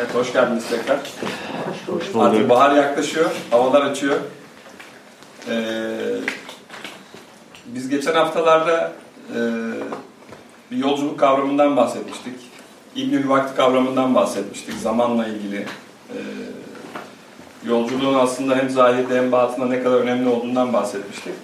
[0.00, 0.98] Evet, hoş geldiniz tekrar.
[1.86, 2.50] Hoş Artık bulduk.
[2.50, 4.16] bahar yaklaşıyor, havalar açıyor.
[5.50, 5.90] Ee,
[7.66, 8.92] biz geçen haftalarda
[9.34, 9.38] e,
[10.70, 12.34] bir yolculuk kavramından bahsetmiştik.
[12.96, 15.66] İbnül Vakti kavramından bahsetmiştik, zamanla ilgili.
[16.10, 16.16] Ee,
[17.64, 21.34] yolculuğun aslında hem zahirde hem batında ne kadar önemli olduğundan bahsetmiştik.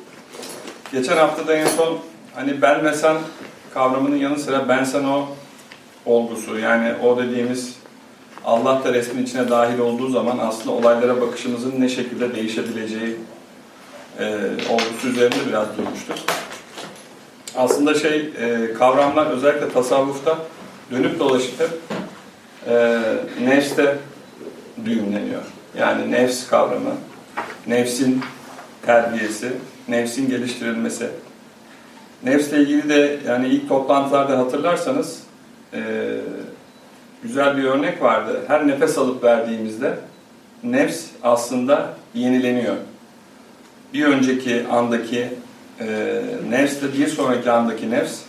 [0.92, 1.98] Geçen haftada en son
[2.34, 3.16] hani ben ve sen
[3.74, 5.26] kavramının yanı sıra ben sen o
[6.06, 7.75] olgusu yani o dediğimiz
[8.46, 13.16] Allah da resmin içine dahil olduğu zaman aslında olaylara bakışımızın ne şekilde değişebileceği
[14.18, 14.24] e,
[14.70, 16.16] olgusu üzerinde biraz durmuştuk.
[17.56, 20.38] Aslında şey e, kavramlar özellikle tasavvufta
[20.90, 21.70] dönüp dolaşıp hep
[22.68, 23.00] e,
[23.44, 23.98] nefste
[24.84, 25.42] düğümleniyor.
[25.78, 26.94] Yani nefs kavramı,
[27.66, 28.22] nefsin
[28.86, 29.52] terbiyesi,
[29.88, 31.10] nefsin geliştirilmesi.
[32.22, 35.22] Nefsle ilgili de yani ilk toplantılarda hatırlarsanız
[35.74, 35.80] e,
[37.26, 38.40] güzel bir örnek vardı.
[38.46, 39.98] Her nefes alıp verdiğimizde
[40.64, 42.76] nefs aslında yenileniyor.
[43.94, 45.28] Bir önceki andaki
[45.80, 48.20] e, nefsle bir sonraki andaki nefs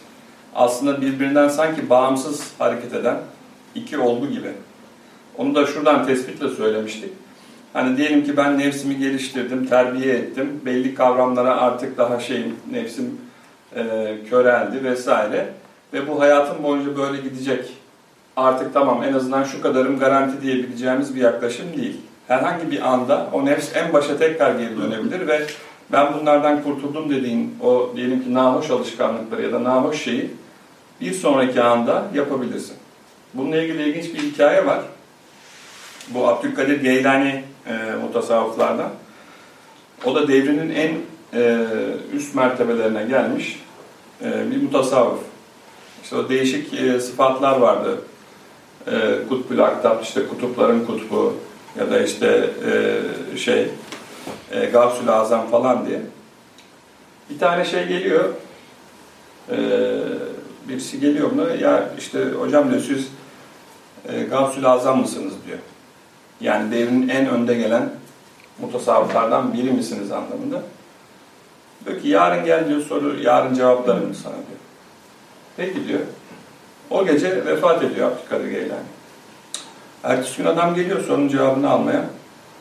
[0.55, 3.17] aslında birbirinden sanki bağımsız hareket eden
[3.75, 4.51] iki olgu gibi.
[5.37, 7.09] Onu da şuradan tespitle söylemiştik.
[7.73, 10.61] Hani diyelim ki ben nefsimi geliştirdim, terbiye ettim.
[10.65, 13.17] Belli kavramlara artık daha şey nefsim
[13.75, 15.47] e, köreldi vesaire.
[15.93, 17.73] Ve bu hayatım boyunca böyle gidecek.
[18.37, 21.97] Artık tamam en azından şu kadarım garanti diyebileceğimiz bir yaklaşım değil.
[22.27, 25.41] Herhangi bir anda o nefs en başa tekrar geri dönebilir ve
[25.91, 30.31] ben bunlardan kurtuldum dediğin o diyelim ki nahoş alışkanlıkları ya da nahoş şeyi
[31.01, 32.75] bir sonraki anda yapabilirsin.
[33.33, 34.81] Bununla ilgili ilginç bir hikaye var.
[36.09, 38.89] Bu Abdülkadir Geylani e, mutasavvıflardan.
[40.05, 40.95] O da devrinin en
[41.33, 41.65] e,
[42.13, 43.63] üst mertebelerine gelmiş
[44.21, 45.19] e, bir mutasavvıf.
[46.03, 47.97] İşte o değişik e, sıfatlar vardı.
[48.91, 51.33] E, kutbül aktap, işte kutupların kutbu
[51.79, 52.49] ya da işte
[53.33, 53.69] e, şey
[54.51, 56.01] e, Gavsül Azam falan diye.
[57.29, 58.33] Bir tane şey geliyor.
[59.51, 59.57] E,
[60.69, 61.51] birisi geliyor buna.
[61.51, 63.07] Ya işte hocam diyor siz
[64.07, 65.57] e, Gavsül Azam mısınız diyor.
[66.41, 67.89] Yani devrinin en önde gelen
[68.61, 70.61] mutasavvıflardan biri misiniz anlamında.
[71.85, 74.59] Diyor ki yarın gel diyor soru, yarın cevaplarım sana diyor.
[75.57, 75.99] Peki diyor.
[76.89, 78.79] O gece vefat ediyor Abdülkadir Geylani.
[80.03, 82.05] Ertesi gün adam geliyor sorunun cevabını almaya.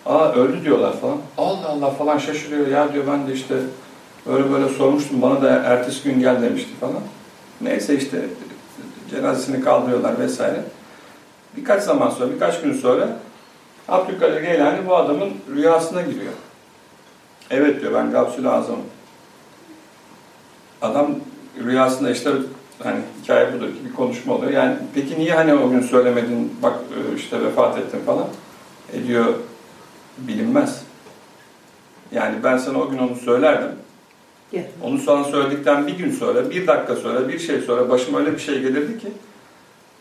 [0.06, 1.18] Aa öldü diyorlar falan.
[1.38, 2.66] Allah Allah falan şaşırıyor.
[2.66, 3.54] Ya diyor ben de işte
[4.26, 5.22] böyle böyle sormuştum.
[5.22, 7.00] Bana da ertesi gün gel demişti falan.
[7.60, 8.24] Neyse işte
[9.10, 10.60] cenazesini kaldırıyorlar vesaire.
[11.56, 13.08] Birkaç zaman sonra, birkaç gün sonra
[13.88, 16.32] Abdülkadir Geylani bu adamın rüyasına giriyor.
[17.50, 18.84] Evet diyor ben Gavsül Azam'ım.
[20.82, 21.10] Adam
[21.64, 22.30] rüyasında işte
[22.82, 24.52] hani hikaye budur ki bir konuşma oluyor.
[24.52, 26.74] Yani peki niye hani o gün söylemedin bak
[27.16, 28.26] işte vefat ettin falan.
[28.92, 29.34] E diyor
[30.18, 30.82] bilinmez.
[32.12, 33.70] Yani ben sana o gün onu söylerdim.
[34.82, 38.38] Onu sana söyledikten bir gün sonra, bir dakika sonra, bir şey sonra başıma öyle bir
[38.38, 39.08] şey gelirdi ki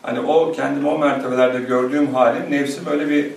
[0.02, 3.30] hani o kendimi o mertebelerde gördüğüm halim nefsim öyle bir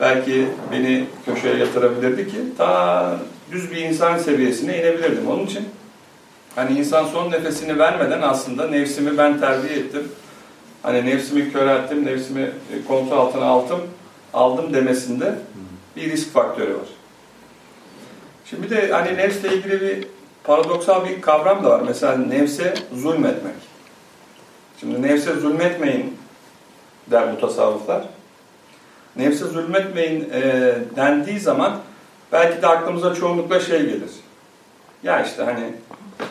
[0.00, 3.16] belki beni köşeye yatırabilirdi ki ta
[3.52, 5.28] düz bir insan seviyesine inebilirdim.
[5.28, 5.64] Onun için
[6.58, 10.12] hani insan son nefesini vermeden aslında nefsimi ben terbiye ettim.
[10.82, 12.50] Hani nefsimi körelttim, nefsimi
[12.88, 13.80] kontrol altına aldım,
[14.34, 15.34] aldım demesinde
[15.96, 16.88] bir risk faktörü var.
[18.44, 20.06] Şimdi de hani nefsle ilgili bir
[20.44, 21.82] paradoksal bir kavram da var.
[21.86, 23.54] Mesela nefse zulmetmek.
[24.80, 26.18] Şimdi nefse zulmetmeyin
[27.10, 28.04] der bu tasavvuflar.
[29.16, 31.76] Nefse zulmetmeyin e, dendiği zaman
[32.32, 34.10] belki de aklımıza çoğunlukla şey gelir.
[35.02, 35.72] Ya işte hani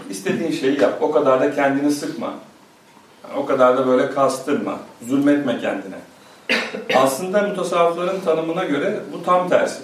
[0.09, 0.97] istediğin şeyi yap.
[1.01, 2.33] O kadar da kendini sıkma.
[3.37, 4.79] o kadar da böyle kastırma.
[5.07, 5.95] Zulmetme kendine.
[6.95, 9.81] Aslında mutasavvıfların tanımına göre bu tam tersi.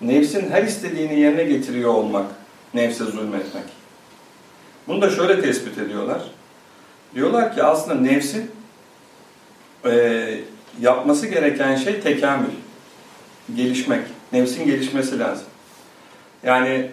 [0.00, 2.26] Nefsin her istediğini yerine getiriyor olmak,
[2.74, 3.64] nefse zulmetmek.
[4.88, 6.22] Bunu da şöyle tespit ediyorlar.
[7.14, 8.50] Diyorlar ki aslında nefsin
[9.84, 10.40] e,
[10.80, 12.50] yapması gereken şey tekamül,
[13.56, 14.02] gelişmek.
[14.32, 15.46] Nefsin gelişmesi lazım.
[16.42, 16.90] Yani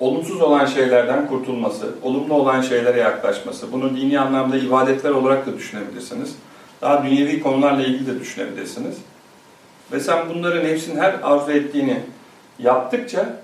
[0.00, 3.72] olumsuz olan şeylerden kurtulması, olumlu olan şeylere yaklaşması.
[3.72, 6.34] Bunu dini anlamda ibadetler olarak da düşünebilirsiniz.
[6.80, 8.96] Daha dünyevi konularla ilgili de düşünebilirsiniz.
[9.92, 12.00] Ve sen bunları nefsin her arzu ettiğini
[12.58, 13.40] yaptıkça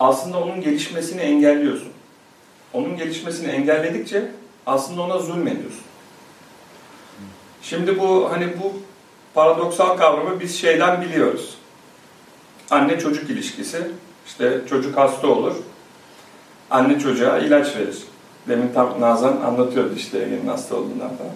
[0.00, 1.88] aslında onun gelişmesini engelliyorsun.
[2.72, 4.30] Onun gelişmesini engelledikçe
[4.66, 5.84] aslında ona zulmediyorsun.
[7.62, 8.72] Şimdi bu hani bu
[9.34, 11.54] paradoksal kavramı biz şeyden biliyoruz.
[12.70, 13.90] Anne çocuk ilişkisi.
[14.26, 15.54] İşte çocuk hasta olur.
[16.74, 17.98] Anne çocuğa ilaç verir.
[18.48, 21.32] Demin tam Nazan anlatıyordu işte Ege'nin hasta olduğundan falan.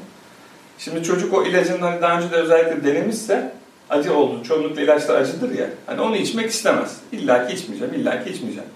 [0.78, 3.52] Şimdi çocuk o ilacın hani daha önce de özellikle denemişse
[3.90, 4.44] acı oldu.
[4.44, 5.66] Çoğunlukla ilaçlar acıdır ya.
[5.86, 6.96] Hani onu içmek istemez.
[7.12, 8.68] İlla ki içmeyeceğim, illa ki içmeyeceğim.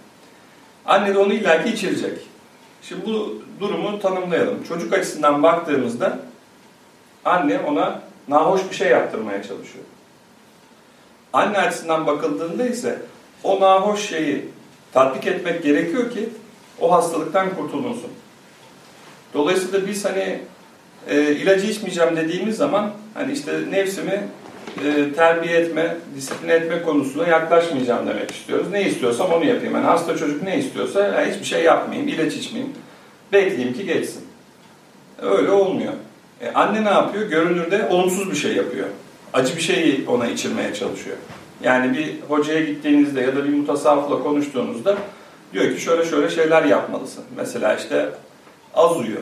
[0.87, 2.19] Anne de onu illa ki içirecek.
[2.82, 4.64] Şimdi bu durumu tanımlayalım.
[4.69, 6.19] Çocuk açısından baktığımızda
[7.25, 9.85] anne ona nahoş bir şey yaptırmaya çalışıyor.
[11.32, 12.99] Anne açısından bakıldığında ise
[13.44, 14.49] o nahoş şeyi
[14.93, 16.29] tatbik etmek gerekiyor ki
[16.81, 18.11] o hastalıktan kurtulunsun.
[19.35, 20.39] Dolayısıyla biz hani
[21.09, 24.29] e, ilacı içmeyeceğim dediğimiz zaman hani işte nefsimi
[24.85, 28.67] e, terbiye etme, disipline etme konusuna yaklaşmayacağım demek istiyoruz.
[28.71, 29.75] Ne istiyorsam onu yapayım.
[29.75, 32.73] Yani hasta çocuk ne istiyorsa yani hiçbir şey yapmayayım, ilaç içmeyeyim.
[33.33, 34.25] Bekleyeyim ki geçsin.
[35.23, 35.93] Öyle olmuyor.
[36.41, 37.27] E, anne ne yapıyor?
[37.27, 38.87] Görünürde olumsuz bir şey yapıyor.
[39.33, 41.17] Acı bir şeyi ona içirmeye çalışıyor.
[41.65, 44.97] Yani bir hocaya gittiğinizde ya da bir mutasavvıfla konuştuğunuzda
[45.52, 47.25] diyor ki şöyle şöyle şeyler yapmalısın.
[47.37, 48.08] Mesela işte
[48.75, 49.20] az uyu,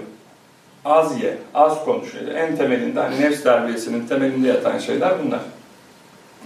[0.85, 2.09] az ye, az konuş.
[2.35, 5.41] En temelinde hani nefs terbiyesinin temelinde yatan şeyler bunlar.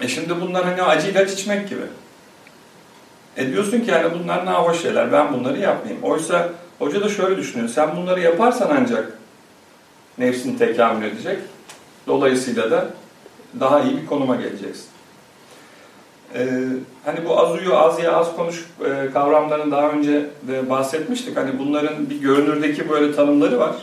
[0.00, 1.82] E şimdi bunlar hani acı ilaç içmek gibi.
[3.36, 6.02] E diyorsun ki yani bunlar ne hoş şeyler ben bunları yapmayayım.
[6.02, 6.48] Oysa
[6.78, 7.68] hoca da şöyle düşünüyor.
[7.68, 9.18] Sen bunları yaparsan ancak
[10.18, 11.38] nefsini tekamül edecek.
[12.06, 12.86] Dolayısıyla da
[13.60, 14.93] daha iyi bir konuma geleceksin.
[16.34, 16.46] Ee,
[17.04, 21.36] hani bu az uyu, az ye, az konuş e, kavramlarını daha önce de bahsetmiştik.
[21.36, 23.74] Hani bunların bir görünürdeki böyle tanımları var.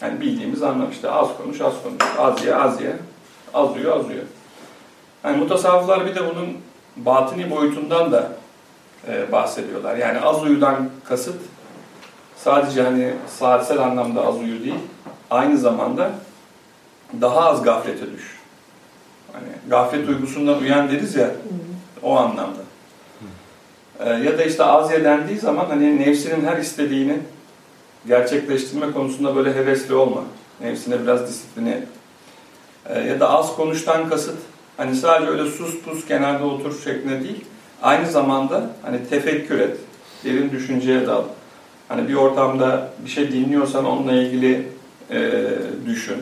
[0.00, 2.96] Yani bildiğimiz anlam işte az konuş, az konuş, az ye, az ye,
[3.54, 4.22] az uyu, az uyu.
[5.22, 6.48] Hani mutasavvıflar bir de bunun
[6.96, 8.32] batini boyutundan da
[9.08, 9.96] e, bahsediyorlar.
[9.96, 11.40] Yani az uyudan kasıt
[12.36, 14.78] sadece hani saatsel anlamda az uyu değil,
[15.30, 16.10] aynı zamanda
[17.20, 18.35] daha az gaflete düş.
[19.36, 21.30] Hani gaflet duygusundan uyan deriz ya,
[22.02, 22.60] o anlamda.
[24.00, 27.18] E, ya da işte az dendiği zaman hani nefsinin her istediğini
[28.06, 30.24] gerçekleştirme konusunda böyle hevesli olma.
[30.60, 31.88] Nefsine biraz disipline et.
[32.86, 34.36] E, ya da az konuştan kasıt
[34.76, 37.44] hani sadece öyle sus pus kenarda otur şeklinde değil.
[37.82, 39.76] Aynı zamanda hani tefekkür et.
[40.24, 41.22] Derin düşünceye dal.
[41.88, 44.68] Hani bir ortamda bir şey dinliyorsan onunla ilgili
[45.10, 45.42] e,
[45.86, 46.16] düşün.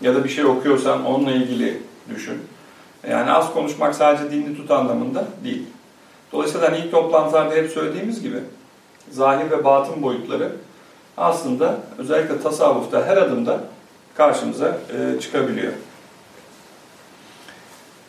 [0.00, 1.82] Ya da bir şey okuyorsan onunla ilgili
[2.14, 2.34] düşün.
[3.08, 5.66] Yani az konuşmak sadece dinli tut anlamında değil.
[6.32, 8.36] Dolayısıyla hani ilk toplantılarda hep söylediğimiz gibi
[9.10, 10.52] zahir ve batın boyutları
[11.16, 13.60] aslında özellikle tasavvufta her adımda
[14.14, 15.72] karşımıza e, çıkabiliyor.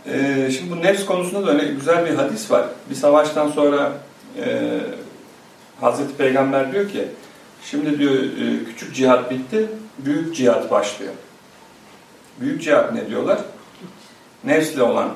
[0.06, 2.66] E, şimdi bu nefs konusunda da öyle güzel bir hadis var.
[2.90, 3.92] Bir savaştan sonra
[4.38, 4.72] e,
[5.82, 7.08] Hazreti Peygamber diyor ki,
[7.64, 9.68] şimdi diyor e, küçük cihat bitti,
[9.98, 11.14] büyük cihat başlıyor.
[12.40, 13.40] Büyük cihat ne diyorlar?
[14.44, 15.10] Nefsle olan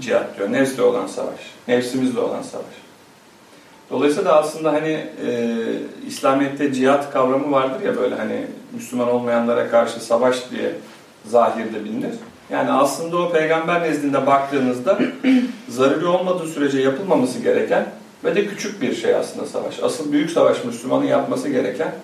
[0.00, 2.74] cihat diyor, nefsle olan savaş, nefsimizle olan savaş.
[3.90, 5.56] Dolayısıyla da aslında hani e,
[6.06, 10.74] İslamiyet'te cihat kavramı vardır ya böyle hani Müslüman olmayanlara karşı savaş diye
[11.26, 12.14] zahirde bilinir.
[12.50, 14.98] Yani aslında o peygamber nezdinde baktığınızda
[15.68, 17.86] zaruri olmadığı sürece yapılmaması gereken
[18.24, 19.82] ve de küçük bir şey aslında savaş.
[19.82, 21.94] Asıl büyük savaş Müslümanın yapması gereken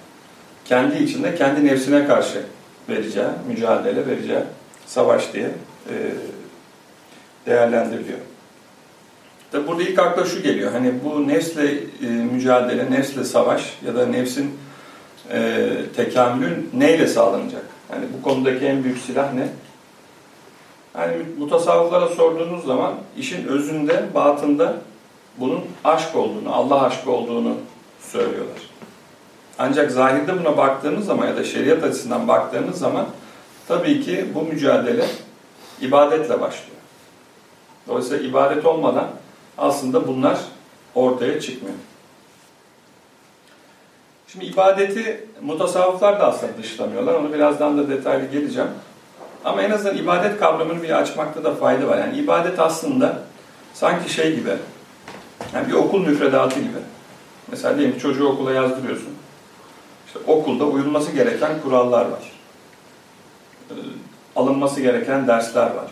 [0.65, 2.43] kendi içinde kendi nefsine karşı
[2.89, 4.41] vereceği, mücadele vereceği
[4.87, 5.51] savaş diye
[5.91, 5.94] e,
[7.49, 8.19] değerlendiriliyor.
[9.53, 10.73] Tabi burada ilk akla şu geliyor.
[10.73, 11.73] Hani bu nefsle
[12.03, 14.59] e, mücadele, nefsle savaş ya da nefsin
[15.33, 17.65] e, tekamülün neyle sağlanacak?
[17.89, 19.49] Hani bu konudaki en büyük silah ne?
[20.99, 24.77] Yani mutasavvıflara sorduğunuz zaman işin özünde, batında
[25.39, 27.55] bunun aşk olduğunu, Allah aşkı olduğunu
[28.01, 28.63] söylüyorlar.
[29.58, 33.06] Ancak zahirde buna baktığınız zaman ya da şeriat açısından baktığınız zaman
[33.69, 35.05] tabii ki bu mücadele
[35.81, 36.78] ibadetle başlıyor.
[37.89, 39.09] Dolayısıyla ibadet olmadan
[39.59, 40.39] aslında bunlar
[40.95, 41.77] ortaya çıkmıyor.
[44.29, 47.15] Şimdi ibadeti mutasavvıflar da aslında dışlamıyorlar.
[47.15, 48.71] Onu birazdan da detaylı geleceğim.
[49.45, 51.99] Ama en azından ibadet kavramını bir açmakta da fayda var.
[51.99, 53.23] Yani ibadet aslında
[53.75, 54.51] sanki şey gibi,
[55.55, 56.79] yani bir okul müfredatı gibi.
[57.51, 59.15] Mesela diyelim ki çocuğu okula yazdırıyorsun.
[60.07, 62.33] İşte okulda uyulması gereken kurallar var.
[63.71, 63.75] Ee,
[64.37, 65.91] alınması gereken dersler var.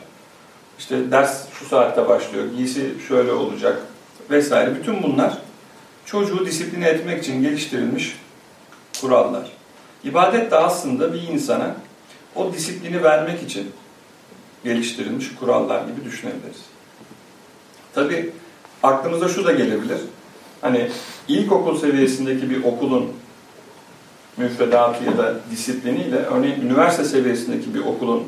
[0.78, 3.82] İşte ders şu saatte başlıyor, giysi şöyle olacak
[4.30, 4.74] vesaire.
[4.74, 5.38] Bütün bunlar
[6.04, 8.16] çocuğu disipline etmek için geliştirilmiş
[9.00, 9.52] kurallar.
[10.04, 11.76] İbadet de aslında bir insana
[12.34, 13.72] o disiplini vermek için
[14.64, 16.60] geliştirilmiş kurallar gibi düşünebiliriz.
[17.94, 18.32] Tabi
[18.82, 19.98] aklımıza şu da gelebilir.
[20.60, 20.90] Hani
[21.28, 23.12] ilkokul seviyesindeki bir okulun
[24.36, 28.24] müfredatı ya da disipliniyle örneğin üniversite seviyesindeki bir okulun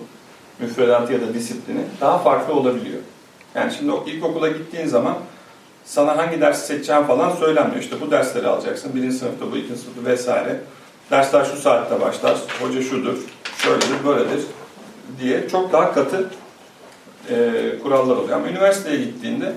[0.60, 3.00] müfredatı ya da disiplini daha farklı olabiliyor.
[3.54, 5.14] Yani şimdi ilkokula gittiğin zaman
[5.84, 7.82] sana hangi dersi seçeceğin falan söylenmiyor.
[7.82, 8.94] İşte bu dersleri alacaksın.
[8.94, 10.60] Birinci sınıfta bu, ikinci sınıfta vesaire.
[11.10, 12.38] Dersler şu saatte başlar.
[12.60, 13.16] Hoca şudur,
[13.58, 14.40] şöyledir, böyledir
[15.20, 16.30] diye çok daha katı
[17.30, 18.36] e, kurallar oluyor.
[18.36, 19.52] Ama üniversiteye gittiğinde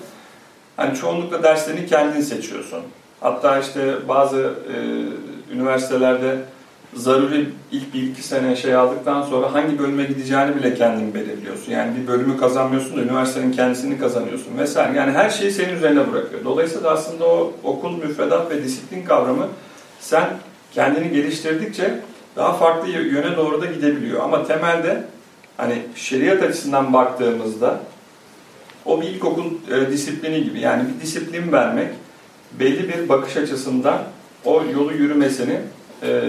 [0.78, 2.84] hani çoğunlukla derslerini kendin seçiyorsun.
[3.22, 4.76] Hatta işte bazı e,
[5.54, 6.38] üniversitelerde
[6.94, 11.72] zaruri ilk bir iki sene şey aldıktan sonra hangi bölüme gideceğini bile kendin belirliyorsun.
[11.72, 14.98] Yani bir bölümü kazanmıyorsun da üniversitenin kendisini kazanıyorsun vesaire.
[14.98, 16.46] Yani her şeyi senin üzerine bırakıyor.
[16.46, 19.48] Dolayısıyla aslında o okul müfredat ve disiplin kavramı
[20.00, 20.30] sen
[20.74, 22.00] kendini geliştirdikçe
[22.36, 24.24] daha farklı yöne doğru da gidebiliyor.
[24.24, 25.04] Ama temelde
[25.58, 27.80] hani şeriat açısından baktığımızda
[28.86, 30.60] o bir ilkokul e, disiplini gibi.
[30.60, 31.88] Yani bir disiplin vermek
[32.60, 34.04] belli bir bakış açısından
[34.46, 35.60] o yolu yürümesini
[36.04, 36.22] e,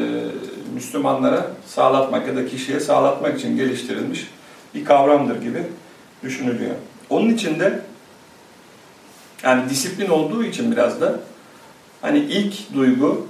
[0.75, 4.31] Müslümanlara sağlatmak ya da kişiye sağlatmak için geliştirilmiş
[4.75, 5.62] bir kavramdır gibi
[6.23, 6.75] düşünülüyor.
[7.11, 7.83] Onun için de
[9.43, 11.21] yani disiplin olduğu için biraz da
[12.00, 13.26] hani ilk duygu,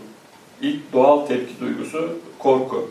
[0.61, 2.91] ilk doğal tepki duygusu korku.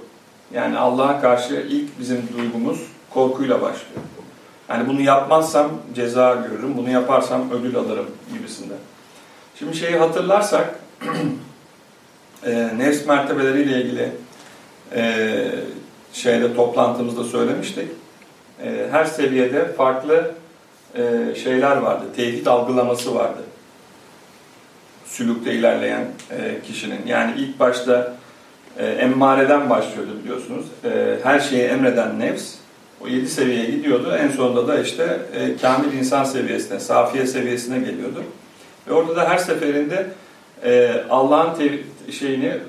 [0.54, 4.02] Yani Allah'a karşı ilk bizim duygumuz korkuyla başlıyor.
[4.70, 8.74] Yani bunu yapmazsam ceza görürüm, bunu yaparsam ödül alırım gibisinde.
[9.60, 10.80] Şimdi şeyi hatırlarsak
[12.46, 14.12] e, nefs mertebeleriyle ilgili
[14.96, 15.36] e,
[16.14, 17.88] şeyde toplantımızda söylemiştik.
[18.64, 20.32] E, her seviyede farklı
[20.96, 22.06] e, şeyler vardı.
[22.16, 23.42] Tevhid algılaması vardı.
[25.06, 27.00] Sülükte ilerleyen e, kişinin.
[27.08, 28.14] Yani ilk başta
[28.78, 30.66] e, emmareden başlıyordu biliyorsunuz.
[30.84, 32.54] E, her şeyi emreden nefs.
[33.02, 34.16] O yedi seviyeye gidiyordu.
[34.20, 38.24] En sonunda da işte e, kamil insan seviyesine, safiye seviyesine geliyordu.
[38.88, 40.06] Ve orada da her seferinde
[40.64, 41.54] e, Allah'ın
[42.12, 42.60] şeyini, e,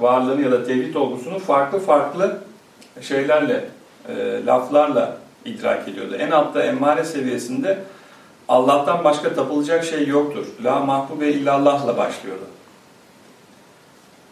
[0.00, 2.38] varlığını ya da tevhid olgusunu farklı farklı
[3.00, 3.64] şeylerle,
[4.08, 6.16] e, laflarla idrak ediyordu.
[6.18, 7.78] En altta emmare seviyesinde
[8.48, 10.46] Allah'tan başka tapılacak şey yoktur.
[10.64, 12.44] La mahbube illallah'la başlıyordu.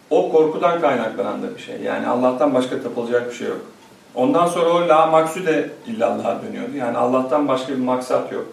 [0.09, 1.81] O korkudan kaynaklanan da bir şey.
[1.81, 3.61] Yani Allah'tan başka tapılacak bir şey yok.
[4.15, 6.77] Ondan sonra o la maksude illallah'a dönüyordu.
[6.77, 8.45] Yani Allah'tan başka bir maksat yok.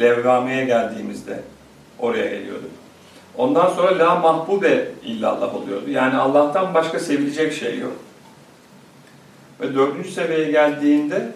[0.00, 1.40] Levvame'ye geldiğimizde
[1.98, 2.66] oraya geliyordu.
[3.38, 5.90] Ondan sonra la mahbube illallah oluyordu.
[5.90, 7.92] Yani Allah'tan başka sevilecek şey yok.
[9.60, 11.32] Ve dördüncü seviyeye geldiğinde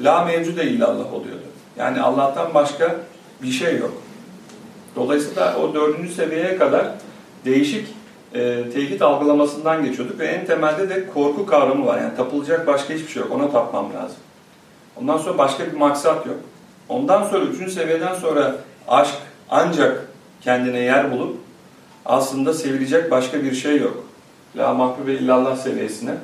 [0.00, 1.42] la mevcude illallah oluyordu.
[1.78, 2.96] Yani Allah'tan başka
[3.42, 3.92] bir şey yok.
[4.96, 6.86] Dolayısıyla o dördüncü seviyeye kadar
[7.44, 7.88] değişik
[8.34, 12.00] e, tevhid algılamasından geçiyorduk ve en temelde de korku kavramı var.
[12.00, 13.32] Yani tapılacak başka hiçbir şey yok.
[13.32, 14.18] Ona tapmam lazım.
[15.00, 16.36] Ondan sonra başka bir maksat yok.
[16.88, 18.56] Ondan sonra üçüncü seviyeden sonra
[18.88, 19.14] aşk
[19.50, 20.09] ancak
[20.40, 21.36] kendine yer bulup
[22.04, 24.04] aslında sevilecek başka bir şey yok.
[24.56, 26.14] La mahbube illallah seviyesine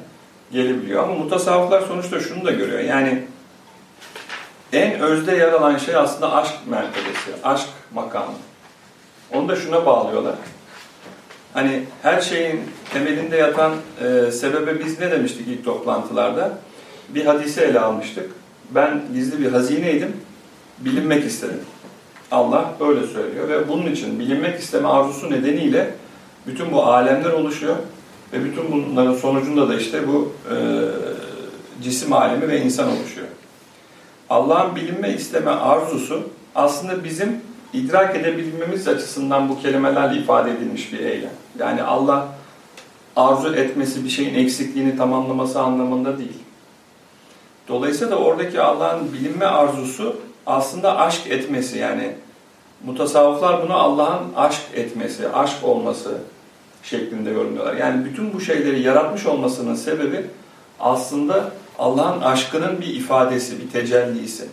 [0.52, 1.04] gelebiliyor.
[1.04, 2.80] Ama mutasavvıflar sonuçta şunu da görüyor.
[2.80, 3.22] Yani
[4.72, 8.32] en özde yer alan şey aslında aşk mertebesi, aşk makamı.
[9.34, 10.34] Onu da şuna bağlıyorlar.
[11.54, 12.60] Hani her şeyin
[12.92, 16.58] temelinde yatan e, sebebe biz ne demiştik ilk toplantılarda?
[17.08, 18.30] Bir hadise ele almıştık.
[18.70, 20.16] Ben gizli bir hazineydim,
[20.78, 21.60] bilinmek istedim.
[22.30, 25.94] Allah öyle söylüyor ve bunun için bilinmek isteme arzusu nedeniyle
[26.46, 27.76] bütün bu alemler oluşuyor
[28.32, 30.54] ve bütün bunların sonucunda da işte bu e,
[31.82, 33.26] cisim alemi ve insan oluşuyor.
[34.30, 36.22] Allah'ın bilinme isteme arzusu
[36.54, 37.40] aslında bizim
[37.72, 41.30] idrak edebilmemiz açısından bu kelimelerle ifade edilmiş bir eylem.
[41.58, 42.28] Yani Allah
[43.16, 46.38] arzu etmesi bir şeyin eksikliğini tamamlaması anlamında değil.
[47.68, 52.12] Dolayısıyla da oradaki Allah'ın bilinme arzusu aslında aşk etmesi yani
[52.84, 56.18] mutasavvıflar bunu Allah'ın aşk etmesi, aşk olması
[56.82, 57.74] şeklinde yorumluyorlar.
[57.74, 60.26] Yani bütün bu şeyleri yaratmış olmasının sebebi
[60.80, 64.48] aslında Allah'ın aşkının bir ifadesi, bir tecellisi.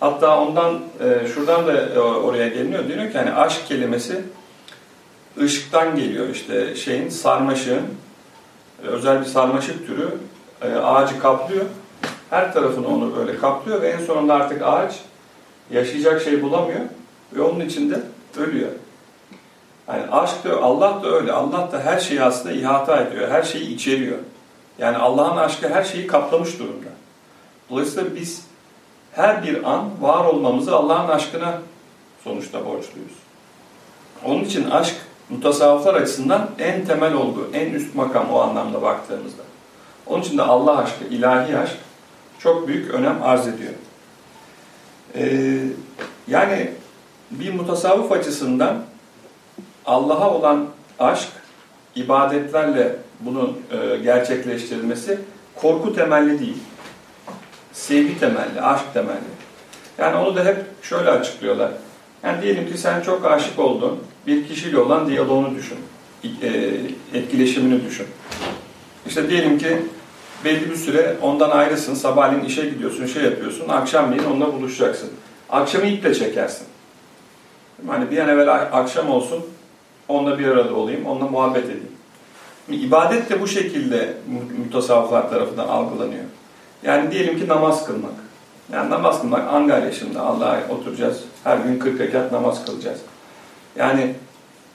[0.00, 2.88] Hatta ondan, e, şuradan da e, oraya geliniyor.
[2.88, 4.22] Diyor ki hani aşk kelimesi
[5.40, 7.82] ışıktan geliyor işte şeyin, sarmaşığın,
[8.84, 10.08] e, özel bir sarmaşık türü
[10.82, 11.64] ağacı kaplıyor.
[12.30, 14.94] Her tarafını onu böyle kaplıyor ve en sonunda artık ağaç
[15.70, 16.80] yaşayacak şey bulamıyor
[17.32, 18.00] ve onun içinde
[18.36, 18.70] ölüyor.
[19.88, 21.32] Yani aşk da Allah da öyle.
[21.32, 23.28] Allah da her şeyi aslında ihata ediyor.
[23.28, 24.18] Her şeyi içeriyor.
[24.78, 26.88] Yani Allah'ın aşkı her şeyi kaplamış durumda.
[27.70, 28.46] Dolayısıyla biz
[29.12, 31.58] her bir an var olmamızı Allah'ın aşkına
[32.24, 33.12] sonuçta borçluyuz.
[34.24, 34.96] Onun için aşk
[35.30, 39.42] mutasavvıflar açısından en temel olgu, en üst makam o anlamda baktığımızda.
[40.06, 41.76] Onun için de Allah aşkı, ilahi aşk
[42.44, 43.72] çok büyük önem arz ediyor.
[45.14, 45.58] Ee,
[46.28, 46.70] yani
[47.30, 48.82] bir mutasavvıf açısından
[49.86, 50.66] Allah'a olan
[50.98, 51.28] aşk,
[51.94, 55.18] ibadetlerle bunun e, gerçekleştirilmesi
[55.54, 56.58] korku temelli değil.
[57.72, 59.34] Sevgi temelli, aşk temelli.
[59.98, 61.70] Yani onu da hep şöyle açıklıyorlar.
[62.22, 65.78] Yani diyelim ki sen çok aşık oldun, bir kişiyle olan diyaloğunu düşün,
[66.42, 66.48] e,
[67.18, 68.06] etkileşimini düşün.
[69.06, 69.78] İşte diyelim ki
[70.44, 71.94] belli bir süre ondan ayrısın.
[71.94, 73.68] Sabahleyin işe gidiyorsun, şey yapıyorsun.
[73.68, 75.10] Akşamleyin onunla buluşacaksın.
[75.50, 76.66] Akşamı iple çekersin.
[77.86, 79.44] Hani bir an evvel akşam olsun,
[80.08, 81.88] onunla bir arada olayım, onunla muhabbet edeyim.
[82.68, 84.14] İbadet de bu şekilde
[84.64, 86.24] mutasavvıflar tarafından algılanıyor.
[86.82, 88.12] Yani diyelim ki namaz kılmak.
[88.72, 91.20] Yani namaz kılmak Angarya şimdi Allah'a oturacağız.
[91.44, 93.00] Her gün 40 rekat namaz kılacağız.
[93.76, 94.14] Yani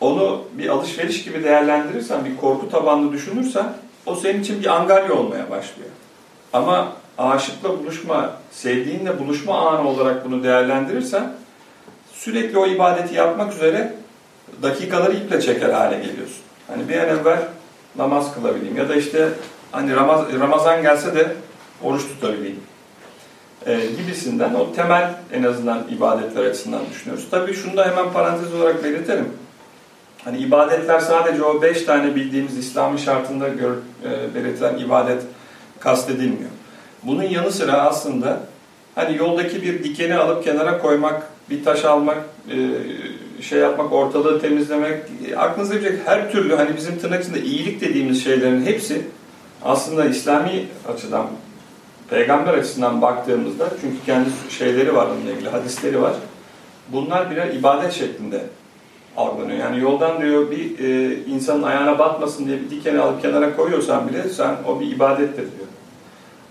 [0.02, 3.74] onu bir alışveriş gibi değerlendirirsen, bir korku tabanlı düşünürsen
[4.06, 5.90] o senin için bir angarya olmaya başlıyor.
[6.54, 11.34] Ama aşıkla buluşma, sevdiğinle buluşma anı olarak bunu değerlendirirsen
[12.14, 13.94] sürekli o ibadeti yapmak üzere
[14.64, 16.42] dakikaları iple çeker hale geliyorsun.
[16.68, 17.40] Hani bir an evvel
[17.96, 19.30] namaz kılabileyim ya da işte
[19.72, 21.36] hani Ramaz, Ramazan gelse de
[21.84, 22.60] oruç tutabileyim
[23.66, 27.28] e, gibisinden o temel en azından ibadetler açısından düşünüyoruz.
[27.32, 29.34] Tabii şunu da hemen parantez olarak belirtelim.
[30.26, 35.22] Hani ibadetler sadece o beş tane bildiğimiz İslami şartında gör, e, belirtilen ibadet
[35.80, 36.50] kastedilmiyor.
[37.04, 38.40] Bunun yanı sıra aslında
[38.96, 42.18] hani yoldaki bir dikeni alıp kenara koymak, bir taş almak,
[42.52, 42.58] e,
[43.42, 48.24] şey yapmak, ortalığı temizlemek, e, aklınıza gelecek her türlü hani bizim tırnak içinde iyilik dediğimiz
[48.24, 49.02] şeylerin hepsi
[49.64, 51.28] aslında İslami açıdan,
[52.10, 56.14] peygamber açısından baktığımızda çünkü kendi şeyleri var onunla ilgili, hadisleri var.
[56.92, 58.42] Bunlar birer ibadet şeklinde
[59.18, 59.58] algılanıyor.
[59.58, 64.30] Yani yoldan diyor bir e, insanın ayağına batmasın diye bir dikeni alıp kenara koyuyorsan bile
[64.30, 65.68] sen o bir ibadettir diyor.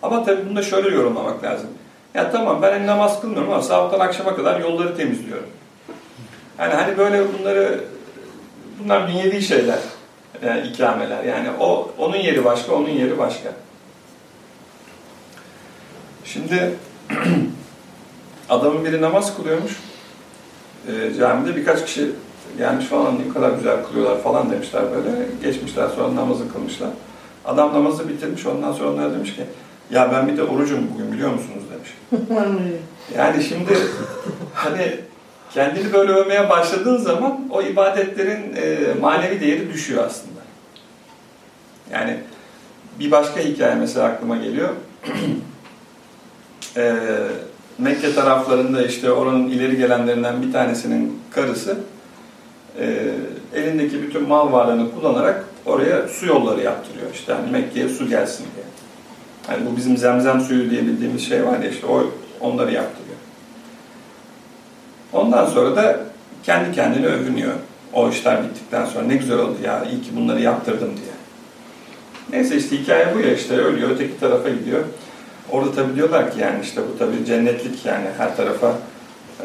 [0.03, 1.69] Ama tabii bunu da şöyle yorumlamak lazım.
[2.15, 5.49] Ya tamam ben hani namaz kılmıyorum ama sabahtan akşama kadar yolları temizliyorum.
[6.59, 7.81] Yani hani böyle bunları
[8.83, 9.79] bunlar dünyevi şeyler,
[10.43, 11.25] e, ikameler.
[11.25, 13.53] Yani o onun yeri başka, onun yeri başka.
[16.25, 16.75] Şimdi
[18.49, 19.73] adamın biri namaz kılıyormuş.
[20.89, 22.11] E, camide birkaç kişi
[22.59, 25.27] gelmiş falan ne kadar güzel kılıyorlar falan demişler böyle.
[25.43, 26.91] Geçmişler sonra namazı kılmışlar.
[27.45, 29.43] Adam namazı bitirmiş ondan sonra onlara demiş ki
[29.91, 32.23] ya ben bir de orucum bugün biliyor musunuz demiş.
[33.17, 33.79] yani şimdi
[34.55, 35.01] hani
[35.55, 40.41] kendini böyle övmeye başladığın zaman o ibadetlerin e, manevi değeri düşüyor aslında.
[41.93, 42.17] Yani
[43.01, 44.69] bir başka hikaye mesela aklıma geliyor.
[46.77, 46.95] e,
[47.79, 51.79] Mekke taraflarında işte oranın ileri gelenlerinden bir tanesinin karısı
[52.81, 53.15] e,
[53.55, 57.07] elindeki bütün mal varlığını kullanarak oraya su yolları yaptırıyor.
[57.15, 58.65] İşte hani Mekke'ye su gelsin diye.
[59.51, 62.07] Yani bu bizim zemzem suyu diye bildiğimiz şey var ya işte o
[62.41, 63.17] onları yaptırıyor.
[65.13, 66.01] Ondan sonra da
[66.43, 67.53] kendi kendine övünüyor.
[67.93, 71.19] O işler bittikten sonra ne güzel oldu ya iyi ki bunları yaptırdım diye.
[72.33, 74.85] Neyse işte hikaye bu ya işte ölüyor öteki tarafa gidiyor.
[75.51, 78.75] Orada tabi diyorlar ki yani işte bu tabi cennetlik yani her tarafa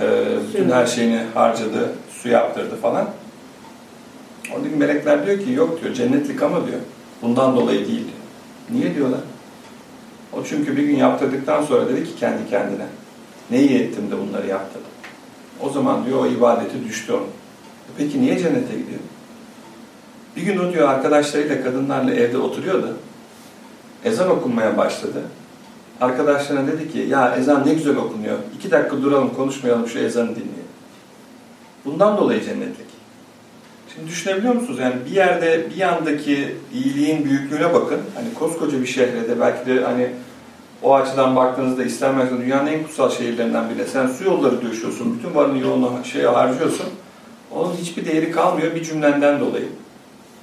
[0.02, 0.06] e,
[0.48, 1.89] bütün her şeyini harcadı,
[2.22, 3.10] su yaptırdı falan.
[4.51, 6.79] Oradaki melekler diyor ki yok diyor cennetlik ama diyor.
[7.21, 8.23] Bundan dolayı değil diyor.
[8.69, 9.19] Niye diyorlar?
[10.34, 12.86] O çünkü bir gün yaptırdıktan sonra dedi ki kendi kendine.
[13.51, 14.91] Ne iyi ettim de bunları yaptırdım.
[15.62, 17.27] O zaman diyor o ibadeti düştü onun.
[17.97, 18.99] Peki niye cennete gidiyor?
[20.36, 22.97] Bir gün o diyor arkadaşlarıyla kadınlarla evde oturuyordu.
[24.06, 25.21] Ezan okunmaya başladı.
[26.01, 28.38] Arkadaşlarına dedi ki ya ezan ne güzel okunuyor.
[28.58, 30.73] İki dakika duralım konuşmayalım şu ezanı dinleyelim.
[31.86, 32.92] Bundan dolayı cennetlik.
[33.93, 34.79] Şimdi düşünebiliyor musunuz?
[34.79, 38.01] Yani bir yerde bir yandaki iyiliğin büyüklüğüne bakın.
[38.15, 40.10] Hani koskoca bir şehrede belki de hani
[40.84, 43.88] o açıdan baktığınızda İslam merkezinde dünyanın en kutsal şehirlerinden biri.
[43.88, 46.86] Sen su yolları döşüyorsun, bütün varını yoğunu şeye harcıyorsun.
[47.51, 49.67] Onun hiçbir değeri kalmıyor bir cümlenden dolayı.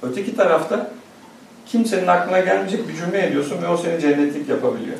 [0.01, 0.91] Öteki tarafta
[1.65, 4.97] kimsenin aklına gelmeyecek bir cümle ediyorsun ve o seni cennetlik yapabiliyor.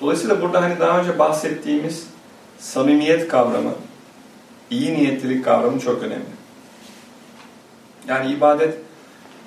[0.00, 2.06] Dolayısıyla burada hani daha önce bahsettiğimiz
[2.58, 3.72] samimiyet kavramı,
[4.70, 6.35] iyi niyetlilik kavramı çok önemli.
[8.08, 8.74] Yani ibadet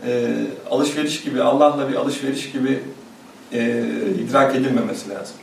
[0.06, 0.34] e,
[0.70, 2.80] alışveriş gibi, Allah'la bir alışveriş gibi
[3.54, 3.84] e,
[4.20, 5.36] idrak edilmemesi lazım.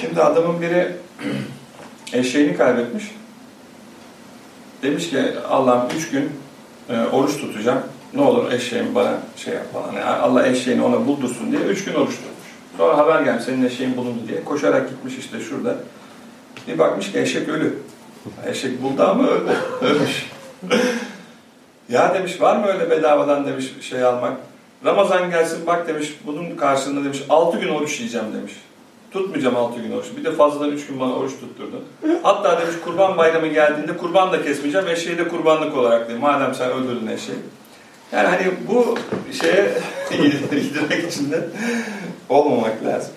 [0.00, 0.96] Şimdi adamın biri
[2.12, 3.04] eşeğini kaybetmiş.
[4.82, 6.30] Demiş ki Allah'ım üç gün
[6.88, 7.82] e, oruç tutacağım.
[8.14, 9.92] Ne olur eşeğimi bana şey yap falan.
[9.92, 12.50] Yani Allah eşeğini ona buldursun diye üç gün oruç tutmuş.
[12.76, 14.44] Sonra haber gelmiş senin eşeğin bulundu diye.
[14.44, 15.76] Koşarak gitmiş işte şurada.
[16.68, 17.78] Bir bakmış ki eşek ölü.
[18.46, 19.50] Eşek buldu ama öldü.
[19.82, 20.29] Ölmüş.
[21.88, 24.36] ya demiş var mı öyle bedavadan demiş şey almak.
[24.84, 28.52] Ramazan gelsin bak demiş bunun karşılığında demiş 6 gün oruç yiyeceğim demiş.
[29.10, 30.06] Tutmayacağım 6 gün oruç.
[30.16, 31.84] Bir de fazladan 3 gün bana oruç tutturdun.
[32.22, 34.88] Hatta demiş kurban bayramı geldiğinde kurban da kesmeyeceğim.
[34.88, 36.20] Eşeği de kurbanlık olarak dedim.
[36.20, 37.38] Madem sen öldürdün eşeği.
[38.12, 38.98] Yani hani bu
[39.42, 39.70] şeye
[40.50, 41.48] giderek içinde
[42.28, 43.12] olmamak lazım.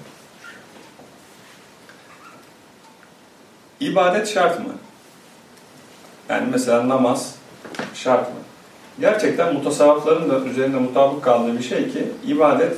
[3.80, 4.74] İbadet şart mı?
[6.30, 7.36] Yani mesela namaz
[7.94, 8.40] şart mı?
[9.00, 12.78] Gerçekten mutasavvıfların da üzerinde mutabık kaldığı bir şey ki ibadet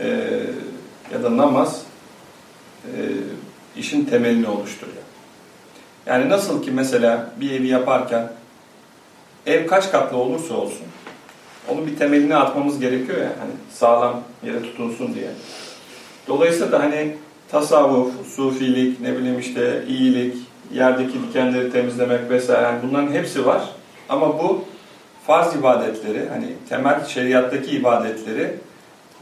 [0.00, 0.30] e,
[1.12, 1.82] ya da namaz
[2.84, 2.92] e,
[3.76, 4.96] işin temelini oluşturuyor.
[6.06, 8.32] Yani nasıl ki mesela bir evi yaparken
[9.46, 10.86] ev kaç katlı olursa olsun
[11.68, 15.30] onun bir temelini atmamız gerekiyor ya hani sağlam yere tutunsun diye.
[16.28, 17.16] Dolayısıyla da hani
[17.50, 20.36] tasavvuf, sufilik, ne bileyim işte iyilik,
[20.72, 23.62] yerdeki dikenleri temizlemek vesaire yani bunların hepsi var.
[24.08, 24.64] Ama bu
[25.26, 28.54] farz ibadetleri hani temel şeriattaki ibadetleri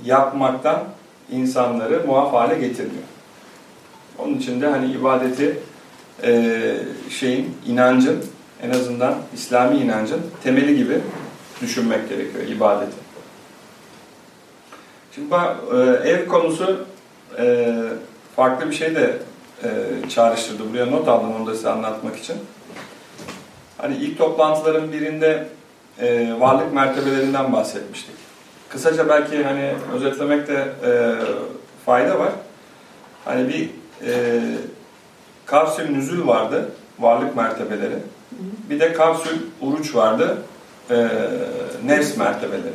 [0.05, 0.85] yapmaktan
[1.31, 3.05] insanları muaf hale getirmiyor.
[4.19, 5.59] Onun için de hani ibadeti
[6.23, 6.61] e,
[7.11, 8.25] şeyin, inancın
[8.63, 11.01] en azından İslami inancın temeli gibi
[11.63, 12.97] düşünmek gerekiyor ibadeti.
[15.15, 15.77] Şimdi bak, e,
[16.09, 16.87] ev konusu
[17.39, 17.75] e,
[18.37, 19.19] farklı bir şey de
[19.65, 20.73] e, çağrıştırdı.
[20.73, 22.37] Buraya not aldım onu da size anlatmak için.
[23.79, 25.47] Hani ilk toplantıların birinde
[25.99, 28.15] e, varlık mertebelerinden bahsetmiştik.
[28.69, 31.15] Kısaca belki hani özetlemekte e,
[31.87, 32.33] fayda var.
[33.25, 33.71] Hani bir
[34.09, 34.41] e,
[35.47, 37.99] kapsül nüzül vardı, varlık mertebeleri.
[38.71, 40.39] Bir de kapsül uruç vardı,
[40.91, 41.09] e,
[41.85, 42.73] nefs mertebeleri.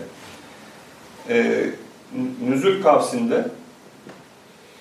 [1.30, 1.66] E,
[2.48, 3.46] nüzül kapsinde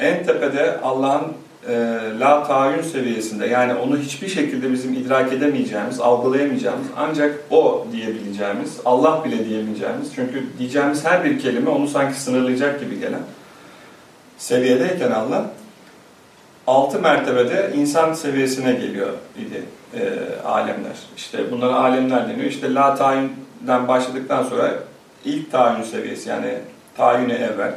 [0.01, 1.33] en tepede Allah'ın
[1.68, 1.74] e,
[2.20, 9.24] la tayin seviyesinde yani onu hiçbir şekilde bizim idrak edemeyeceğimiz, algılayamayacağımız ancak o diyebileceğimiz, Allah
[9.24, 13.22] bile diyemeyeceğimiz çünkü diyeceğimiz her bir kelime onu sanki sınırlayacak gibi gelen
[14.38, 15.50] seviyedeyken Allah
[16.66, 19.62] altı mertebede insan seviyesine geliyor idi
[19.94, 20.02] e,
[20.44, 20.96] alemler.
[21.16, 22.46] İşte bunlara alemler deniyor.
[22.50, 24.74] İşte la tayinden başladıktan sonra
[25.24, 26.59] ilk tayin seviyesi yani
[26.96, 27.74] tayini evvel.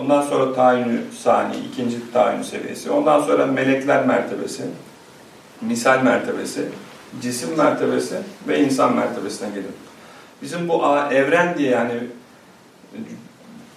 [0.00, 2.90] Ondan sonra tayini sani, ikinci tayin seviyesi.
[2.90, 4.62] Ondan sonra melekler mertebesi,
[5.60, 6.68] misal mertebesi,
[7.22, 8.16] cisim mertebesi
[8.48, 9.72] ve insan mertebesine geliyor.
[10.42, 11.92] Bizim bu evren diye yani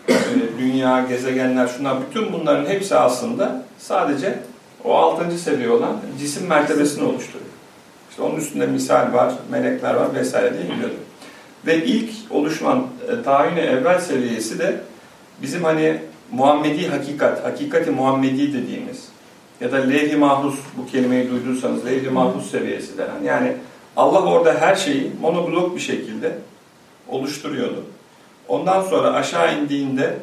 [0.07, 0.13] e,
[0.59, 4.39] dünya, gezegenler, şunlar bütün bunların hepsi aslında sadece
[4.83, 7.51] o altıncı seviye olan cisim mertebesini oluşturuyor.
[8.09, 10.95] İşte onun üstünde misal var, melekler var vesaire diye gidiyordu.
[11.65, 14.81] Ve ilk oluşman e, tayini evvel seviyesi de
[15.41, 19.07] bizim hani Muhammedi hakikat, hakikati Muhammedi dediğimiz
[19.61, 23.23] ya da levh-i mahfuz bu kelimeyi duyduysanız levh-i mahfuz seviyesi denen.
[23.25, 23.53] Yani
[23.97, 26.37] Allah orada her şeyi monoblok bir şekilde
[27.07, 27.85] oluşturuyordu.
[28.47, 30.17] Ondan sonra aşağı indiğinde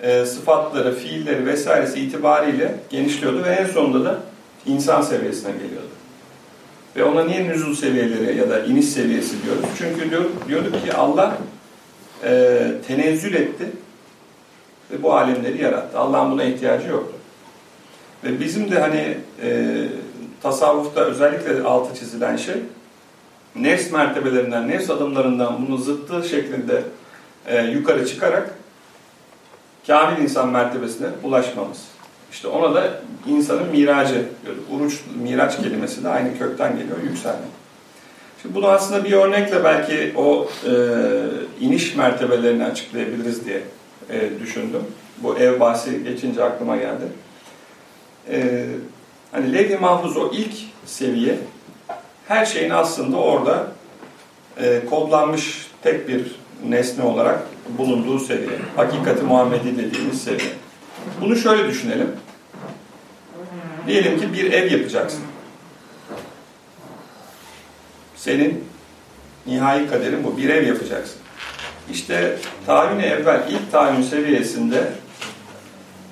[0.00, 4.20] e, sıfatları, fiilleri vesairesi itibariyle genişliyordu ve en sonunda da
[4.66, 5.88] insan seviyesine geliyordu.
[6.96, 9.64] Ve ona niye nüzul seviyeleri ya da iniş seviyesi diyoruz?
[9.78, 11.36] Çünkü diyor, diyorduk ki Allah
[12.24, 13.64] e, tenezzül etti
[14.90, 15.98] ve bu alemleri yarattı.
[15.98, 17.16] Allah'ın buna ihtiyacı yoktu.
[18.24, 19.74] Ve bizim de hani e,
[20.42, 22.56] tasavvufta özellikle altı çizilen şey
[23.56, 26.82] nefs mertebelerinden, nefs adımlarından bunu zıttı şeklinde
[27.46, 28.54] e, yukarı çıkarak
[29.86, 31.78] kamil insan mertebesine ulaşmamız.
[32.32, 32.90] İşte ona da
[33.28, 34.22] insanın miracı.
[34.70, 37.46] Uruç, miraç kelimesi de aynı kökten geliyor, yükselme.
[38.42, 40.72] Şimdi bunu aslında bir örnekle belki o e,
[41.60, 43.62] iniş mertebelerini açıklayabiliriz diye
[44.10, 44.82] e, düşündüm.
[45.18, 47.04] Bu ev bahsi geçince aklıma geldi.
[48.30, 48.66] E,
[49.32, 50.54] hani levh-i mahfuz o ilk
[50.86, 51.38] seviye
[52.28, 53.72] her şeyin aslında orada
[54.60, 56.34] e, kodlanmış tek bir
[56.68, 57.42] nesne olarak
[57.78, 58.58] bulunduğu seviye.
[58.76, 60.50] Hakikati Muhammedi dediğimiz seviye.
[61.20, 62.10] Bunu şöyle düşünelim.
[63.86, 65.22] Diyelim ki bir ev yapacaksın.
[68.16, 68.64] Senin
[69.46, 70.36] nihai kaderin bu.
[70.36, 71.18] Bir ev yapacaksın.
[71.90, 74.92] İşte tayin evvel ilk tayin seviyesinde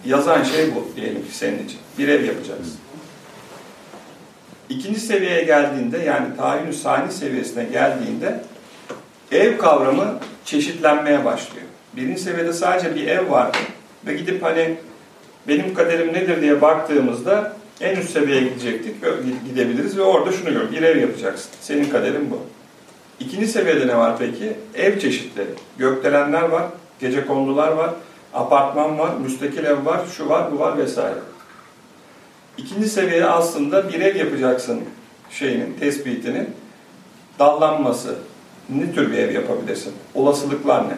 [0.05, 1.79] yazan şey bu diyelim ki senin için.
[1.99, 2.77] Bir ev yapacaksın.
[4.69, 8.41] İkinci seviyeye geldiğinde yani tayin sani seviyesine geldiğinde
[9.33, 11.67] ev kavramı çeşitlenmeye başlıyor.
[11.97, 13.59] Birinci seviyede sadece bir ev vardı
[14.07, 14.77] ve gidip hani
[15.49, 18.97] benim kaderim nedir diye baktığımızda en üst seviyeye gidecektik,
[19.49, 21.51] gidebiliriz ve orada şunu gör, bir ev yapacaksın.
[21.61, 22.41] Senin kaderin bu.
[23.21, 24.57] İkinci seviyede ne var peki?
[24.75, 25.51] Ev çeşitleri.
[25.79, 26.65] Gökdelenler var,
[27.01, 27.91] gece kondular var,
[28.35, 31.19] apartman var, müstakil ev var, şu var, bu var vesaire.
[32.59, 34.81] İkinci seviyede aslında bir ev yapacaksın
[35.31, 36.51] şeyinin, tespitinin
[37.39, 38.19] dallanması.
[38.69, 39.93] Ne tür bir ev yapabilirsin?
[40.15, 40.97] Olasılıklar ne?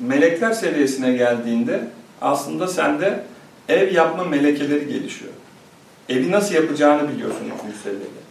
[0.00, 1.84] Melekler seviyesine geldiğinde
[2.20, 3.24] aslında sende
[3.68, 5.32] ev yapma melekeleri gelişiyor.
[6.08, 8.21] Evi nasıl yapacağını biliyorsun ikinci seviyede.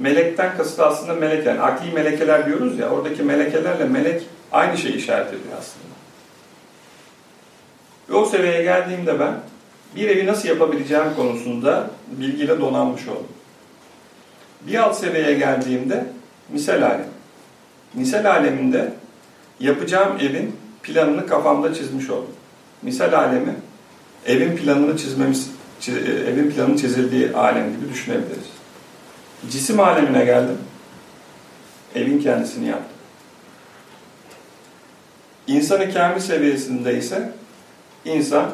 [0.00, 5.28] Melekten kasıt aslında melek yani akli melekeler diyoruz ya oradaki melekelerle melek aynı şeyi işaret
[5.28, 5.94] ediyor aslında.
[8.08, 9.34] Ve o seviyeye geldiğimde ben
[9.96, 13.28] bir evi nasıl yapabileceğim konusunda bilgiyle donanmış oldum.
[14.60, 16.04] Bir alt seviyeye geldiğimde
[16.48, 17.06] misal alem.
[17.94, 18.92] Misal aleminde
[19.60, 22.34] yapacağım evin planını kafamda çizmiş oldum.
[22.82, 23.54] misal alemi
[24.26, 25.50] evin planını çizmemiz,
[26.26, 28.49] evin planını çizildiği alem gibi düşünebiliriz.
[29.48, 30.58] Cisim alemine geldim.
[31.94, 32.96] Evin kendisini yaptım.
[35.46, 37.32] İnsanı kamil seviyesinde ise
[38.04, 38.50] insan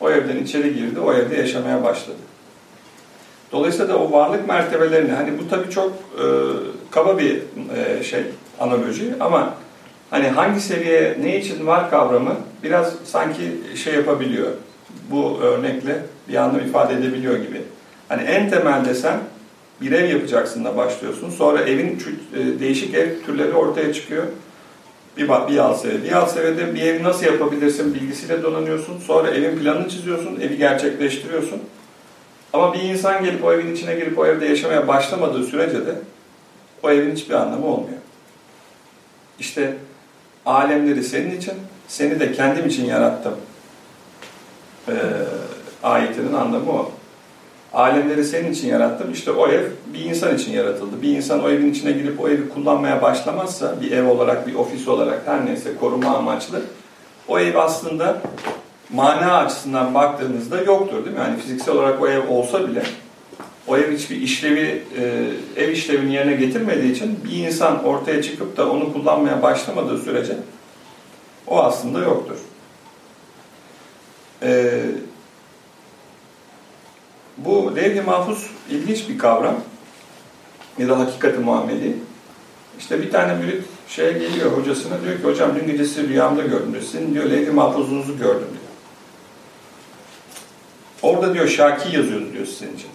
[0.00, 2.16] o evden içeri girdi, o evde yaşamaya başladı.
[3.52, 6.24] Dolayısıyla da o varlık mertebelerini, hani bu tabii çok e,
[6.90, 7.42] kaba bir
[7.76, 8.22] e, şey,
[8.60, 9.54] analoji ama
[10.10, 13.42] hani hangi seviye ne için var kavramı biraz sanki
[13.84, 14.48] şey yapabiliyor.
[15.10, 17.62] Bu örnekle bir anlam ifade edebiliyor gibi.
[18.08, 19.18] Hani en temelde sen
[19.84, 21.30] bir ev yapacaksın da başlıyorsun.
[21.30, 22.02] Sonra evin
[22.34, 24.24] e, değişik ev türleri ortaya çıkıyor.
[25.16, 26.02] Bir, bir alt seviye.
[26.02, 28.98] Bir alt seviyede bir evi nasıl yapabilirsin bilgisiyle donanıyorsun.
[28.98, 31.60] Sonra evin planını çiziyorsun, evi gerçekleştiriyorsun.
[32.52, 35.94] Ama bir insan gelip o evin içine girip o evde yaşamaya başlamadığı sürece de
[36.82, 37.98] o evin hiçbir anlamı olmuyor.
[39.38, 39.76] İşte
[40.46, 41.54] alemleri senin için,
[41.88, 43.34] seni de kendim için yarattım.
[44.88, 44.92] Ee,
[45.82, 46.92] ayetinin anlamı o.
[47.74, 49.12] Alemleri senin için yarattım.
[49.12, 51.02] İşte o ev bir insan için yaratıldı.
[51.02, 54.88] Bir insan o evin içine girip o evi kullanmaya başlamazsa, bir ev olarak, bir ofis
[54.88, 56.62] olarak her neyse koruma amaçlı,
[57.28, 58.20] o ev aslında
[58.92, 61.22] mana açısından baktığınızda yoktur değil mi?
[61.22, 62.82] Yani fiziksel olarak o ev olsa bile
[63.66, 68.70] o ev hiçbir işlevi, e, ev işlevini yerine getirmediği için bir insan ortaya çıkıp da
[68.70, 70.36] onu kullanmaya başlamadığı sürece
[71.46, 72.36] o aslında yoktur.
[74.42, 74.80] E,
[77.38, 79.56] bu levh-i mahfuz ilginç bir kavram
[80.78, 81.96] ya da hakikati muameli.
[82.78, 86.82] İşte bir tane mürit şeye geliyor hocasına diyor ki hocam dün gecesi rüyamda gördüm diyor.
[86.82, 88.64] Sizin diyor levh-i mahfuzunuzu gördüm diyor.
[91.02, 92.88] Orada diyor Şaki yazıyordu diyor sizin için.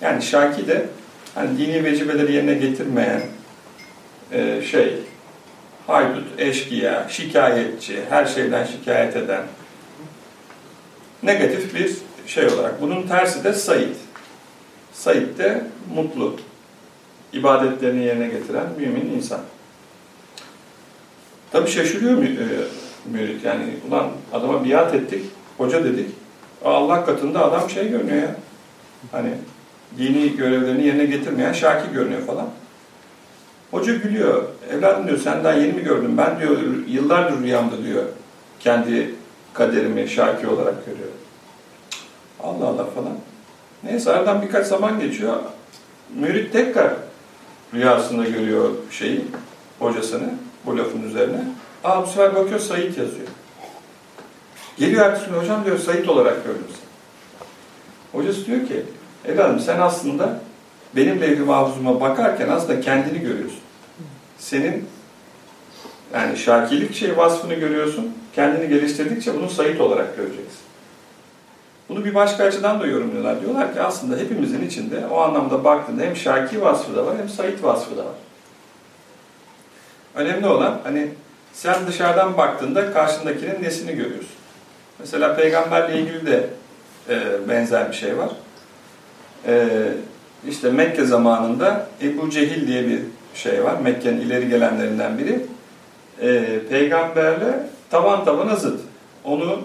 [0.00, 0.86] Yani Şaki de
[1.34, 3.22] hani dini vecibeleri yerine getirmeyen
[4.32, 4.98] e, şey,
[5.86, 9.42] haydut, eşkıya, şikayetçi, her şeyden şikayet eden
[11.22, 12.82] negatif bir şey olarak.
[12.82, 13.94] Bunun tersi de Said.
[14.92, 16.36] Said de mutlu,
[17.32, 19.40] ibadetlerini yerine getiren mümin insan.
[21.52, 22.46] Tabi şaşırıyor mü, e,
[23.12, 25.24] mürit yani ulan adama biat ettik,
[25.58, 26.10] hoca dedik.
[26.64, 28.36] Allah katında adam şey görünüyor ya.
[29.12, 29.30] Hani
[29.98, 32.46] dini görevlerini yerine getirmeyen şaki görünüyor falan.
[33.70, 34.44] Hoca gülüyor.
[34.70, 36.18] Evladım diyor sen daha yeni mi gördün?
[36.18, 36.58] Ben diyor
[36.88, 38.02] yıllardır rüyamda diyor
[38.60, 39.14] kendi
[39.54, 41.25] kaderimi şaki olarak görüyorum.
[42.46, 43.18] Allah Allah falan.
[43.82, 45.36] Neyse aradan birkaç zaman geçiyor.
[46.14, 46.94] Mürit tekrar
[47.74, 49.24] rüyasında görüyor şeyi,
[49.78, 50.30] hocasını
[50.66, 51.44] bu lafın üzerine.
[51.84, 53.28] Aa bu sefer bakıyor Said yazıyor.
[54.78, 56.86] Geliyor ertesi hocam diyor Said olarak gördüm seni.
[58.22, 58.82] Hocası diyor ki
[59.24, 60.40] evladım sen aslında
[60.96, 63.60] benim levh-i mahfuzuma bakarken aslında kendini görüyorsun.
[64.38, 64.88] Senin
[66.14, 68.14] yani şakilik şey vasfını görüyorsun.
[68.34, 70.65] Kendini geliştirdikçe bunu Said olarak göreceksin.
[71.88, 73.40] Bunu bir başka açıdan da yorumluyorlar.
[73.40, 77.62] Diyorlar ki aslında hepimizin içinde o anlamda baktığında hem Şaki vasfı da var hem Said
[77.62, 78.14] vasfı da var.
[80.14, 81.08] Önemli olan hani
[81.52, 84.36] sen dışarıdan baktığında karşındakinin nesini görüyorsun.
[84.98, 86.46] Mesela peygamberle ilgili de
[87.08, 88.30] e, benzer bir şey var.
[89.46, 89.68] E,
[90.48, 93.00] işte Mekke zamanında Ebu Cehil diye bir
[93.34, 93.74] şey var.
[93.82, 95.46] Mekke'nin ileri gelenlerinden biri.
[96.20, 98.80] E, peygamberle tavan tabana zıt.
[99.24, 99.60] Onu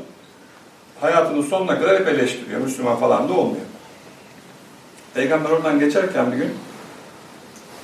[1.01, 2.61] hayatının sonuna kadar hep eleştiriyor.
[2.61, 3.65] Müslüman falan da olmuyor.
[5.13, 6.51] Peygamber oradan geçerken bir gün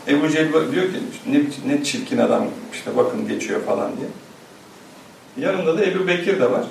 [0.07, 1.41] Ebu Cehil diyor ki ne,
[1.73, 4.09] ne çirkin adam işte bakın geçiyor falan diye.
[5.47, 6.65] Yanında da Ebu Bekir de var.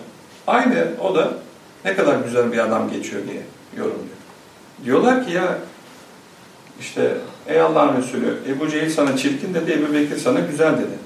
[0.46, 1.32] Aynı o da
[1.84, 3.42] ne kadar güzel bir adam geçiyor diye
[3.76, 4.16] yorumluyor.
[4.84, 5.58] Diyorlar ki ya
[6.80, 7.16] işte
[7.48, 10.96] ey Allah'ın Resulü Ebu Cehil sana çirkin dedi, Ebu Bekir sana güzel dedi.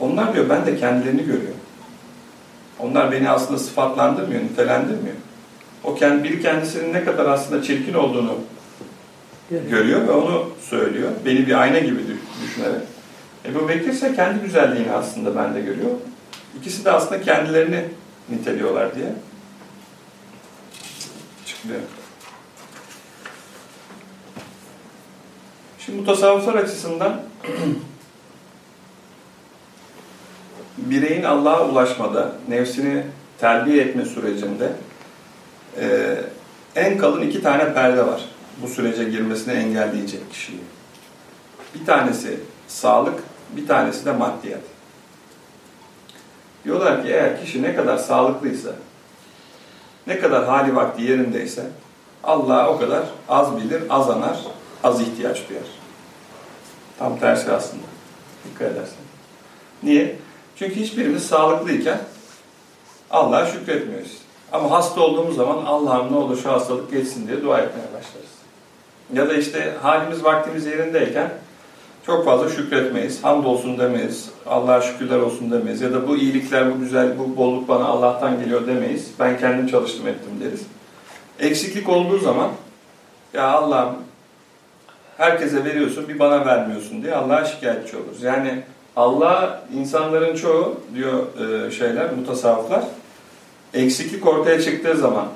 [0.00, 1.59] Onlar diyor ben de kendilerini görüyorum.
[2.82, 5.16] Onlar beni aslında sıfatlandırmıyor, nitelendirmiyor.
[5.84, 8.34] O kendi, biri kendisinin ne kadar aslında çirkin olduğunu
[9.50, 11.10] görüyor, görüyor ve onu söylüyor.
[11.24, 11.98] Beni bir ayna gibi
[12.42, 12.82] düşünerek.
[13.44, 15.90] Ebu Bekir ise kendi güzelliğini aslında bende görüyor.
[16.60, 17.84] İkisi de aslında kendilerini
[18.28, 19.12] niteliyorlar diye
[21.46, 21.80] çıkıyor.
[25.78, 27.20] Şimdi bu tasavvuflar açısından
[30.86, 33.02] bireyin Allah'a ulaşmada, nefsini
[33.38, 34.72] terbiye etme sürecinde
[35.80, 36.16] e,
[36.76, 38.24] en kalın iki tane perde var.
[38.62, 40.60] Bu sürece girmesini engelleyecek kişiyi.
[41.74, 43.20] Bir tanesi sağlık,
[43.56, 44.60] bir tanesi de maddiyat.
[46.64, 48.70] Diyorlar ki eğer kişi ne kadar sağlıklıysa,
[50.06, 51.62] ne kadar hali vakti yerindeyse
[52.24, 54.38] Allah o kadar az bilir, az anar,
[54.84, 55.62] az ihtiyaç duyar.
[56.98, 57.82] Tam tersi aslında.
[58.44, 59.04] Dikkat edersen.
[59.82, 60.16] Niye?
[60.60, 61.98] Çünkü hiçbirimiz sağlıklıyken
[63.10, 64.12] Allah'a şükretmiyoruz.
[64.52, 68.30] Ama hasta olduğumuz zaman Allah'ım ne olur şu hastalık geçsin diye dua etmeye başlarız.
[69.14, 71.30] Ya da işte halimiz vaktimiz yerindeyken
[72.06, 77.18] çok fazla şükretmeyiz, hamdolsun demeyiz, Allah'a şükürler olsun demeyiz ya da bu iyilikler, bu güzel,
[77.18, 79.10] bu bolluk bana Allah'tan geliyor demeyiz.
[79.18, 80.62] Ben kendim çalıştım ettim deriz.
[81.38, 82.50] Eksiklik olduğu zaman
[83.34, 83.94] ya Allah'ım
[85.16, 88.22] herkese veriyorsun bir bana vermiyorsun diye Allah'a şikayetçi oluruz.
[88.22, 88.62] Yani
[88.96, 91.26] Allah insanların çoğu diyor
[91.66, 92.84] e, şeyler, mutasavvıflar
[93.74, 95.28] eksiklik ortaya çıktığı zaman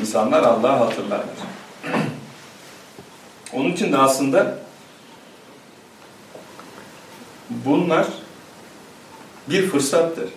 [0.00, 1.26] insanlar Allah'ı hatırlarlar.
[3.52, 4.58] Onun için de aslında
[7.50, 8.06] bunlar
[9.48, 10.30] bir fırsattır.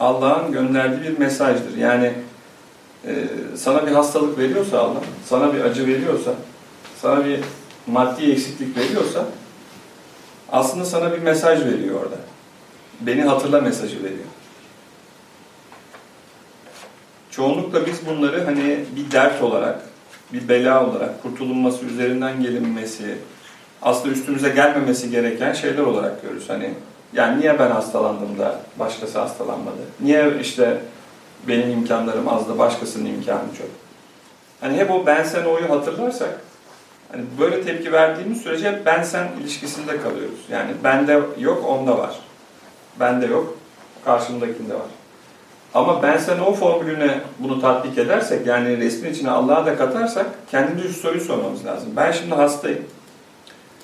[0.00, 1.76] Allah'ın gönderdiği bir mesajdır.
[1.76, 2.12] Yani
[3.06, 3.14] e,
[3.56, 6.34] sana bir hastalık veriyorsa Allah, sana bir acı veriyorsa,
[7.02, 7.40] sana bir
[7.86, 9.24] maddi eksiklik veriyorsa
[10.52, 12.16] aslında sana bir mesaj veriyor orada.
[13.00, 14.24] Beni hatırla mesajı veriyor.
[17.30, 19.80] Çoğunlukla biz bunları hani bir dert olarak,
[20.32, 23.18] bir bela olarak, kurtulunması, üzerinden gelinmesi,
[23.82, 26.48] aslında üstümüze gelmemesi gereken şeyler olarak görürüz.
[26.48, 26.70] Hani
[27.12, 29.76] yani niye ben hastalandım da başkası hastalanmadı?
[30.00, 30.80] Niye işte
[31.48, 33.68] benim imkanlarım az da başkasının imkanı çok?
[34.60, 36.40] Hani hep o ben sen oyu hatırlarsak
[37.12, 40.38] hani böyle tepki verdiğimiz sürece ben sen ilişkisinde kalıyoruz.
[40.50, 42.20] Yani bende yok onda var.
[43.00, 43.56] Bende yok
[44.04, 44.86] karşımdakinde var.
[45.74, 50.88] Ama ben sen o formülüne bunu tatbik edersek yani resmin içine Allah'a da katarsak kendimize
[50.88, 51.88] şu soruyu sormamız lazım.
[51.96, 52.84] Ben şimdi hastayım.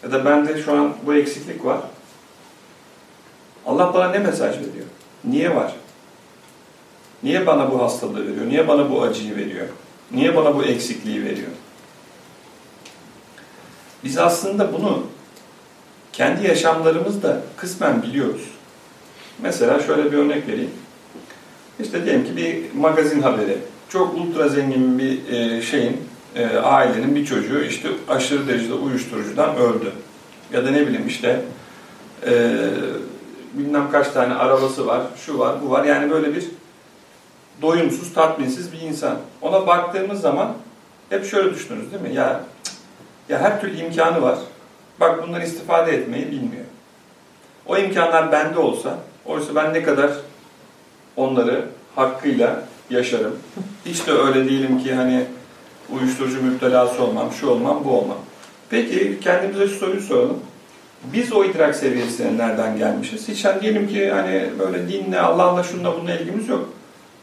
[0.02, 1.78] Ya da bende şu an bu eksiklik var.
[3.66, 4.86] Allah bana ne mesaj veriyor?
[5.24, 5.72] Niye var?
[7.22, 8.46] Niye bana bu hastalığı veriyor?
[8.48, 9.66] Niye bana bu acıyı veriyor?
[10.10, 11.50] Niye bana bu eksikliği veriyor?
[14.04, 15.02] Biz aslında bunu
[16.12, 18.42] kendi yaşamlarımızda kısmen biliyoruz.
[19.42, 20.70] Mesela şöyle bir örnek vereyim.
[21.80, 23.58] İşte diyelim ki bir magazin haberi.
[23.88, 25.96] Çok ultra zengin bir e, şeyin,
[26.34, 29.92] e, ailenin bir çocuğu işte aşırı derecede uyuşturucudan öldü.
[30.52, 31.40] Ya da ne bileyim işte
[32.26, 32.56] e,
[33.54, 35.84] bilmem kaç tane arabası var, şu var, bu var.
[35.84, 36.44] Yani böyle bir
[37.62, 39.18] doyumsuz, tatminsiz bir insan.
[39.42, 40.54] Ona baktığımız zaman
[41.10, 42.14] hep şöyle düşünürüz değil mi?
[42.14, 42.40] Ya,
[43.32, 44.38] ya her türlü imkanı var.
[45.00, 46.64] Bak bundan istifade etmeyi bilmiyor.
[47.66, 50.10] O imkanlar bende olsa, oysa ben ne kadar
[51.16, 51.64] onları
[51.96, 53.36] hakkıyla yaşarım.
[53.86, 55.24] Hiç de öyle değilim ki hani
[55.90, 58.18] uyuşturucu müptelası olmam, şu olmam, bu olmam.
[58.70, 60.38] Peki kendimize şu soruyu soralım.
[61.12, 63.28] Biz o idrak seviyesine nereden gelmişiz?
[63.28, 66.68] Hiç hani diyelim ki hani böyle dinle, Allah'la şununla bununla ilgimiz yok.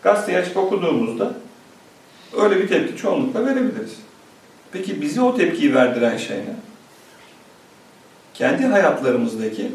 [0.04, 1.34] Gazeteyi açıp okuduğumuzda
[2.38, 4.09] öyle bir tepki çoğunlukla verebiliriz.
[4.72, 6.56] Peki bizi o tepkiyi verdiren şey ne?
[8.34, 9.72] Kendi hayatlarımızdaki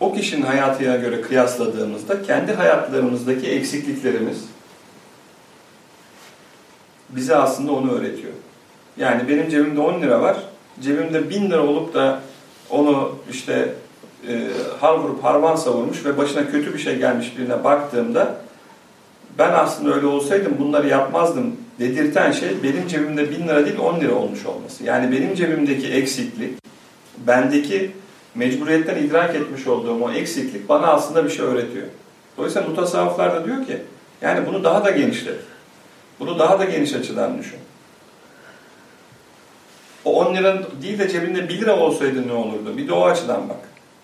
[0.00, 4.44] o kişinin hayatına göre kıyasladığımızda kendi hayatlarımızdaki eksikliklerimiz
[7.10, 8.32] bize aslında onu öğretiyor.
[8.96, 10.36] Yani benim cebimde 10 lira var,
[10.80, 12.20] cebimde 1000 lira olup da
[12.70, 13.74] onu işte
[14.28, 14.48] e,
[14.80, 18.36] har vurup harvan savurmuş ve başına kötü bir şey gelmiş birine baktığımda
[19.38, 24.14] ben aslında öyle olsaydım bunları yapmazdım dedirten şey benim cebimde 1000 lira değil 10 lira
[24.14, 24.84] olmuş olması.
[24.84, 26.52] Yani benim cebimdeki eksiklik,
[27.26, 27.90] bendeki
[28.34, 31.86] mecburiyetten idrak etmiş olduğum o eksiklik bana aslında bir şey öğretiyor.
[32.36, 33.78] Dolayısıyla mutasavvıflar da diyor ki
[34.22, 35.40] yani bunu daha da genişlet.
[36.20, 37.58] Bunu daha da geniş açıdan düşün.
[40.04, 42.76] O 10 lira değil de cebinde 1 lira olsaydı ne olurdu?
[42.76, 43.56] Bir de o açıdan bak.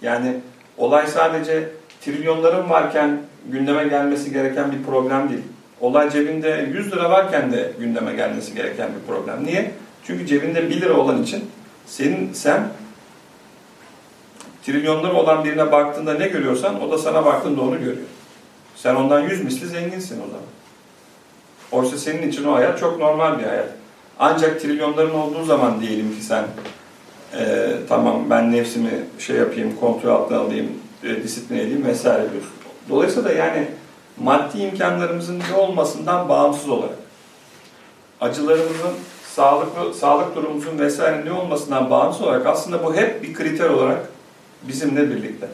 [0.03, 0.37] Yani
[0.77, 1.69] olay sadece
[2.01, 5.43] trilyonların varken gündeme gelmesi gereken bir problem değil.
[5.81, 9.45] Olay cebinde 100 lira varken de gündeme gelmesi gereken bir problem.
[9.45, 9.71] Niye?
[10.07, 11.45] Çünkü cebinde 1 lira olan için
[11.87, 12.69] senin sen
[14.63, 18.07] trilyonları olan birine baktığında ne görüyorsan o da sana baktığında onu görüyor.
[18.77, 20.47] Sen ondan yüz misli zenginsin o zaman.
[21.73, 23.69] Oysa senin için o hayat çok normal bir hayat.
[24.19, 26.45] Ancak trilyonların olduğu zaman diyelim ki sen
[27.39, 30.69] e, tamam ben nefsimi şey yapayım, kontrol altına alayım,
[31.05, 32.53] e, disiplin edeyim vesaire diyorsun.
[32.89, 33.67] Dolayısıyla yani
[34.21, 36.97] maddi imkanlarımızın ne olmasından bağımsız olarak
[38.21, 38.95] acılarımızın,
[39.35, 44.09] sağlıklı, sağlık durumumuzun vesaire ne olmasından bağımsız olarak aslında bu hep bir kriter olarak
[44.63, 45.49] bizimle birlikte.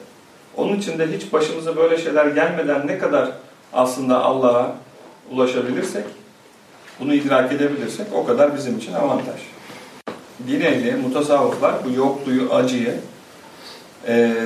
[0.56, 3.28] Onun için de hiç başımıza böyle şeyler gelmeden ne kadar
[3.72, 4.76] aslında Allah'a
[5.30, 6.04] ulaşabilirsek,
[7.00, 9.40] bunu idrak edebilirsek o kadar bizim için avantaj.
[10.38, 13.00] Bir ehli, mutasavvıflar bu yokluğu, acıyı
[14.08, 14.36] e,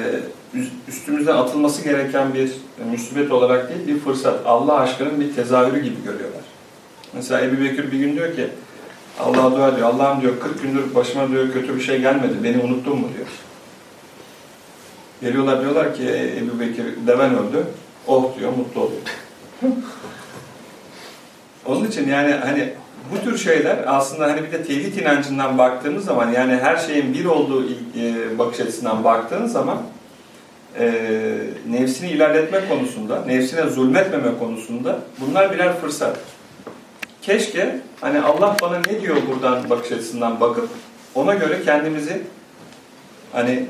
[0.89, 2.53] üstümüzden atılması gereken bir
[2.91, 4.47] müsibet olarak değil, bir fırsat.
[4.47, 6.43] Allah aşkının bir tezahürü gibi görüyorlar.
[7.13, 8.49] Mesela Ebu Bekir bir gün diyor ki,
[9.21, 12.99] Allah'a dua diyor, Allah'ım diyor 40 gündür başıma diyor kötü bir şey gelmedi, beni unuttun
[12.99, 13.27] mu diyor.
[15.21, 17.67] Geliyorlar diyorlar ki Ebu Bekir deven öldü,
[18.07, 19.01] oh diyor, mutlu oluyor.
[21.67, 22.73] Onun için yani hani
[23.13, 27.25] bu tür şeyler aslında hani bir de tevhid inancından baktığımız zaman yani her şeyin bir
[27.25, 27.65] olduğu
[27.97, 29.79] e, bakış açısından baktığın zaman
[30.79, 30.93] e,
[31.71, 36.17] nefsini ilerletme konusunda, nefsine zulmetmeme konusunda bunlar birer fırsat.
[37.23, 40.69] Keşke hani Allah bana ne diyor buradan bakış açısından bakıp
[41.15, 42.23] ona göre kendimizi
[43.33, 43.67] hani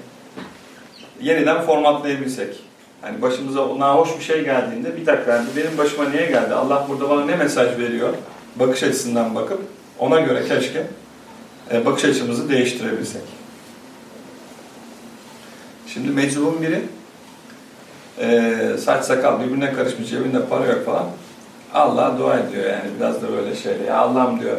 [1.20, 2.56] yeniden formatlayabilsek.
[3.02, 6.54] Hani başımıza nahoş bir şey geldiğinde bir dakika yani benim başıma niye geldi?
[6.54, 8.14] Allah burada bana ne mesaj veriyor?
[8.56, 9.60] Bakış açısından bakıp
[9.98, 10.86] ona göre keşke
[11.72, 13.22] e, bakış açımızı değiştirebilsek.
[15.94, 16.82] Şimdi meczubun biri
[18.20, 21.06] e, saç sakal birbirine karışmış cebinde para yok falan.
[21.74, 23.84] Allah dua ediyor yani biraz da böyle şeyle.
[23.84, 24.56] Ya Allah'ım diyor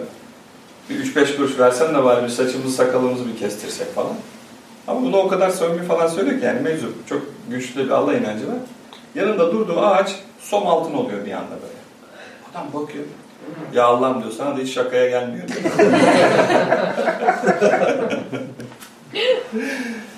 [0.89, 4.13] bir 3-5 kuruş versen de bari bir saçımızı sakalımızı bir kestirsek falan.
[4.87, 7.07] Ama bunu o kadar samimi falan söylüyor ki yani meczup.
[7.07, 8.57] Çok güçlü bir Allah inancı var.
[9.15, 11.73] Yanında durduğu ağaç som altın oluyor bir anda böyle.
[12.51, 13.05] Adam bakıyor.
[13.73, 15.47] Ya Allah'ım diyor sana da hiç şakaya gelmiyor.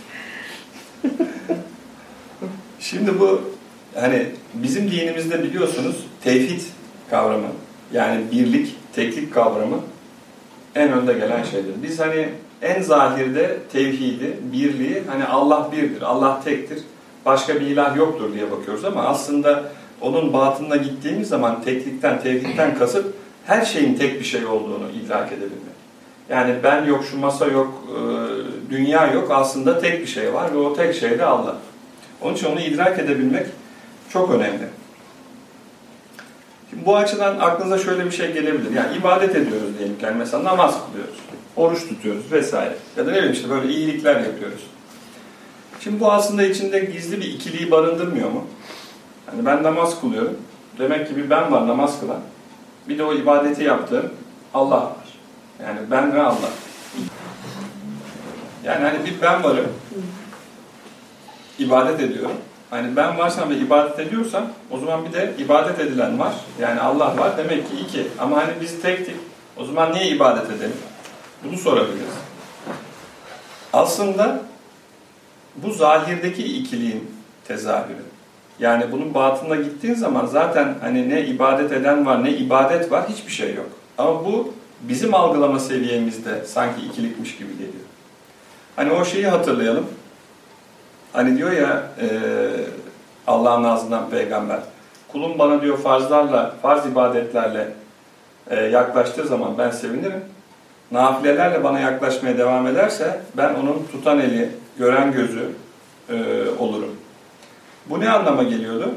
[2.90, 3.42] Şimdi bu
[3.96, 6.62] hani bizim dinimizde biliyorsunuz tevhid
[7.10, 7.48] kavramı
[7.94, 9.80] yani birlik, teklik kavramı
[10.76, 11.74] en önde gelen şeydir.
[11.84, 12.30] Biz hani
[12.62, 16.80] en zahirde tevhidi, birliği hani Allah birdir, Allah tektir,
[17.26, 19.64] başka bir ilah yoktur diye bakıyoruz ama aslında
[20.02, 23.14] onun batınına gittiğimiz zaman teklikten, tevhidden kasıp
[23.46, 25.78] her şeyin tek bir şey olduğunu idrak edebilmek.
[26.30, 28.00] Yani ben yok, şu masa yok, e,
[28.72, 31.58] dünya yok aslında tek bir şey var ve o tek şey de Allah.
[32.22, 33.46] Onun için onu idrak edebilmek
[34.10, 34.68] çok önemli.
[36.70, 38.72] Şimdi bu açıdan aklınıza şöyle bir şey gelebilir.
[38.72, 39.96] Yani ibadet ediyoruz diyelim.
[40.02, 41.16] Yani mesela namaz kılıyoruz,
[41.56, 42.76] oruç tutuyoruz vesaire.
[42.98, 44.68] Ya da ne bileyim işte böyle iyilikler yapıyoruz.
[45.80, 48.48] Şimdi bu aslında içinde gizli bir ikiliği barındırmıyor mu?
[49.28, 50.38] Yani ben namaz kılıyorum.
[50.80, 52.20] Demek ki bir ben var namaz kılan.
[52.90, 54.10] Bir de o ibadeti yaptığım
[54.54, 55.08] Allah var.
[55.64, 56.50] Yani ben ve Allah.
[58.66, 59.68] Yani hani bir ben varım.
[61.60, 62.32] İbadet ediyorum.
[62.70, 66.34] Hani ben varsam ve ibadet ediyorsam o zaman bir de ibadet edilen var.
[66.62, 67.38] Yani Allah var.
[67.38, 68.08] Demek ki iki.
[68.20, 69.16] Ama hani biz tektik.
[69.58, 70.78] O zaman niye ibadet edelim?
[71.44, 72.14] Bunu sorabiliriz.
[73.74, 74.42] Aslında
[75.56, 77.12] bu zahirdeki ikiliğin
[77.48, 78.04] tezahürü.
[78.60, 83.32] Yani bunun batında gittiğin zaman zaten hani ne ibadet eden var ne ibadet var hiçbir
[83.32, 83.70] şey yok.
[83.98, 87.86] Ama bu bizim algılama seviyemizde sanki ikilikmiş gibi geliyor.
[88.76, 89.86] Hani o şeyi hatırlayalım.
[91.18, 92.08] Hani diyor ya e,
[93.28, 94.60] Allah'ın ağzından peygamber.
[95.08, 97.68] Kulum bana diyor farzlarla, farz ibadetlerle
[98.50, 100.26] e, yaklaştığı zaman ben sevinirim.
[100.92, 105.50] Nafilelerle bana yaklaşmaya devam ederse ben onun tutan eli, gören gözü
[106.10, 106.16] e,
[106.60, 106.96] olurum.
[107.86, 108.92] Bu ne anlama geliyordu?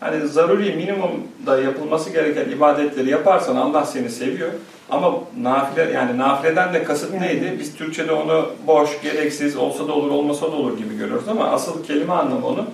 [0.00, 4.50] Hani zaruri minimumda yapılması gereken ibadetleri yaparsan Allah seni seviyor.
[4.90, 7.56] Ama nafile yani nafileden de kasıt neydi?
[7.58, 11.84] Biz Türkçe'de onu boş, gereksiz, olsa da olur, olmasa da olur gibi görüyoruz ama asıl
[11.84, 12.64] kelime anlamı onu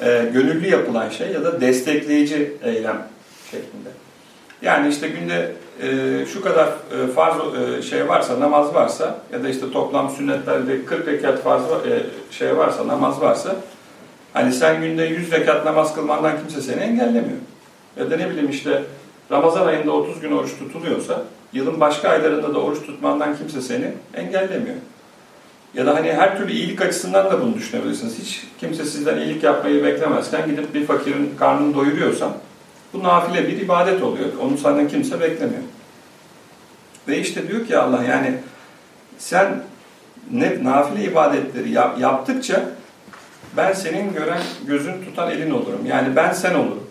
[0.00, 3.06] e, gönüllü yapılan şey ya da destekleyici eylem
[3.50, 3.88] şeklinde.
[4.62, 5.52] Yani işte günde
[5.82, 7.36] e, şu kadar e, farz
[7.78, 12.56] e, şey varsa, namaz varsa ya da işte toplam sünnetlerde 40 rekat farz e, şey
[12.56, 13.56] varsa, namaz varsa
[14.38, 17.38] hani sen günde 100 rekat namaz kılmandan kimse seni engellemiyor.
[17.96, 18.82] Ya da ne bileyim işte
[19.30, 21.22] Ramazan ayında 30 gün oruç tutuluyorsa
[21.52, 24.76] yılın başka aylarında da oruç tutmandan kimse seni engellemiyor.
[25.74, 28.18] Ya da hani her türlü iyilik açısından da bunu düşünebilirsiniz.
[28.18, 32.32] Hiç kimse sizden iyilik yapmayı beklemezken gidip bir fakirin karnını doyuruyorsan
[32.92, 34.28] bu nafile bir ibadet oluyor.
[34.42, 35.62] Onu senden kimse beklemiyor.
[37.08, 38.34] Ve işte diyor ki Allah yani
[39.18, 39.62] sen
[40.32, 42.77] ne nafile ibadetleri yap, yaptıkça
[43.58, 45.86] ben senin gören gözün tutan elin olurum.
[45.86, 46.86] Yani ben sen olurum.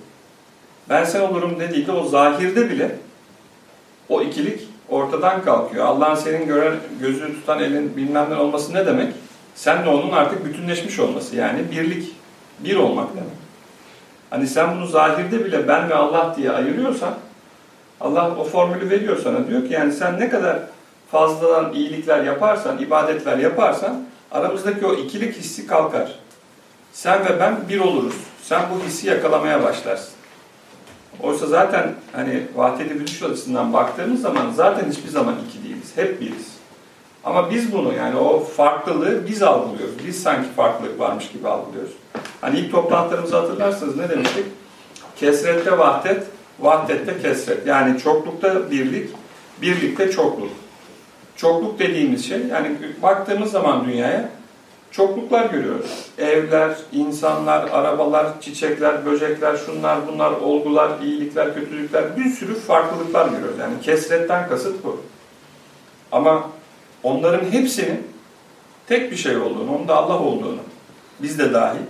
[0.89, 2.95] Ben sen olurum dediğinde o zahirde bile
[4.09, 5.85] o ikilik ortadan kalkıyor.
[5.85, 9.13] Allah'ın senin gören gözünü tutan elin bilmem ne olması ne demek?
[9.55, 11.35] Sen de onun artık bütünleşmiş olması.
[11.35, 12.15] Yani birlik,
[12.59, 13.37] bir olmak demek.
[14.29, 17.13] Hani sen bunu zahirde bile ben ve Allah diye ayırıyorsan
[18.01, 19.47] Allah o formülü veriyor sana.
[19.47, 20.59] Diyor ki yani sen ne kadar
[21.11, 26.26] fazladan iyilikler yaparsan, ibadetler yaparsan aramızdaki o ikilik hissi kalkar.
[26.97, 28.15] Sen ve ben bir oluruz.
[28.43, 30.13] Sen bu hissi yakalamaya başlarsın.
[31.23, 35.91] Oysa zaten hani vahdedi vücuş açısından baktığımız zaman zaten hiçbir zaman iki değiliz.
[35.95, 36.47] Hep biriz.
[37.23, 39.95] Ama biz bunu yani o farklılığı biz algılıyoruz.
[40.07, 41.93] Biz sanki farklılık varmış gibi algılıyoruz.
[42.41, 44.45] Hani ilk toplantılarımızı hatırlarsanız ne demiştik?
[45.15, 46.23] Kesrette vahdet,
[46.59, 47.67] vahdette kesret.
[47.67, 49.09] Yani çoklukta birlik,
[49.61, 50.51] birlikte çokluk.
[51.35, 54.36] Çokluk dediğimiz şey yani baktığımız zaman dünyaya
[54.91, 56.09] çokluklar görüyoruz.
[56.17, 63.59] Evler, insanlar, arabalar, çiçekler, böcekler, şunlar bunlar, olgular, iyilikler, kötülükler, bir sürü farklılıklar görüyoruz.
[63.59, 65.01] Yani kesretten kasıt bu.
[66.11, 66.49] Ama
[67.03, 68.07] onların hepsinin
[68.87, 70.59] tek bir şey olduğunu, onun da Allah olduğunu,
[71.19, 71.81] biz de dahil,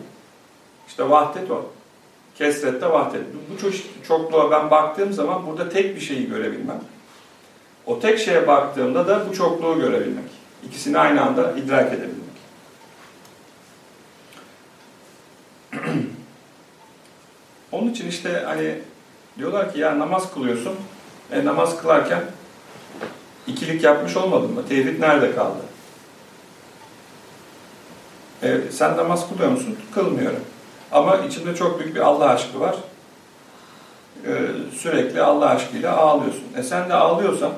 [0.88, 1.66] işte vahdet o.
[2.38, 3.22] Kesrette vahdet.
[3.54, 6.82] Bu çeşit çokluğa ben baktığım zaman burada tek bir şeyi görebilmem.
[7.86, 10.26] O tek şeye baktığımda da bu çokluğu görebilmek.
[10.64, 12.27] İkisini aynı anda idrak edebilmek.
[17.78, 18.76] Onun için işte hani
[19.38, 20.76] diyorlar ki ya namaz kılıyorsun.
[21.32, 22.24] E namaz kılarken
[23.48, 24.68] ikilik yapmış olmadın mı?
[24.70, 25.58] Tevhid nerede kaldı?
[28.44, 29.78] E, sen namaz kılıyor musun?
[29.94, 30.40] Kılmıyorum.
[30.92, 32.76] Ama içinde çok büyük bir Allah aşkı var.
[34.26, 34.32] E,
[34.78, 36.44] sürekli Allah aşkıyla ağlıyorsun.
[36.58, 37.52] E sen de ağlıyorsan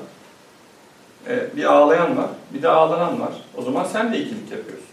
[1.28, 3.32] e, bir ağlayan var, bir de ağlanan var.
[3.56, 4.86] O zaman sen de ikilik yapıyorsun.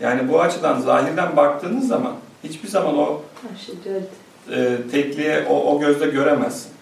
[0.00, 2.12] Yani bu açıdan zahirden baktığınız zaman
[2.44, 3.22] hiçbir zaman o
[4.50, 6.72] e, tekliğe o, o gözle göremezsin.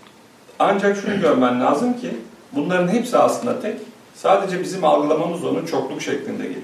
[0.59, 2.17] Ancak şunu görmen lazım ki
[2.53, 3.77] bunların hepsi aslında tek.
[4.15, 6.63] Sadece bizim algılamamız onun çokluk şeklinde geliyor.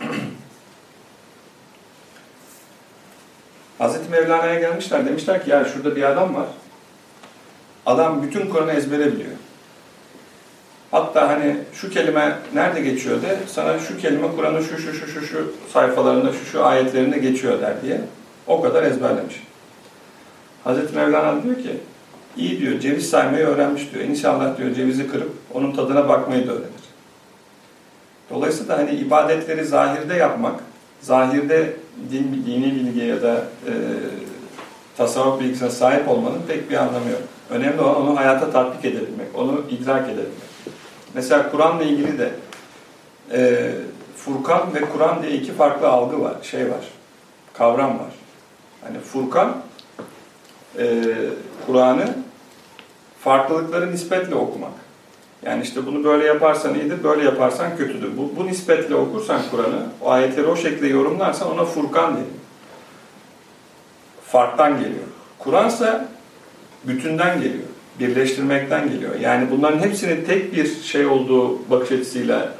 [3.78, 5.06] Hazreti Mevlana'ya gelmişler.
[5.06, 6.46] Demişler ki ya şurada bir adam var.
[7.86, 9.30] Adam bütün Kur'an'ı ezbere biliyor.
[10.90, 15.26] Hatta hani şu kelime nerede geçiyor de sana şu kelime Kur'an'ın şu şu şu şu
[15.26, 18.00] şu sayfalarında şu şu ayetlerinde geçiyor der diye.
[18.46, 19.42] O kadar ezberlemiş.
[20.64, 21.76] Hazreti Mevlana diyor ki
[22.36, 24.04] iyi diyor ceviz saymayı öğrenmiş diyor.
[24.04, 26.88] İnşallah diyor cevizi kırıp onun tadına bakmayı da öğrenir.
[28.30, 30.60] Dolayısıyla hani ibadetleri zahirde yapmak,
[31.00, 31.76] zahirde
[32.12, 33.34] din, dini bilgi ya da
[33.66, 33.72] e,
[34.96, 37.20] tasavvuf bilgisine sahip olmanın pek bir anlamı yok.
[37.50, 40.48] Önemli olan onu hayata tatbik edebilmek, onu idrak edebilmek.
[41.14, 42.30] Mesela Kur'an'la ilgili de
[43.32, 43.70] e,
[44.16, 46.88] Furkan ve Kur'an diye iki farklı algı var, şey var,
[47.54, 48.12] kavram var.
[48.84, 49.56] Hani Furkan,
[50.78, 51.02] e,
[51.66, 52.14] Kur'an'ı
[53.20, 54.72] farklılıkları nispetle okumak.
[55.42, 58.16] Yani işte bunu böyle yaparsan iyidir, böyle yaparsan kötüdür.
[58.16, 62.26] Bu, bu nispetle okursan Kur'an'ı, o ayetleri o şekilde yorumlarsan ona Furkan deniyor.
[64.26, 65.04] Farktan geliyor.
[65.38, 66.08] Kur'ansa
[66.84, 67.68] bütünden geliyor
[68.00, 69.14] birleştirmekten geliyor.
[69.20, 72.52] Yani bunların hepsinin tek bir şey olduğu bakış açısıyla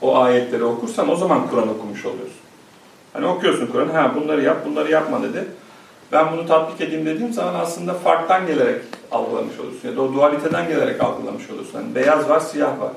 [0.00, 2.36] o ayetleri okursan o zaman Kur'an okumuş oluyorsun.
[3.12, 5.44] Hani okuyorsun Kur'an, ha bunları yap, bunları yapma dedi.
[6.12, 8.80] Ben bunu tatbik edeyim dediğim zaman aslında farktan gelerek
[9.12, 9.88] algılamış olursun.
[9.88, 11.78] Ya da o dualiteden gelerek algılamış olursun.
[11.78, 12.92] Yani beyaz var, siyah var.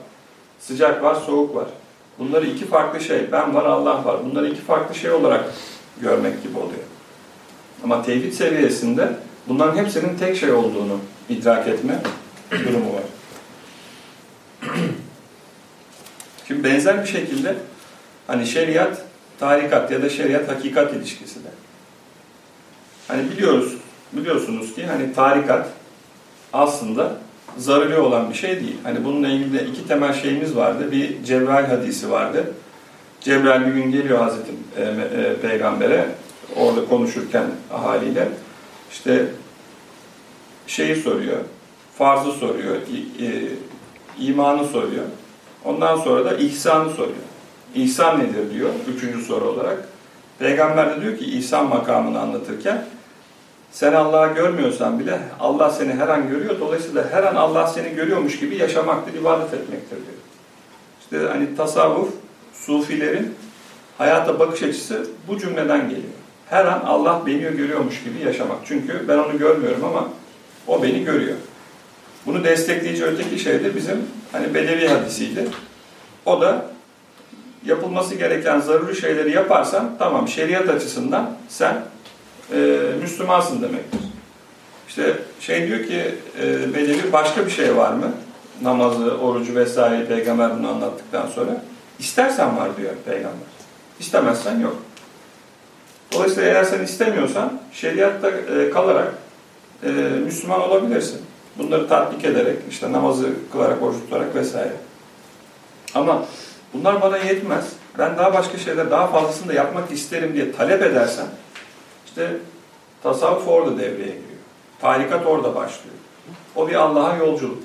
[0.60, 1.68] Sıcak var, soğuk var.
[2.20, 4.18] Bunları iki farklı şey, ben var, Allah var.
[4.26, 5.44] Bunları iki farklı şey olarak
[6.02, 6.84] görmek gibi oluyor.
[7.84, 9.10] Ama tevhid seviyesinde
[9.48, 11.00] bunların hepsinin tek şey olduğunu
[11.30, 12.00] idrak etme
[12.52, 13.04] durumu var.
[16.48, 17.56] Şimdi benzer bir şekilde
[18.28, 19.02] hani şeriat,
[19.40, 21.50] tarikat ya da şeriat hakikat ilişkisi de.
[23.10, 23.74] Hani biliyoruz,
[24.14, 25.68] biliyorsunuz ki hani tarikat
[26.54, 27.12] aslında
[27.58, 28.78] zaruri olan bir şey değil.
[28.84, 30.92] Hani bununla ilgili de iki temel şeyimiz vardı.
[30.92, 32.54] Bir Cebrail hadisi vardı.
[33.22, 36.06] Cebrail bir gün geliyor Hazreti e, e, Peygamber'e
[36.56, 38.28] orada konuşurken ahaliyle.
[38.92, 39.26] İşte
[40.68, 41.38] şeyi soruyor,
[41.98, 42.76] farzı soruyor,
[44.20, 45.04] imanı soruyor.
[45.66, 47.18] Ondan sonra da ihsanı soruyor.
[47.76, 49.88] İhsan nedir diyor, üçüncü soru olarak.
[50.40, 52.86] Peygamber de diyor ki ihsan makamını anlatırken,
[53.72, 56.60] sen Allah'ı görmüyorsan bile Allah seni her an görüyor.
[56.60, 60.20] Dolayısıyla her an Allah seni görüyormuş gibi yaşamaktır, ibadet etmektir diyor.
[61.02, 62.10] İşte hani tasavvuf,
[62.54, 63.36] sufilerin
[63.98, 66.14] hayata bakış açısı bu cümleden geliyor.
[66.50, 68.58] Her an Allah beni görüyormuş gibi yaşamak.
[68.66, 70.10] Çünkü ben onu görmüyorum ama
[70.68, 71.38] o beni görüyor.
[72.26, 73.98] Bunu destekleyici öteki şey de bizim
[74.32, 75.48] hani Bedevi hadisiydi.
[76.26, 76.66] O da
[77.66, 81.84] yapılması gereken zaruri şeyleri yaparsan tamam şeriat açısından sen
[82.54, 82.58] e,
[83.02, 84.00] Müslümansın demektir.
[84.88, 88.12] İşte şey diyor ki e, Bedevi başka bir şey var mı?
[88.62, 91.64] Namazı, orucu vesaire peygamber bunu anlattıktan sonra.
[92.00, 93.50] İstersen var diyor peygamber.
[94.00, 94.76] İstemezsen yok.
[96.14, 99.14] Dolayısıyla eğer sen istemiyorsan şeriatta e, kalarak
[99.84, 99.90] e,
[100.26, 101.22] Müslüman olabilirsin.
[101.58, 104.74] Bunları tatbik ederek, işte namazı kılarak, oruç tutarak vesaire.
[105.96, 106.26] Ama
[106.74, 107.66] bunlar bana yetmez.
[107.98, 111.26] Ben daha başka şeyler, daha fazlasını da yapmak isterim diye talep edersen,
[112.20, 112.38] işte
[113.04, 114.40] tasavvuf orada devreye giriyor.
[114.82, 115.96] Tarikat orada başlıyor.
[116.56, 117.64] O bir Allah'a yolculuk.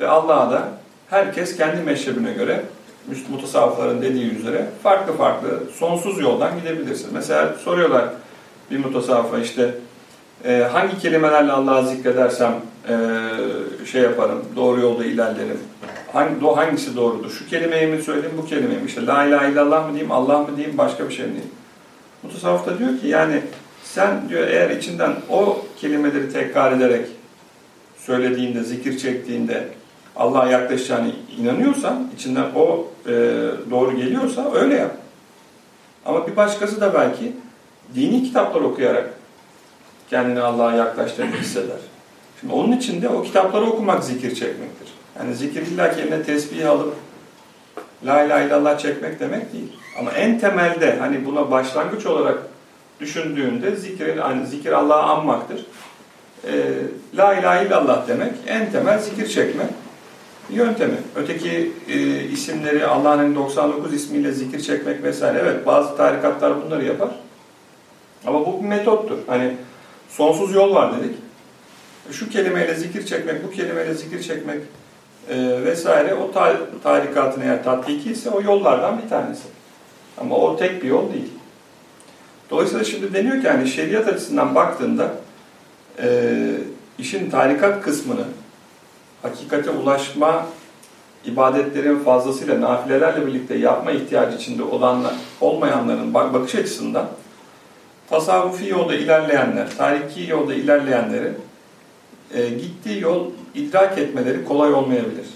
[0.00, 0.68] Ve Allah'a da
[1.10, 2.64] herkes kendi meşrebine göre
[3.30, 7.10] mutasavvıfların dediği üzere farklı farklı sonsuz yoldan gidebilirsin.
[7.12, 8.04] Mesela soruyorlar
[8.70, 9.74] bir mutasavvıfa işte
[10.44, 12.54] e, hangi kelimelerle Allah'ı zikredersem
[12.88, 12.96] e,
[13.86, 15.58] şey yaparım, doğru yolda ilerlerim.
[16.12, 17.30] hangi, hangisi doğrudur?
[17.30, 18.86] Şu kelimeyi mi söyleyeyim, bu kelimeyi mi?
[18.86, 21.50] İşte la ilahe illallah mı diyeyim, Allah mı diyeyim, başka bir şey mi diyeyim?
[22.24, 23.40] Mutasavvuf da diyor ki yani
[23.84, 27.06] sen diyor eğer içinden o kelimeleri tekrar ederek
[27.98, 29.68] söylediğinde, zikir çektiğinde
[30.16, 33.12] Allah'a yaklaşacağını inanıyorsan, içinden o e,
[33.70, 34.96] doğru geliyorsa öyle yap.
[36.06, 37.32] Ama bir başkası da belki
[37.94, 39.10] dini kitaplar okuyarak
[40.10, 41.78] kendini Allah'a yaklaştığını hisseder.
[42.40, 44.88] Şimdi onun için de o kitapları okumak zikir çekmektir.
[45.18, 46.94] Yani zikir illa kendine tesbih alıp
[48.06, 49.72] la ilahe illallah çekmek demek değil.
[49.98, 52.38] Ama en temelde hani buna başlangıç olarak
[53.00, 55.66] düşündüğünde zikir, hani zikir Allah'ı anmaktır.
[56.44, 56.52] E,
[57.16, 59.64] la ilahe illallah demek en temel zikir çekme
[60.50, 60.96] yöntemi.
[61.16, 65.38] Öteki e, isimleri Allah'ın 99 ismiyle zikir çekmek vesaire.
[65.42, 67.10] Evet bazı tarikatlar bunları yapar.
[68.26, 69.18] Ama bu bir metottur.
[69.26, 69.52] Hani
[70.08, 71.16] sonsuz yol var dedik.
[72.10, 74.60] Şu kelimeyle zikir çekmek, bu kelimeyle zikir çekmek
[75.30, 76.30] e, vesaire o
[76.82, 79.42] tarikatın eğer tatbiki ise o yollardan bir tanesi.
[80.20, 81.30] Ama o tek bir yol değil.
[82.50, 85.14] Dolayısıyla şimdi deniyor ki hani şeriat açısından baktığında
[86.02, 86.32] e,
[86.98, 88.24] işin tarikat kısmını
[89.22, 90.46] hakikate ulaşma
[91.24, 97.06] ibadetlerin fazlasıyla nafilelerle birlikte yapma ihtiyacı içinde olanlar, olmayanların bakış açısından
[98.10, 101.36] tasavvufi yolda ilerleyenler, tariki yolda ilerleyenlerin
[102.34, 105.26] e, gittiği yol idrak etmeleri kolay olmayabilir.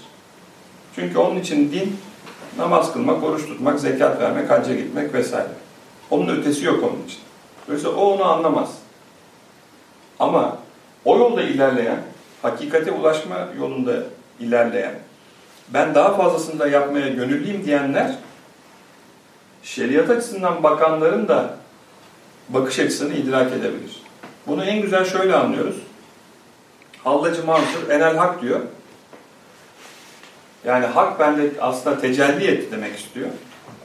[0.95, 1.97] Çünkü onun için din
[2.57, 5.49] namaz kılmak, oruç tutmak, zekat vermek, hacca gitmek vesaire.
[6.09, 7.19] Onun ötesi yok onun için.
[7.67, 8.69] Dolayısıyla o onu anlamaz.
[10.19, 10.57] Ama
[11.05, 11.99] o yolda ilerleyen,
[12.41, 14.03] hakikate ulaşma yolunda
[14.39, 14.95] ilerleyen,
[15.73, 18.15] ben daha fazlasını da yapmaya gönüllüyüm diyenler,
[19.63, 21.53] şeriat açısından bakanların da
[22.49, 24.01] bakış açısını idrak edebilir.
[24.47, 25.75] Bunu en güzel şöyle anlıyoruz.
[27.03, 28.59] Hallacı Mansur enel hak diyor.
[30.65, 33.27] Yani hak bende aslında tecelli etti demek istiyor.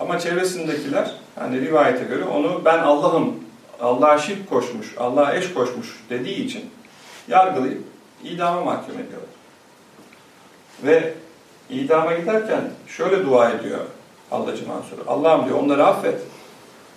[0.01, 3.35] Ama çevresindekiler hani rivayete göre onu ben Allah'ım,
[3.81, 6.71] Allah'a şirk koşmuş, Allah'a eş koşmuş dediği için
[7.29, 7.83] yargılayıp
[8.25, 9.29] idama mahkum ediyorlar.
[10.85, 11.15] Ve
[11.71, 13.81] idama giderken şöyle dua ediyor
[14.31, 14.97] Hallacı Mansur.
[15.07, 16.21] Allah'ım diyor onları affet.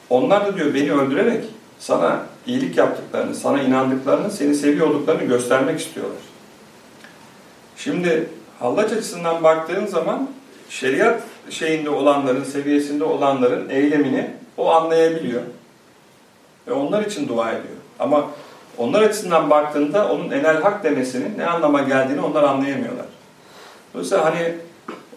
[0.10, 1.46] Onlar da diyor beni öldürerek
[1.80, 6.18] sana iyilik yaptıklarını, sana inandıklarını, seni seviyor olduklarını göstermek istiyorlar.
[7.78, 8.30] Şimdi
[8.60, 10.30] hallaç açısından baktığın zaman
[10.70, 15.42] şeriat şeyinde olanların, seviyesinde olanların eylemini o anlayabiliyor.
[16.68, 17.76] Ve onlar için dua ediyor.
[18.00, 18.28] Ama
[18.78, 23.06] onlar açısından baktığında onun enel hak demesinin ne anlama geldiğini onlar anlayamıyorlar.
[23.94, 24.54] Dolayısıyla hani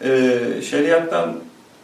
[0.04, 1.34] e, şeriattan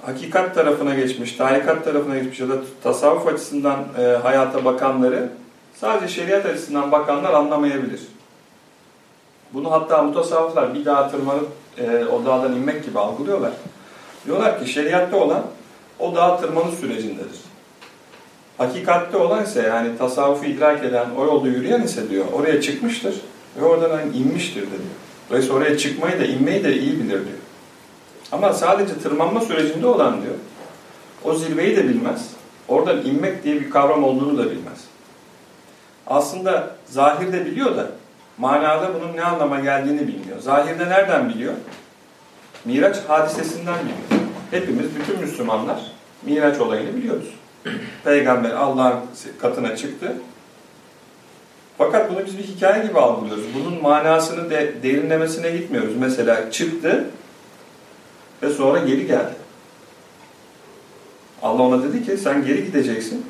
[0.07, 5.29] hakikat tarafına geçmiş, tarikat tarafına geçmiş ya da tasavvuf açısından e, hayata bakanları
[5.75, 8.01] sadece şeriat açısından bakanlar anlamayabilir.
[9.53, 11.49] Bunu hatta mutasavvıflar bir dağa tırmanıp
[11.79, 13.53] e, o dağdan inmek gibi algılıyorlar.
[14.27, 15.43] Diyorlar ki şeriatta olan
[15.99, 17.41] o dağa tırmanış sürecindedir.
[18.59, 23.15] Hakikatte olan ise yani tasavvufu idrak eden, o yolda yürüyen ise diyor oraya çıkmıştır
[23.61, 24.81] ve oradan inmiştir diyor.
[25.31, 27.46] Dolayısıyla oraya çıkmayı da inmeyi de iyi bilir diyor.
[28.33, 30.35] Ama sadece tırmanma sürecinde olan diyor,
[31.25, 32.31] o zirveyi de bilmez.
[32.69, 34.85] Oradan inmek diye bir kavram olduğunu da bilmez.
[36.07, 37.87] Aslında zahirde biliyor da
[38.39, 40.41] manada bunun ne anlama geldiğini bilmiyor.
[40.41, 41.55] Zahirde nereden biliyor?
[42.65, 44.27] Miraç hadisesinden biliyor.
[44.51, 47.35] Hepimiz, bütün Müslümanlar Miraç olayını biliyoruz.
[48.05, 49.01] Peygamber Allah'ın
[49.41, 50.13] katına çıktı.
[51.79, 53.45] Fakat bunu biz bir hikaye gibi algılıyoruz.
[53.55, 55.97] Bunun manasını de, derinlemesine gitmiyoruz.
[55.99, 57.05] Mesela çıktı,
[58.43, 59.35] ve sonra geri geldi.
[61.43, 63.27] Allah ona dedi ki sen geri gideceksin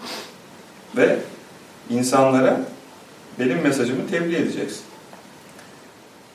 [0.96, 1.18] ve
[1.90, 2.60] insanlara
[3.38, 4.82] benim mesajımı tebliğ edeceksin.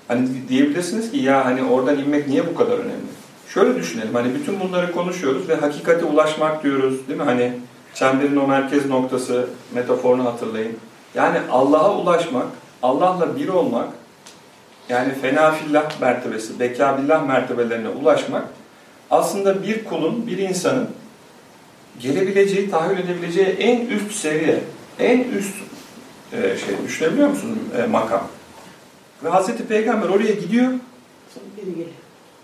[0.08, 3.12] Hani diyebilirsiniz ki ya hani oradan inmek niye bu kadar önemli?
[3.54, 7.26] Şöyle düşünelim hani bütün bunları konuşuyoruz ve hakikate ulaşmak diyoruz değil mi?
[7.26, 7.54] Hani
[7.94, 10.78] çemberin o merkez noktası metaforunu hatırlayın.
[11.16, 12.48] Yani Allah'a ulaşmak,
[12.84, 13.88] Allah'la bir olmak
[14.90, 18.44] yani fenafillah mertebesi, bekabillah mertebelerine ulaşmak
[19.12, 20.90] aslında bir kulun, bir insanın
[22.00, 24.60] gelebileceği, tahayyül edebileceği en üst seviye,
[25.00, 25.56] en üst
[26.34, 28.28] e, şey düşünebiliyor musunuz e, makam?
[29.24, 30.72] Ve Hazreti Peygamber oraya gidiyor.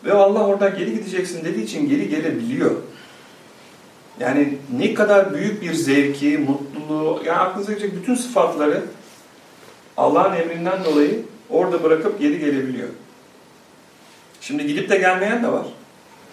[0.05, 2.71] Ve Allah oradan geri gideceksin dediği için geri gelebiliyor.
[4.19, 8.83] Yani ne kadar büyük bir zevki, mutluluğu, yani aklınıza gelecek bütün sıfatları
[9.97, 12.87] Allah'ın emrinden dolayı orada bırakıp geri gelebiliyor.
[14.41, 15.65] Şimdi gidip de gelmeyen de var.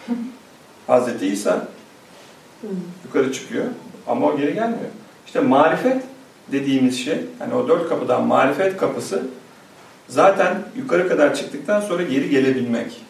[0.87, 1.69] Hazreti İsa
[3.05, 3.65] yukarı çıkıyor
[4.07, 4.91] ama o geri gelmiyor.
[5.27, 6.03] İşte marifet
[6.53, 9.23] dediğimiz şey, yani o dört kapıdan marifet kapısı
[10.09, 13.01] zaten yukarı kadar çıktıktan sonra geri gelebilmek.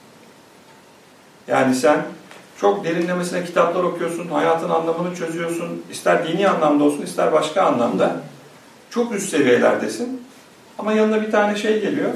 [1.49, 2.03] Yani sen
[2.61, 5.83] çok derinlemesine kitaplar okuyorsun, hayatın anlamını çözüyorsun.
[5.91, 8.17] İster dini anlamda olsun, ister başka anlamda.
[8.91, 10.23] Çok üst seviyelerdesin.
[10.79, 12.11] Ama yanına bir tane şey geliyor.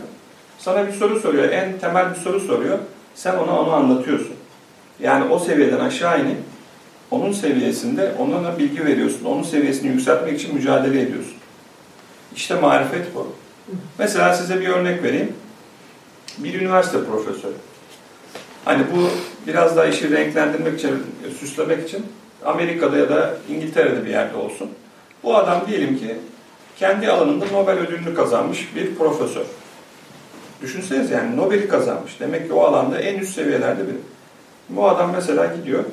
[0.58, 1.48] Sana bir soru soruyor.
[1.48, 2.78] En temel bir soru soruyor.
[3.14, 4.37] Sen ona onu anlatıyorsun.
[5.00, 6.36] Yani o seviyeden aşağı inip
[7.10, 9.24] onun seviyesinde ona bilgi veriyorsun.
[9.24, 11.34] Onun seviyesini yükseltmek için mücadele ediyorsun.
[12.36, 13.32] İşte marifet bu.
[13.98, 15.32] Mesela size bir örnek vereyim.
[16.38, 17.54] Bir üniversite profesörü.
[18.64, 19.08] Hani bu
[19.46, 20.90] biraz daha işi renklendirmek için,
[21.40, 22.06] süslemek için
[22.44, 24.70] Amerika'da ya da İngiltere'de bir yerde olsun.
[25.22, 26.16] Bu adam diyelim ki
[26.78, 29.44] kendi alanında Nobel ödülünü kazanmış bir profesör.
[30.62, 32.20] Düşünseniz yani Nobel'i kazanmış.
[32.20, 33.96] Demek ki o alanda en üst seviyelerde biri.
[34.68, 35.84] Bu adam mesela gidiyor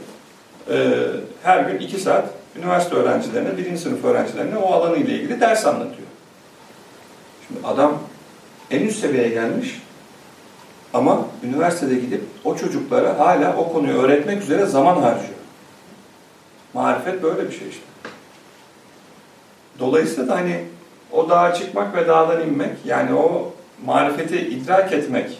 [0.70, 1.06] e,
[1.44, 6.08] her gün iki saat üniversite öğrencilerine, birinci sınıf öğrencilerine o alanı ile ilgili ders anlatıyor.
[7.48, 7.98] Şimdi adam
[8.72, 9.82] en üst seviyeye gelmiş
[10.94, 15.36] ama üniversitede gidip o çocuklara hala o konuyu öğretmek üzere zaman harcıyor.
[16.74, 17.84] Marifet böyle bir şey işte.
[19.80, 20.64] Dolayısıyla da hani
[21.12, 23.54] o dağa çıkmak ve dağdan inmek, yani o
[23.86, 25.40] marifeti idrak etmek,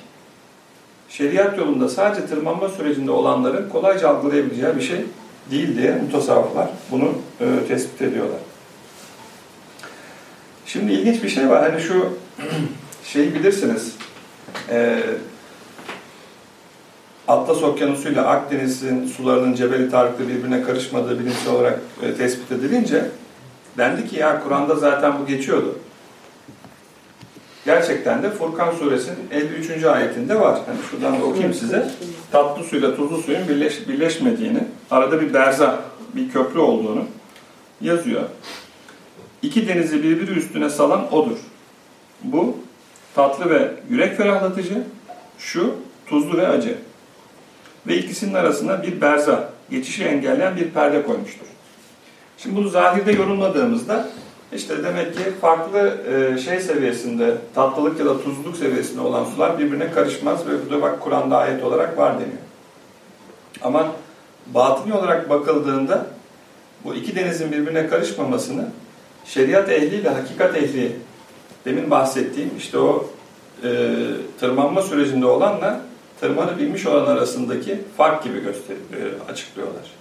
[1.18, 5.06] şeriat yolunda sadece tırmanma sürecinde olanların kolayca algılayabileceği bir şey
[5.52, 8.40] değil diye mutasavvıflar bunu e, tespit ediyorlar.
[10.66, 11.72] Şimdi ilginç bir şey var.
[11.72, 12.10] Hani şu
[13.04, 13.96] şeyi bilirsiniz.
[14.70, 15.00] E,
[17.28, 23.06] Atlas Okyanusu ile Akdeniz'in sularının Cebeli Tarık'ta birbirine karışmadığı bilimsel olarak e, tespit edilince
[23.78, 25.80] dendi ki ya Kur'an'da zaten bu geçiyordu.
[27.66, 29.84] Gerçekten de Furkan suresinin 53.
[29.84, 30.60] ayetinde var.
[30.68, 31.92] Yani şuradan da okuyayım size.
[32.32, 35.80] Tatlı suyla tuzlu suyun birleş, birleşmediğini, arada bir berza,
[36.16, 37.04] bir köprü olduğunu
[37.82, 38.22] yazıyor.
[39.42, 41.38] İki denizi birbiri üstüne salan odur.
[42.24, 42.58] Bu
[43.16, 44.84] tatlı ve yürek ferahlatıcı,
[45.38, 45.76] şu
[46.08, 46.78] tuzlu ve acı.
[47.88, 51.46] Ve ikisinin arasına bir berza, geçişi engelleyen bir perde koymuştur.
[52.38, 54.10] Şimdi bunu zahirde yorumladığımızda
[54.54, 59.92] işte demek ki farklı e, şey seviyesinde, tatlılık ya da tuzluluk seviyesinde olan sular birbirine
[59.92, 62.38] karışmaz ve bu da bak Kur'an'da ayet olarak var deniyor.
[63.62, 63.92] Ama
[64.54, 66.06] batini olarak bakıldığında
[66.84, 68.68] bu iki denizin birbirine karışmamasını
[69.26, 70.96] şeriat ehli ile hakikat ehli
[71.66, 73.10] demin bahsettiğim işte o
[73.64, 73.90] e,
[74.40, 75.82] tırmanma sürecinde olanla
[76.20, 79.92] tırmanabilmiş olan arasındaki fark gibi göster e, açıklıyorlar.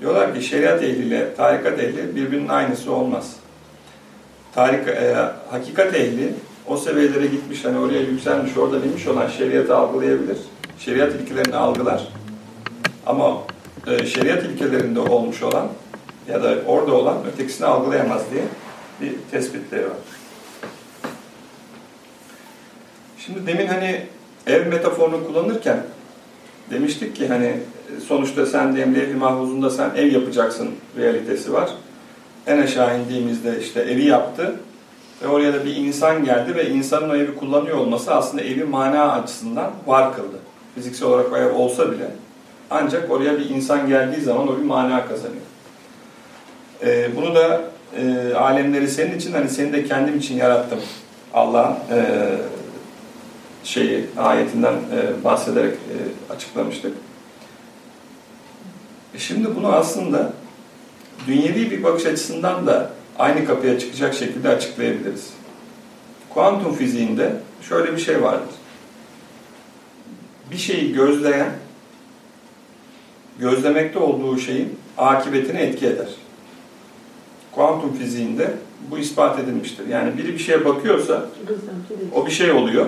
[0.00, 3.36] Diyorlar ki şeriat ehliyle tarikat ehli birbirinin aynısı olmaz.
[4.54, 5.14] Tarik, e,
[5.50, 6.34] hakikat ehli
[6.66, 10.38] o seviyelere gitmiş, hani oraya yükselmiş, orada bilmiş olan şeriatı algılayabilir.
[10.78, 12.08] Şeriat ilkelerini algılar.
[13.06, 13.42] Ama
[13.86, 15.68] e, şeriat ilkelerinde olmuş olan
[16.28, 18.42] ya da orada olan ötekisini algılayamaz diye
[19.00, 19.96] bir tespitleri var.
[23.18, 24.06] Şimdi demin hani
[24.46, 25.82] ev metaforunu kullanırken
[26.70, 27.56] demiştik ki hani
[28.06, 31.70] sonuçta sen diyelim levh mahfuzunda sen ev yapacaksın realitesi var.
[32.46, 34.54] En aşağı indiğimizde işte evi yaptı
[35.22, 39.12] ve oraya da bir insan geldi ve insanın o evi kullanıyor olması aslında evi mana
[39.12, 40.36] açısından var kıldı.
[40.74, 42.10] Fiziksel olarak o ev olsa bile
[42.70, 45.42] ancak oraya bir insan geldiği zaman o bir mana kazanıyor.
[46.84, 47.60] Ee, bunu da
[47.96, 50.78] e, alemleri senin için hani seni de kendim için yarattım.
[51.34, 52.28] Allah'ın e,
[53.64, 56.92] şeyi ayetinden e, bahsederek e, açıklamıştık.
[59.14, 60.32] E şimdi bunu aslında
[61.26, 65.30] dünyevi bir bakış açısından da aynı kapıya çıkacak şekilde açıklayabiliriz.
[66.28, 67.32] Kuantum fiziğinde
[67.68, 68.54] şöyle bir şey vardır.
[70.50, 71.50] Bir şeyi gözleyen,
[73.40, 76.08] gözlemekte olduğu şeyin akıbetini etki eder.
[77.52, 78.54] Kuantum fiziğinde
[78.90, 79.86] bu ispat edilmiştir.
[79.86, 81.26] Yani biri bir şeye bakıyorsa
[82.14, 82.86] o bir şey oluyor.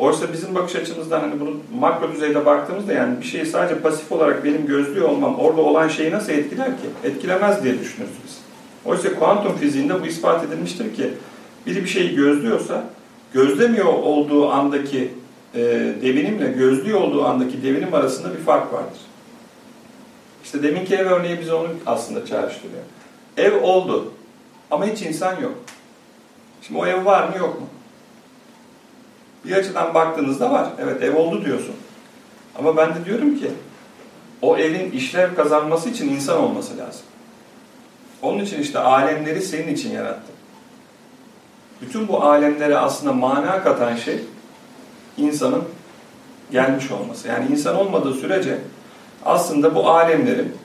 [0.00, 4.44] Oysa bizim bakış açımızdan hani bunu makro düzeyde baktığımızda yani bir şeyi sadece pasif olarak
[4.44, 6.86] benim gözlüyor olmam orada olan şeyi nasıl etkiler ki?
[7.04, 8.38] Etkilemez diye düşünürüz biz.
[8.84, 11.10] Oysa kuantum fiziğinde bu ispat edilmiştir ki
[11.66, 12.84] biri bir şeyi gözlüyorsa
[13.32, 15.14] gözlemiyor olduğu andaki
[15.54, 15.60] e,
[16.02, 19.00] devinimle gözlüyor olduğu andaki devinim arasında bir fark vardır.
[20.44, 22.82] İşte deminki ev örneği bize onu aslında çağrıştırıyor.
[23.36, 24.12] Ev oldu
[24.70, 25.54] ama hiç insan yok.
[26.62, 27.66] Şimdi o ev var mı yok mu?
[29.44, 30.68] Bir açıdan baktığınızda var.
[30.78, 31.74] Evet ev oldu diyorsun.
[32.58, 33.50] Ama ben de diyorum ki
[34.42, 37.02] o evin işlev kazanması için insan olması lazım.
[38.22, 40.32] Onun için işte alemleri senin için yarattı.
[41.82, 44.20] Bütün bu alemlere aslında mana katan şey
[45.16, 45.64] insanın
[46.50, 47.28] gelmiş olması.
[47.28, 48.58] Yani insan olmadığı sürece
[49.24, 50.56] aslında bu alemlerin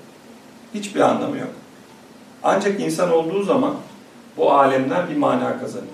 [0.73, 1.51] hiçbir anlamı yok.
[2.43, 3.75] Ancak insan olduğu zaman
[4.37, 5.93] bu alemler bir mana kazanıyor.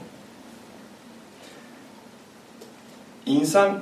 [3.26, 3.80] İnsan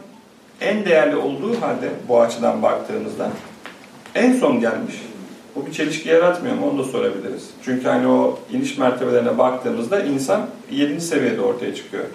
[0.62, 3.30] en değerli olduğu halde bu açıdan baktığımızda
[4.16, 4.96] en son gelmiş.
[5.56, 6.70] Bu bir çelişki yaratmıyor mu?
[6.70, 7.50] Onu da sorabiliriz.
[7.66, 11.02] Çünkü hani o iniş mertebelerine baktığımızda insan 7.
[11.02, 12.06] seviyede ortaya çıkıyor.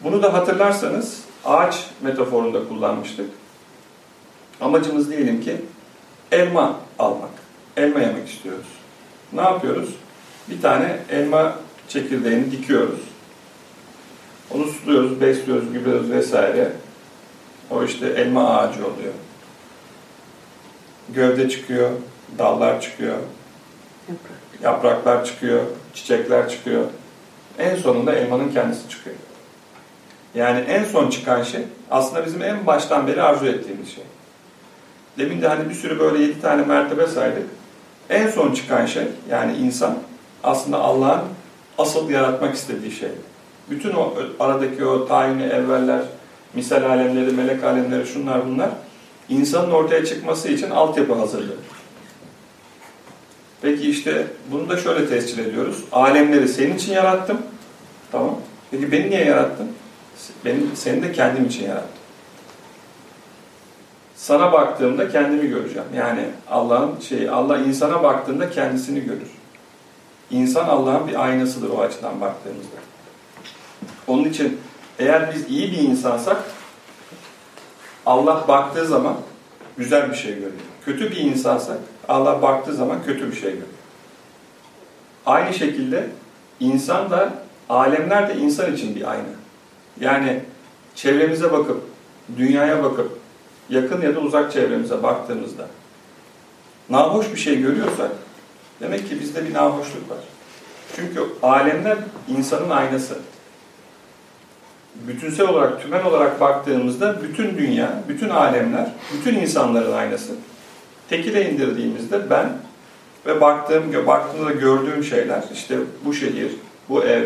[0.00, 3.30] Bunu da hatırlarsanız ağaç metaforunda kullanmıştık.
[4.60, 5.56] Amacımız diyelim ki
[6.32, 7.30] elma almak.
[7.76, 8.66] Elma yemek istiyoruz.
[9.32, 9.88] Ne yapıyoruz?
[10.50, 11.56] Bir tane elma
[11.88, 13.00] çekirdeğini dikiyoruz.
[14.54, 16.72] Onu suluyoruz, besliyoruz, gübreliyoruz vesaire.
[17.70, 19.12] O işte elma ağacı oluyor.
[21.08, 21.90] Gövde çıkıyor,
[22.38, 23.16] dallar çıkıyor,
[24.62, 25.62] yapraklar çıkıyor,
[25.94, 26.84] çiçekler çıkıyor.
[27.58, 29.16] En sonunda elmanın kendisi çıkıyor.
[30.34, 34.04] Yani en son çıkan şey aslında bizim en baştan beri arzu ettiğimiz şey.
[35.18, 37.46] Demin de hani bir sürü böyle yedi tane mertebe saydık.
[38.10, 39.98] En son çıkan şey yani insan
[40.44, 41.22] aslında Allah'ın
[41.78, 43.10] asıl yaratmak istediği şey.
[43.70, 46.02] Bütün o aradaki o tayini evveller,
[46.54, 48.70] misal alemleri, melek alemleri şunlar bunlar
[49.28, 51.56] insanın ortaya çıkması için altyapı hazırlığı.
[53.62, 55.84] Peki işte bunu da şöyle tescil ediyoruz.
[55.92, 57.38] Alemleri senin için yarattım.
[58.12, 58.36] Tamam.
[58.70, 59.68] Peki beni niye yarattın?
[60.44, 62.00] Benim, seni de kendim için yarattım.
[64.16, 65.88] Sana baktığımda kendimi göreceğim.
[65.96, 69.30] Yani Allah'ın şey Allah insana baktığında kendisini görür.
[70.30, 72.76] İnsan Allah'ın bir aynasıdır o açıdan baktığımızda.
[74.10, 74.60] Onun için
[74.98, 76.36] eğer biz iyi bir insansak
[78.06, 79.16] Allah baktığı zaman
[79.78, 80.52] güzel bir şey görüyor.
[80.84, 83.66] Kötü bir insansak Allah baktığı zaman kötü bir şey görüyor.
[85.26, 86.08] Aynı şekilde
[86.60, 87.34] insan da
[87.68, 89.22] alemler de insan için bir ayna.
[90.00, 90.40] Yani
[90.94, 91.82] çevremize bakıp,
[92.36, 93.18] dünyaya bakıp,
[93.68, 95.66] yakın ya da uzak çevremize baktığımızda
[96.88, 98.10] nahoş bir şey görüyorsak
[98.80, 100.18] demek ki bizde bir nahoşluk var.
[100.96, 101.98] Çünkü alemler
[102.28, 103.18] insanın aynası.
[104.94, 110.32] Bütünsel olarak, tümen olarak baktığımızda bütün dünya, bütün alemler, bütün insanların aynası.
[111.08, 112.48] Tekile indirdiğimizde ben
[113.26, 116.52] ve baktığım, baktığımda gördüğüm şeyler, işte bu şehir,
[116.88, 117.24] bu ev,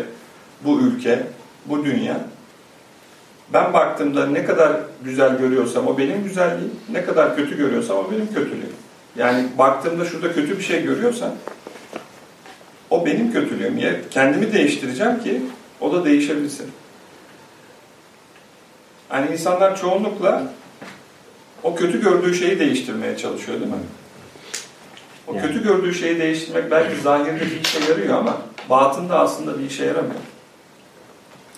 [0.63, 1.23] bu ülke,
[1.65, 2.19] bu dünya
[3.53, 4.71] ben baktığımda ne kadar
[5.03, 8.73] güzel görüyorsam o benim güzelliğim, ne kadar kötü görüyorsam o benim kötülüğüm.
[9.15, 11.31] Yani baktığımda şurada kötü bir şey görüyorsam
[12.89, 13.77] o benim kötülüğüm.
[13.77, 15.41] Ya kendimi değiştireceğim ki
[15.81, 16.67] o da değişebilsin.
[19.13, 20.43] Yani insanlar çoğunlukla
[21.63, 23.77] o kötü gördüğü şeyi değiştirmeye çalışıyor değil mi?
[25.27, 25.47] O yani.
[25.47, 28.37] kötü gördüğü şeyi değiştirmek belki zahirde bir işe yarıyor ama
[28.69, 30.15] batında aslında bir işe yaramıyor.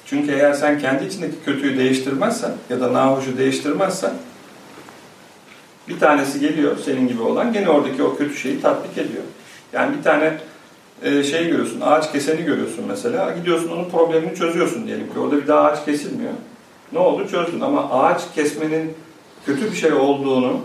[0.06, 4.14] Çünkü eğer sen kendi içindeki kötüyü değiştirmezsen ya da nahoşu değiştirmezsen
[5.89, 9.24] bir tanesi geliyor senin gibi olan gene oradaki o kötü şeyi tatbik ediyor.
[9.74, 10.38] Yani bir tane
[11.04, 13.32] e, şey görüyorsun, ağaç keseni görüyorsun mesela.
[13.32, 15.20] Gidiyorsun onun problemini çözüyorsun diyelim ki.
[15.20, 16.34] Orada bir daha ağaç kesilmiyor.
[16.92, 17.28] Ne oldu?
[17.28, 17.62] Çözdün.
[17.62, 18.94] Ama ağaç kesmenin
[19.46, 20.62] kötü bir şey olduğunu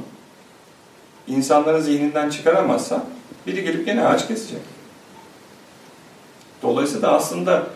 [1.26, 3.04] insanların zihninden çıkaramazsa
[3.46, 4.60] biri gelip gene ağaç kesecek.
[6.62, 7.66] Dolayısıyla aslında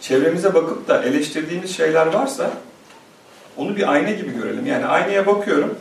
[0.00, 2.50] çevremize bakıp da eleştirdiğimiz şeyler varsa
[3.56, 4.66] onu bir ayna gibi görelim.
[4.66, 5.78] Yani aynaya bakıyorum.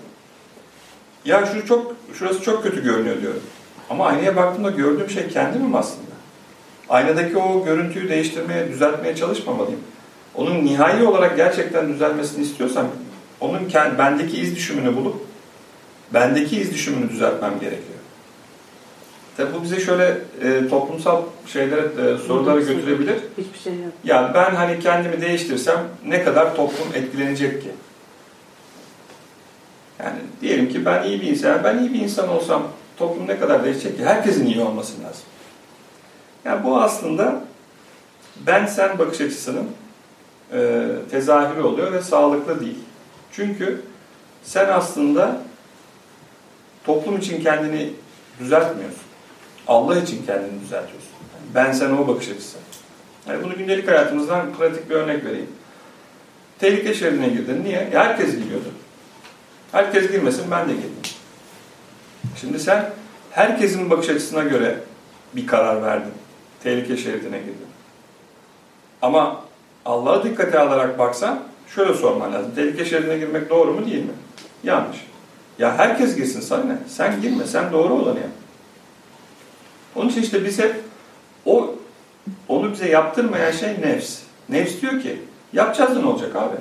[1.26, 3.42] Ya şu çok şurası çok kötü görünüyor diyorum.
[3.90, 6.10] Ama aynaya baktığımda gördüğüm şey kendimim aslında.
[6.90, 9.80] Aynadaki o görüntüyü değiştirmeye, düzeltmeye çalışmamalıyım.
[10.40, 12.88] Onun nihai olarak gerçekten düzelmesini istiyorsam
[13.40, 13.60] onun
[13.98, 15.16] bendeki iz düşümünü bulup
[16.14, 18.00] bendeki iz düşümünü düzeltmem gerekiyor.
[19.38, 23.16] Tabi bu bize şöyle e, toplumsal şeylere, e, sorulara götürebilir.
[23.38, 23.94] Hiçbir şey yok.
[24.04, 27.72] Yani ben hani kendimi değiştirsem ne kadar toplum etkilenecek ki?
[30.00, 32.64] Yani diyelim ki ben iyi bir insan, ben iyi bir insan olsam
[32.98, 34.06] toplum ne kadar değişecek ki?
[34.06, 35.24] Herkesin iyi olması lazım.
[36.46, 37.42] Yani bu aslında
[38.48, 39.68] ben sen bakış açısının
[40.54, 42.80] e, tezahürü oluyor ve sağlıklı değil.
[43.32, 43.82] Çünkü
[44.44, 45.42] sen aslında
[46.84, 47.94] toplum için kendini
[48.40, 49.02] düzeltmiyorsun.
[49.68, 51.10] Allah için kendini düzeltiyorsun.
[51.56, 52.58] ben sen o bakış açısı.
[53.28, 55.50] Yani bunu gündelik hayatımızdan pratik bir örnek vereyim.
[56.60, 57.64] Tehlike şeridine girdin.
[57.64, 57.90] Niye?
[57.92, 58.72] Herkes giriyordu.
[59.72, 60.90] Herkes girmesin ben de girdim.
[62.42, 62.90] Şimdi sen
[63.32, 64.76] herkesin bakış açısına göre
[65.34, 66.14] bir karar verdin.
[66.64, 67.68] Tehlike şeridine girdin.
[69.02, 69.49] Ama
[69.90, 71.40] Allah'a dikkate alarak baksan
[71.76, 72.52] şöyle sorman lazım.
[72.56, 74.12] Tehlike şeridine girmek doğru mu değil mi?
[74.64, 74.98] Yanlış.
[75.60, 76.78] Ya herkes girsin sana ne?
[76.88, 78.30] Sen girme, sen doğru olanı yap.
[79.96, 80.76] Onun için işte biz hep
[81.46, 81.76] o
[82.48, 84.20] onu bize yaptırmayan şey nefs.
[84.50, 85.22] Nefs diyor ki
[85.54, 86.56] yapacağız da ne olacak abi?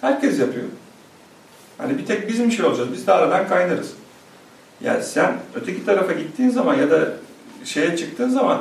[0.00, 0.66] Herkes yapıyor.
[1.78, 2.92] Hani bir tek bizim şey olacağız.
[2.92, 3.92] Biz de aradan kaynarız.
[4.80, 7.12] Yani sen öteki tarafa gittiğin zaman ya da
[7.64, 8.60] şeye çıktığın zaman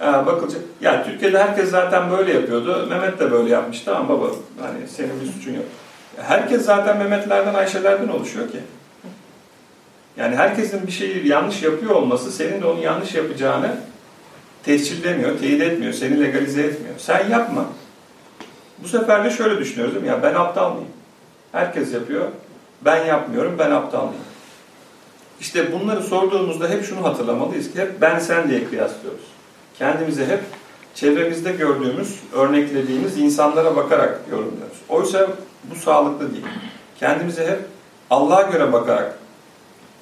[0.00, 0.60] bakılacak.
[0.80, 2.86] Ya Türkiye'de herkes zaten böyle yapıyordu.
[2.90, 4.26] Mehmet de böyle yapmıştı ama baba
[4.60, 5.64] hani senin bir suçun yok.
[6.16, 8.60] Herkes zaten Mehmetlerden, Ayşelerden oluşuyor ki.
[10.16, 13.76] Yani herkesin bir şeyi yanlış yapıyor olması senin de onu yanlış yapacağını
[14.62, 16.94] tescillemiyor, teyit etmiyor, seni legalize etmiyor.
[16.98, 17.64] Sen yapma.
[18.78, 20.10] Bu sefer de şöyle düşünüyoruz değil mi?
[20.10, 20.88] Ya ben aptal mıyım?
[21.52, 22.26] Herkes yapıyor.
[22.84, 24.24] Ben yapmıyorum, ben aptal mıyım?
[25.40, 29.24] İşte bunları sorduğumuzda hep şunu hatırlamalıyız ki hep ben sen diye kıyaslıyoruz.
[29.80, 30.40] Kendimizi hep
[30.94, 34.78] çevremizde gördüğümüz, örneklediğimiz insanlara bakarak yorumluyoruz.
[34.88, 35.28] Oysa
[35.70, 36.44] bu sağlıklı değil.
[36.98, 37.58] Kendimizi hep
[38.10, 39.18] Allah'a göre bakarak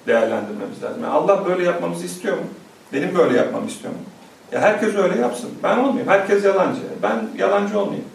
[0.06, 1.02] değerlendirmemiz lazım.
[1.02, 2.44] Yani Allah böyle yapmamızı istiyor mu?
[2.92, 4.00] Benim böyle yapmamı istiyor mu?
[4.52, 5.50] Ya herkes öyle yapsın.
[5.62, 6.08] Ben olmayayım.
[6.08, 6.80] Herkes yalancı.
[7.02, 8.08] Ben yalancı olmayayım.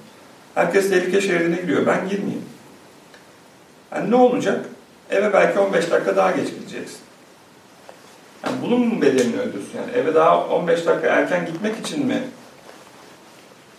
[0.55, 1.85] Herkes tehlike şeridine giriyor.
[1.85, 2.45] Ben girmeyeyim.
[3.95, 4.65] Yani ne olacak?
[5.09, 7.02] Eve belki 15 dakika daha geç gideceksin.
[8.45, 9.77] Yani bunun mu bedelini ödüyorsun?
[9.77, 12.23] Yani eve daha 15 dakika erken gitmek için mi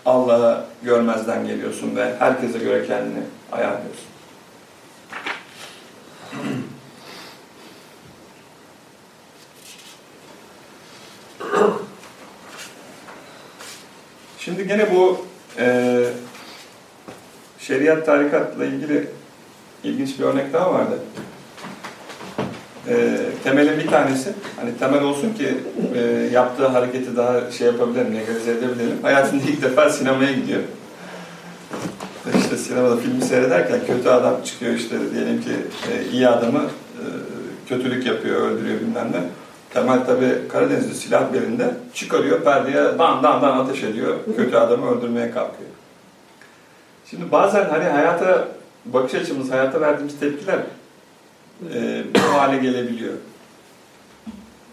[0.07, 4.05] Allah'ı görmezden geliyorsun ve herkese göre kendini ayarlıyorsun?
[14.39, 15.27] Şimdi gene bu
[15.59, 16.05] e,
[17.59, 19.09] şeriat tarikatla ilgili
[19.85, 20.99] ilginç bir örnek daha vardı.
[22.89, 25.55] E, temelin bir tanesi, hani temel olsun ki
[25.95, 26.01] e,
[26.33, 28.99] yaptığı hareketi daha şey yapabilirim, legalize edebilelim.
[29.03, 30.61] Hayatında ilk defa sinemaya gidiyor.
[32.39, 35.51] İşte sinemada filmi seyrederken kötü adam çıkıyor işte diyelim ki
[35.93, 37.03] e, iyi adamı e,
[37.69, 39.21] kötülük yapıyor, öldürüyor bilmem ne.
[39.75, 44.17] Temel tabi Karadeniz'de silah belinde çıkarıyor perdeye dan dan dan ateş ediyor.
[44.37, 45.71] Kötü adamı öldürmeye kalkıyor.
[47.11, 48.49] Şimdi bazen hani hayata
[48.85, 50.59] bakış açımız, hayata verdiğimiz tepkiler
[51.75, 53.15] e, bu hale gelebiliyor.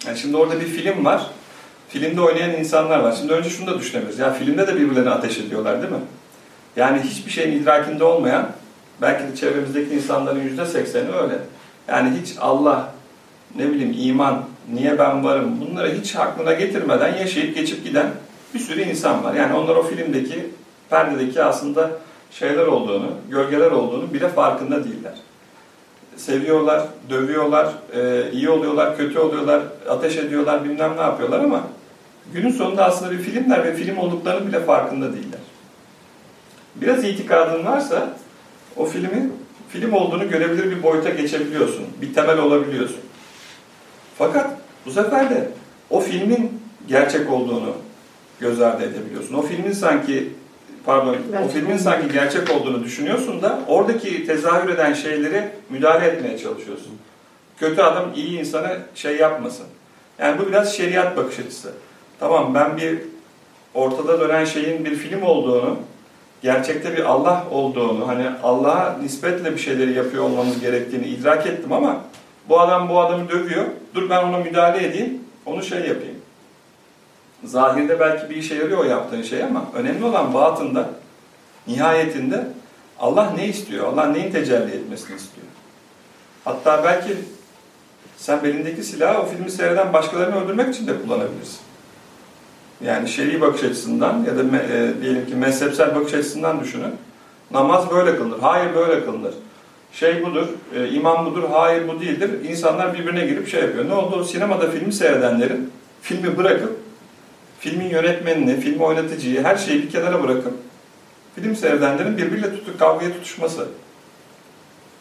[0.08, 1.28] Yani şimdi orada bir film var.
[1.90, 3.16] Filmde oynayan insanlar var.
[3.20, 4.20] Şimdi önce şunu da düşünemiyoruz.
[4.20, 6.00] Ya filmde de birbirlerine ateş ediyorlar değil mi?
[6.76, 8.52] Yani hiçbir şeyin idrakinde olmayan,
[9.02, 11.38] belki de çevremizdeki insanların yüzde sekseni öyle.
[11.88, 12.94] Yani hiç Allah,
[13.56, 18.08] ne bileyim iman, niye ben varım bunları hiç aklına getirmeden yaşayıp geçip giden
[18.54, 19.34] bir sürü insan var.
[19.34, 20.50] Yani onlar o filmdeki,
[20.90, 21.92] perdedeki aslında
[22.32, 25.14] şeyler olduğunu, gölgeler olduğunu bile farkında değiller.
[26.16, 31.68] Seviyorlar, dövüyorlar, e, iyi oluyorlar, kötü oluyorlar, ateş ediyorlar, bilmem ne yapıyorlar ama
[32.34, 35.40] günün sonunda aslında bir filmler ve film olduklarını bile farkında değiller.
[36.76, 38.18] Biraz itikadın varsa
[38.76, 39.34] o filmin
[39.70, 41.86] film olduğunu görebilir bir boyuta geçebiliyorsun.
[42.02, 43.00] Bir temel olabiliyorsun.
[44.18, 44.52] Fakat
[44.86, 45.50] bu sefer de
[45.90, 47.74] o filmin gerçek olduğunu
[48.40, 49.34] göz ardı edebiliyorsun.
[49.34, 50.30] O filmin sanki
[50.86, 56.38] pardon, gerçek o filmin sanki gerçek olduğunu düşünüyorsun da oradaki tezahür eden şeyleri müdahale etmeye
[56.38, 56.92] çalışıyorsun.
[57.60, 59.66] Kötü adam iyi insana şey yapmasın.
[60.20, 61.72] Yani bu biraz şeriat bakış açısı.
[62.20, 62.98] Tamam ben bir
[63.74, 65.78] ortada dönen şeyin bir film olduğunu,
[66.42, 72.02] gerçekte bir Allah olduğunu, hani Allah'a nispetle bir şeyleri yapıyor olmamız gerektiğini idrak ettim ama
[72.50, 73.66] bu adam bu adamı dövüyor.
[73.96, 76.21] Dur ben ona müdahale edeyim, onu şey yapayım.
[77.44, 80.90] Zahirde belki bir işe yarıyor o yaptığın şey ama önemli olan batında,
[81.68, 82.48] nihayetinde
[83.00, 83.88] Allah ne istiyor?
[83.88, 85.48] Allah neyin tecelli etmesini istiyor?
[86.46, 87.18] Hatta belki
[88.18, 91.60] sen belindeki silahı o filmi seyreden başkalarını öldürmek için de kullanabilirsin.
[92.86, 96.96] Yani şer'i bakış açısından ya da e, diyelim ki mezhepsel bakış açısından düşünün.
[97.52, 98.40] Namaz böyle kılınır.
[98.40, 99.34] Hayır böyle kılınır.
[99.94, 102.50] Şey budur, e, imam budur, hayır bu değildir.
[102.50, 103.90] İnsanlar birbirine girip şey yapıyor.
[103.90, 104.26] Ne oldu?
[104.26, 105.72] Sinemada filmi seyredenlerin
[106.02, 106.81] filmi bırakıp
[107.62, 110.54] filmin yönetmenini, filmi oynatıcıyı, her şeyi bir kenara bırakıp
[111.36, 113.68] film seyredenlerin birbiriyle tutup kavgaya tutuşması.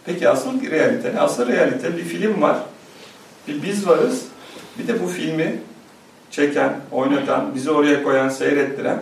[0.07, 1.21] Peki asıl realite ne?
[1.21, 2.57] Asıl realite bir film var.
[3.49, 4.25] Bir biz varız.
[4.79, 5.57] Bir de bu filmi
[6.31, 9.01] çeken, oynatan, bizi oraya koyan, seyrettiren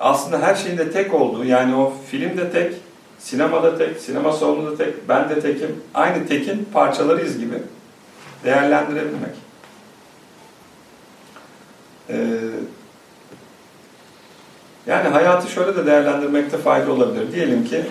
[0.00, 2.74] aslında her şeyin de tek olduğu yani o film de tek,
[3.18, 5.76] sinemada tek, sinema salonu da tek, ben de tekim.
[5.94, 7.54] Aynı tekin parçalarıyız gibi
[8.44, 9.43] değerlendirebilmek.
[12.10, 12.16] Ee,
[14.86, 17.32] yani hayatı şöyle de değerlendirmekte fayda olabilir.
[17.32, 17.84] Diyelim ki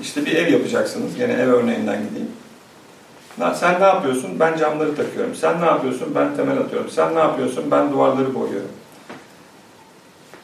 [0.00, 1.18] işte bir ev yapacaksınız.
[1.18, 2.30] Yine ev örneğinden gideyim.
[3.54, 4.40] Sen ne yapıyorsun?
[4.40, 5.34] Ben camları takıyorum.
[5.34, 6.14] Sen ne yapıyorsun?
[6.14, 6.90] Ben temel atıyorum.
[6.90, 7.70] Sen ne yapıyorsun?
[7.70, 8.70] Ben duvarları boyuyorum.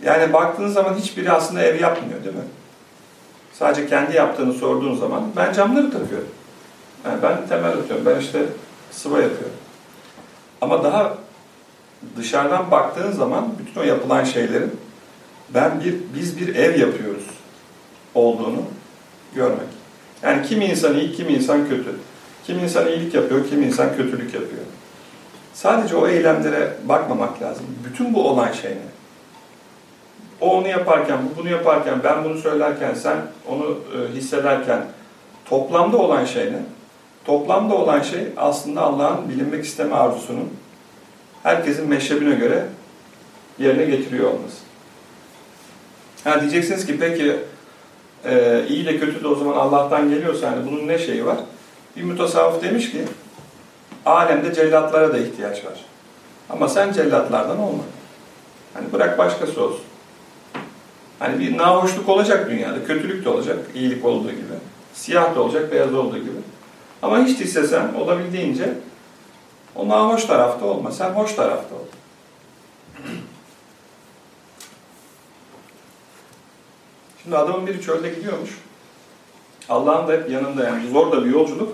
[0.05, 2.43] Yani baktığınız zaman hiçbiri aslında ev yapmıyor değil mi?
[3.53, 6.29] Sadece kendi yaptığını sorduğun zaman ben camları takıyorum.
[7.05, 8.07] Yani ben temel atıyorum.
[8.07, 8.43] Ben işte
[8.91, 9.57] sıva yapıyorum.
[10.61, 11.15] Ama daha
[12.17, 14.81] dışarıdan baktığın zaman bütün o yapılan şeylerin
[15.55, 17.27] ben bir biz bir ev yapıyoruz
[18.15, 18.63] olduğunu
[19.35, 19.69] görmek.
[20.23, 21.97] Yani kimi insan iyi, kimi insan kötü.
[22.47, 24.63] Kimi insan iyilik yapıyor, kimi insan kötülük yapıyor.
[25.55, 27.67] Sadece o eylemlere bakmamak lazım.
[27.89, 28.91] Bütün bu olan şey ne?
[30.41, 33.17] O onu yaparken, bu bunu yaparken, ben bunu söylerken, sen
[33.49, 34.85] onu e, hissederken,
[35.45, 36.63] toplamda olan şey ne?
[37.25, 40.51] Toplamda olan şey aslında Allah'ın bilinmek isteme arzusunun
[41.43, 42.67] herkesin meşrebine göre
[43.59, 44.57] yerine getiriyor olması.
[46.25, 47.37] Ha diyeceksiniz ki peki
[48.25, 51.37] e, iyi de kötü de o zaman Allah'tan geliyorsa yani bunun ne şeyi var?
[51.97, 53.05] Bir mutasavvıf demiş ki
[54.07, 55.85] alemde cellatlara da ihtiyaç var.
[56.51, 57.83] Ama sen cellatlardan olma.
[58.75, 59.81] Hani bırak başkası olsun.
[61.19, 64.55] Hani bir nahoşluk olacak dünyada, kötülük de olacak, iyilik olduğu gibi.
[64.95, 66.31] Siyah da olacak, beyaz olduğu gibi.
[67.03, 68.75] Ama hiç değilse sen olabildiğince
[69.81, 71.79] o nahoş tarafta olma, sen hoş tarafta ol.
[77.23, 78.51] Şimdi adamın biri çölde gidiyormuş.
[79.69, 81.73] Allah'ın da hep yanında yani zor da bir yolculuk.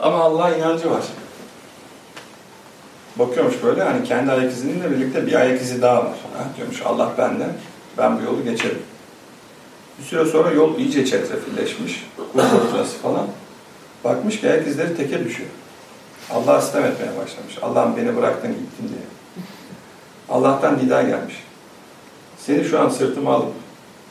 [0.00, 1.04] Ama Allah'a inancı var.
[3.16, 6.16] Bakıyormuş böyle hani kendi ayak izininle birlikte bir ayak izi daha var.
[6.36, 7.46] Ha, diyormuş Allah bende,
[7.98, 8.82] ben bu yolu geçerim.
[9.98, 13.26] Bir süre sonra yol iyice çetrefilleşmiş, fırtınası falan.
[14.04, 15.50] Bakmış ki ayak izleri teke düşüyor.
[16.34, 17.58] Allah sistem etmeye başlamış.
[17.62, 19.00] Allah'ım beni bıraktın gittin diye.
[20.28, 21.34] Allah'tan nida gelmiş.
[22.38, 23.52] Seni şu an sırtıma alıp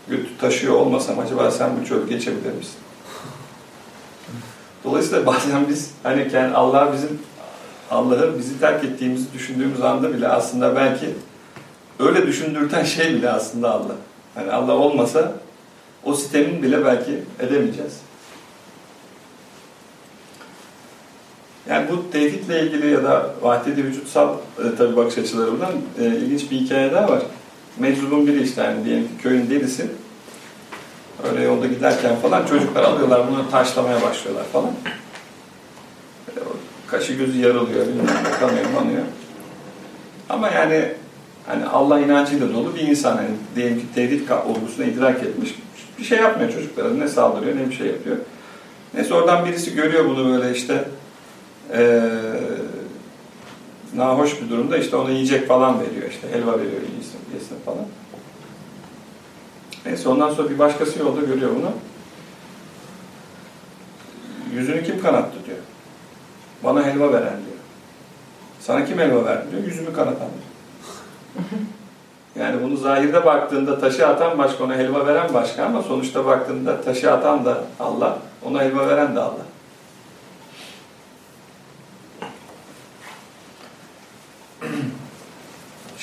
[0.08, 2.76] götü taşıyor olmasam acaba sen bu çölü geçebilir misin?
[4.84, 7.20] Dolayısıyla bazen biz hani kendi Allah bizim
[7.92, 11.10] Allah'ı bizi terk ettiğimizi düşündüğümüz anda bile aslında belki
[12.00, 13.96] öyle düşündürten şey bile aslında Allah.
[14.36, 15.34] Hani Allah olmasa
[16.04, 17.94] o sistemin bile belki edemeyeceğiz.
[21.70, 26.56] Yani bu tevhidle ilgili ya da vahdedi vücutsal e, tabi bakış açılarından e, ilginç bir
[26.56, 27.22] hikaye daha var.
[27.80, 29.88] Meczubun biri işte yani diyelim ki köyün delisi.
[31.32, 34.72] Öyle yolda giderken falan çocuklar alıyorlar bunu taşlamaya başlıyorlar falan.
[36.28, 36.32] E,
[36.88, 38.08] kaşı gözü yarılıyor, bilmem
[38.40, 39.04] kanıyor, manıyor.
[40.30, 40.92] Ama yani
[41.48, 43.16] hani Allah inancıyla dolu bir insan.
[43.16, 45.56] Yani diyelim ki tevhid olgusunu idrak etmiş.
[46.00, 46.90] Bir şey yapmıyor çocuklara.
[46.90, 48.18] Ne saldırıyor ne bir şey yapıyor.
[48.94, 50.86] Neyse oradan birisi görüyor bunu böyle işte
[51.74, 52.02] e,
[53.96, 57.86] nahoş bir durumda işte ona yiyecek falan veriyor işte helva veriyor yesin, yesin falan.
[59.86, 61.72] Neyse ondan sonra bir başkası yolda görüyor bunu.
[64.54, 65.58] Yüzünü kim kanattı diyor.
[66.64, 67.58] Bana helva veren diyor.
[68.60, 69.64] Sana kim helva verdi diyor.
[69.64, 71.46] Yüzümü kanatan diyor.
[72.40, 77.12] Yani bunu zahirde baktığında taşı atan başka, ona helva veren başka ama sonuçta baktığında taşı
[77.12, 79.47] atan da Allah, ona helva veren de Allah.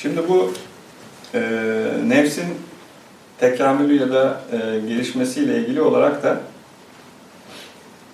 [0.05, 0.53] Şimdi bu
[1.33, 1.41] e,
[2.07, 2.45] nefsin
[3.37, 6.41] tekamülü ya da e, gelişmesiyle ilgili olarak da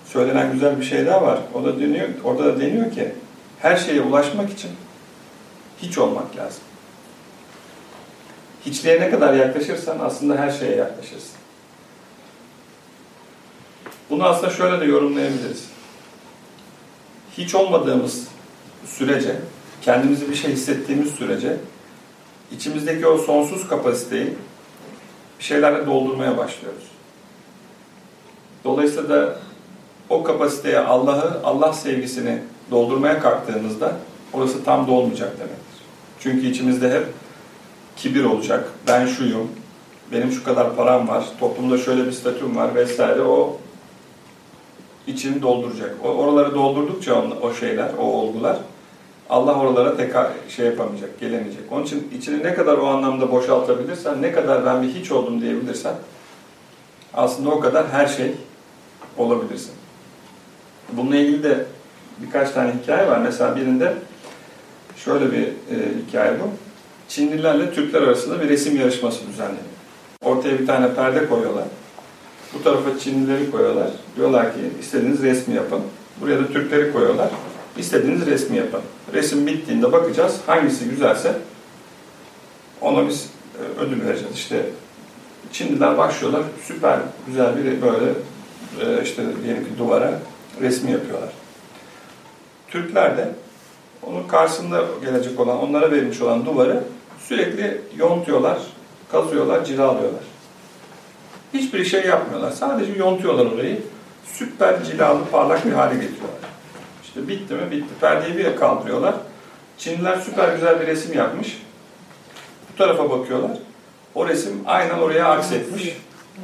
[0.04, 1.38] söylenen güzel bir şey daha var.
[1.54, 3.12] O da deniyor, orada da deniyor ki
[3.58, 4.70] her şeye ulaşmak için
[5.82, 6.62] hiç olmak lazım.
[8.66, 11.36] Hiçliğe ne kadar yaklaşırsan aslında her şeye yaklaşırsın.
[14.10, 15.64] Bunu aslında şöyle de yorumlayabiliriz.
[17.38, 18.28] Hiç olmadığımız
[18.86, 19.36] sürece,
[19.82, 21.56] kendimizi bir şey hissettiğimiz sürece
[22.56, 24.34] içimizdeki o sonsuz kapasiteyi
[25.38, 26.84] bir şeylerle doldurmaya başlıyoruz.
[28.64, 29.36] Dolayısıyla da
[30.10, 32.38] o kapasiteye Allah'ı, Allah sevgisini
[32.70, 33.92] doldurmaya kalktığımızda
[34.32, 35.82] orası tam dolmayacak demektir.
[36.20, 37.06] Çünkü içimizde hep
[37.96, 38.68] kibir olacak.
[38.86, 39.50] Ben şuyum,
[40.12, 43.22] benim şu kadar param var, toplumda şöyle bir statüm var vesaire.
[43.22, 43.56] O
[45.06, 45.96] içini dolduracak.
[46.04, 48.58] O, oraları doldurdukça o, o şeyler, o olgular
[49.32, 51.60] Allah oralara tekrar şey yapamayacak, gelemeyecek.
[51.70, 55.94] Onun için içini ne kadar o anlamda boşaltabilirsen, ne kadar ben bir hiç oldum diyebilirsen
[57.14, 58.32] aslında o kadar her şey
[59.18, 59.72] olabilirsin.
[60.92, 61.66] Bununla ilgili de
[62.18, 63.18] birkaç tane hikaye var.
[63.18, 63.94] Mesela birinde
[64.96, 65.76] şöyle bir e,
[66.08, 66.44] hikaye bu.
[67.08, 69.64] Çinlilerle Türkler arasında bir resim yarışması düzenleniyor.
[70.24, 71.64] Ortaya bir tane perde koyuyorlar.
[72.54, 73.90] Bu tarafa Çinlileri koyuyorlar.
[74.16, 75.80] Diyorlar ki istediğiniz resmi yapın.
[76.20, 77.28] Buraya da Türkleri koyuyorlar.
[77.76, 78.80] İstediğiniz resmi yapın.
[79.12, 80.40] Resim bittiğinde bakacağız.
[80.46, 81.38] Hangisi güzelse
[82.80, 84.34] ona biz e, ödül vereceğiz.
[84.34, 84.66] İşte
[85.52, 86.42] Çinliler başlıyorlar.
[86.64, 88.12] Süper güzel bir böyle
[88.80, 90.18] e, işte diyelim ki duvara
[90.60, 91.28] resmi yapıyorlar.
[92.68, 93.28] Türkler de
[94.02, 96.84] onun karşısında gelecek olan, onlara verilmiş olan duvarı
[97.28, 98.58] sürekli yontuyorlar,
[99.12, 100.22] kazıyorlar, cilalıyorlar.
[101.54, 102.50] Hiçbir şey yapmıyorlar.
[102.50, 103.80] Sadece yontuyorlar orayı.
[104.26, 106.51] Süper cilalı, parlak bir hale getiriyorlar.
[107.12, 107.70] İşte bitti mi?
[107.70, 107.94] Bitti.
[108.00, 109.14] Perdeyi bir kaldırıyorlar.
[109.78, 111.62] Çinliler süper güzel bir resim yapmış.
[112.72, 113.58] Bu tarafa bakıyorlar.
[114.14, 115.96] O resim aynen oraya aksetmiş.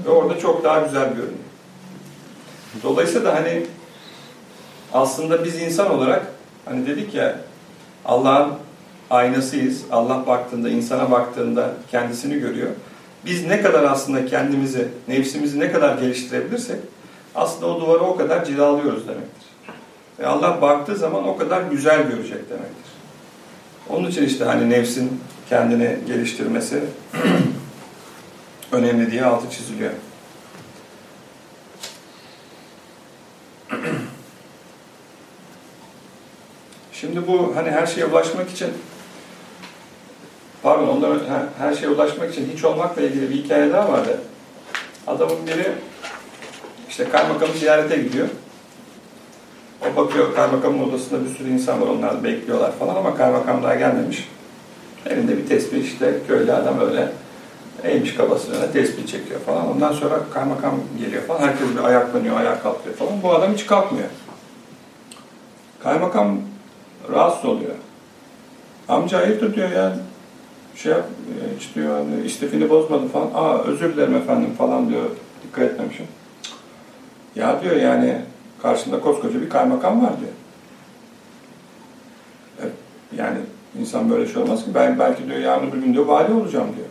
[0.06, 1.48] Ve orada çok daha güzel görünüyor.
[2.82, 3.66] Dolayısıyla da hani
[4.92, 6.26] aslında biz insan olarak
[6.64, 7.36] hani dedik ya
[8.04, 8.52] Allah'ın
[9.10, 9.84] aynasıyız.
[9.90, 12.70] Allah baktığında, insana baktığında kendisini görüyor.
[13.24, 16.78] Biz ne kadar aslında kendimizi, nefsimizi ne kadar geliştirebilirsek
[17.34, 19.37] aslında o duvarı o kadar cilalıyoruz demektir.
[20.18, 22.92] Ve Allah baktığı zaman o kadar güzel görecek demektir.
[23.88, 26.84] Onun için işte hani nefsin kendini geliştirmesi
[28.72, 29.90] önemli diye altı çiziliyor.
[36.92, 38.68] Şimdi bu hani her şeye ulaşmak için
[40.62, 41.20] pardon ondan
[41.58, 44.20] her şeye ulaşmak için hiç olmakla ilgili bir hikaye daha vardı.
[45.06, 45.72] Adamın biri
[46.88, 48.28] işte kaymakamı ziyarete gidiyor.
[49.82, 54.28] O bakıyor kaymakamın odasında bir sürü insan var onlar bekliyorlar falan ama kaymakam daha gelmemiş.
[55.06, 57.12] Elinde bir tespih işte köylü adam öyle
[57.84, 59.68] eğmiş kafasına tespih çekiyor falan.
[59.68, 61.40] Ondan sonra kaymakam geliyor falan.
[61.40, 63.22] Herkes bir ayaklanıyor, ayağa kalkıyor falan.
[63.22, 64.08] Bu adam hiç kalkmıyor.
[65.82, 66.38] Kaymakam
[67.12, 67.74] rahatsız oluyor.
[68.88, 69.96] Amca hayırdır diyor ya.
[70.76, 71.04] Şey yap,
[71.60, 73.30] hiç diyor hani istifini bozmadı falan.
[73.34, 75.04] Aa özür dilerim efendim falan diyor.
[75.42, 76.06] Dikkat etmemişim.
[77.34, 78.16] Ya diyor yani
[78.62, 80.32] karşında koskoca bir kaymakam var diyor.
[83.16, 83.38] Yani
[83.80, 84.70] insan böyle şey olmaz ki.
[84.74, 86.88] Ben belki diyor yarın bir gün diyor vali olacağım diyor.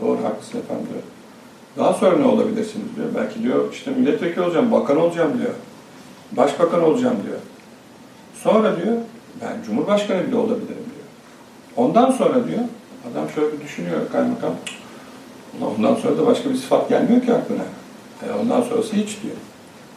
[0.00, 1.02] Doğru haklısın efendim diyor.
[1.76, 3.08] Daha sonra ne olabilirsiniz diyor.
[3.16, 5.54] Belki diyor işte milletvekili olacağım, bakan olacağım diyor.
[6.32, 7.38] Başbakan olacağım diyor.
[8.34, 8.96] Sonra diyor
[9.40, 11.06] ben cumhurbaşkanı bile olabilirim diyor.
[11.76, 12.60] Ondan sonra diyor
[13.12, 14.54] adam şöyle bir düşünüyor kaymakam.
[15.76, 17.62] Ondan sonra da başka bir sıfat gelmiyor ki aklına.
[18.22, 19.36] E ondan sonrası hiç diyor.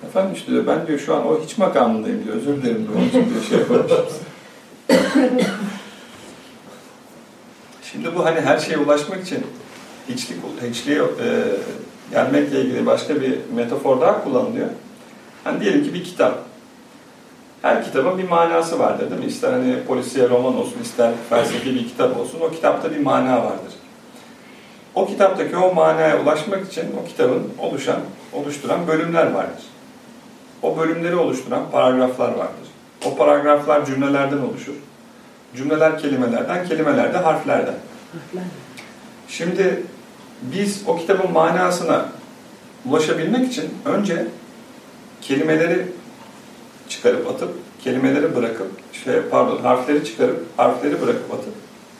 [0.05, 2.35] Efendim işte diyor, ben diyor şu an o hiç makamındayım diyor.
[2.35, 2.95] Özür dilerim diyor.
[2.97, 3.87] Onun için diyor şey yapalım.
[7.91, 9.45] Şimdi bu hani her şeye ulaşmak için
[10.09, 11.27] hiçlik, hiçliğe e,
[12.11, 14.67] gelmekle ilgili başka bir metafor daha kullanılıyor.
[15.43, 16.39] Hani diyelim ki bir kitap.
[17.61, 19.27] Her kitabın bir manası vardır değil mi?
[19.27, 22.39] İster hani polisiye roman olsun, ister felsefi bir kitap olsun.
[22.41, 23.73] O kitapta bir mana vardır.
[24.95, 27.99] O kitaptaki o manaya ulaşmak için o kitabın oluşan,
[28.33, 29.63] oluşturan bölümler vardır.
[30.61, 32.67] O bölümleri oluşturan paragraflar vardır.
[33.05, 34.73] O paragraflar cümlelerden oluşur.
[35.55, 37.75] Cümleler kelimelerden, kelimeler de harflerden.
[39.27, 39.83] Şimdi
[40.41, 42.05] biz o kitabın manasına
[42.85, 44.27] ulaşabilmek için önce
[45.21, 45.85] kelimeleri
[46.89, 47.49] çıkarıp atıp,
[47.83, 48.71] kelimeleri bırakıp,
[49.03, 51.53] şey, pardon harfleri çıkarıp, harfleri bırakıp atıp,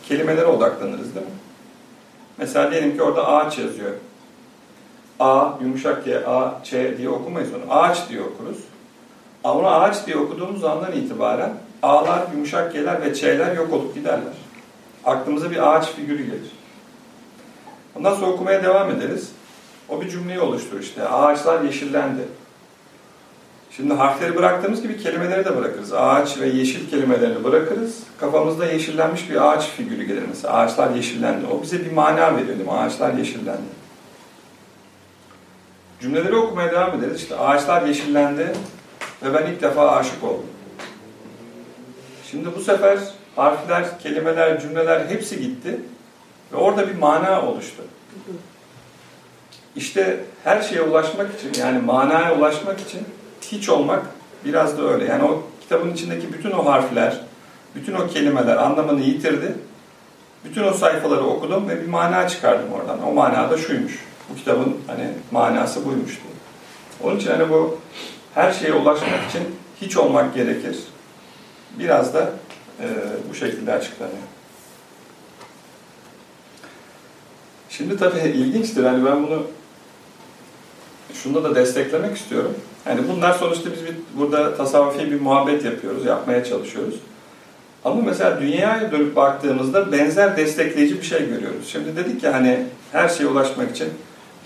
[0.07, 1.31] kelimelere odaklanırız değil mi?
[2.37, 3.91] Mesela diyelim ki orada ağaç yazıyor.
[5.19, 7.73] A, yumuşak Y, A, Ç diye okumayız onu.
[7.73, 8.57] Ağaç diye okuruz.
[9.43, 11.53] Ama ağaç diye okuduğumuz andan itibaren
[11.83, 14.33] A'lar, yumuşak Y'ler ve Ç'ler yok olup giderler.
[15.05, 16.51] Aklımıza bir ağaç figürü gelir.
[17.95, 19.31] Ondan sonra okumaya devam ederiz.
[19.89, 21.07] O bir cümleyi oluşturur işte.
[21.07, 22.21] Ağaçlar yeşillendi.
[23.71, 25.93] Şimdi harfleri bıraktığımız gibi kelimeleri de bırakırız.
[25.93, 27.99] Ağaç ve yeşil kelimelerini bırakırız.
[28.19, 30.53] Kafamızda yeşillenmiş bir ağaç figürü gelir mesela.
[30.53, 31.45] Ağaçlar yeşillendi.
[31.47, 32.71] O bize bir mana veriyor değil mi?
[32.71, 33.76] Ağaçlar yeşillendi.
[36.01, 37.21] Cümleleri okumaya devam ederiz.
[37.21, 38.53] İşte ağaçlar yeşillendi
[39.23, 40.45] ve ben ilk defa aşık oldum.
[42.31, 42.99] Şimdi bu sefer
[43.35, 45.79] harfler, kelimeler, cümleler hepsi gitti
[46.53, 47.83] ve orada bir mana oluştu.
[49.75, 53.01] İşte her şeye ulaşmak için yani manaya ulaşmak için
[53.41, 54.05] hiç olmak
[54.45, 55.05] biraz da öyle.
[55.05, 57.21] Yani o kitabın içindeki bütün o harfler,
[57.75, 59.55] bütün o kelimeler anlamını yitirdi.
[60.45, 63.07] Bütün o sayfaları okudum ve bir mana çıkardım oradan.
[63.07, 64.06] O mana da şuymuş.
[64.29, 66.33] Bu kitabın hani manası buymuş diye.
[67.03, 67.77] Onun için hani bu
[68.33, 69.43] her şeye ulaşmak için
[69.81, 70.77] hiç olmak gerekir.
[71.79, 72.29] Biraz da
[72.79, 72.85] e,
[73.29, 74.17] bu şekilde açıklanıyor.
[77.69, 78.83] Şimdi tabii ilginçtir.
[78.83, 79.43] Hani ben bunu
[81.13, 82.53] şunda da desteklemek istiyorum.
[82.89, 86.95] Yani bunlar sonuçta biz bir, burada tasavvufi bir muhabbet yapıyoruz, yapmaya çalışıyoruz.
[87.85, 91.67] Ama mesela dünyaya dönüp baktığımızda benzer destekleyici bir şey görüyoruz.
[91.67, 93.89] Şimdi dedik ya hani her şeye ulaşmak için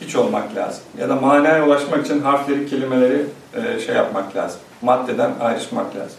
[0.01, 0.83] hiç olmak lazım.
[0.99, 3.25] Ya da manaya ulaşmak için harfleri, kelimeleri
[3.55, 4.59] e, şey yapmak lazım.
[4.81, 6.17] Maddeden ayrışmak lazım.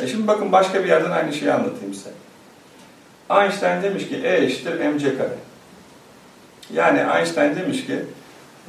[0.00, 2.10] E şimdi bakın başka bir yerden aynı şeyi anlatayım size.
[3.30, 5.34] Einstein demiş ki E eşittir mc kare.
[6.74, 8.04] Yani Einstein demiş ki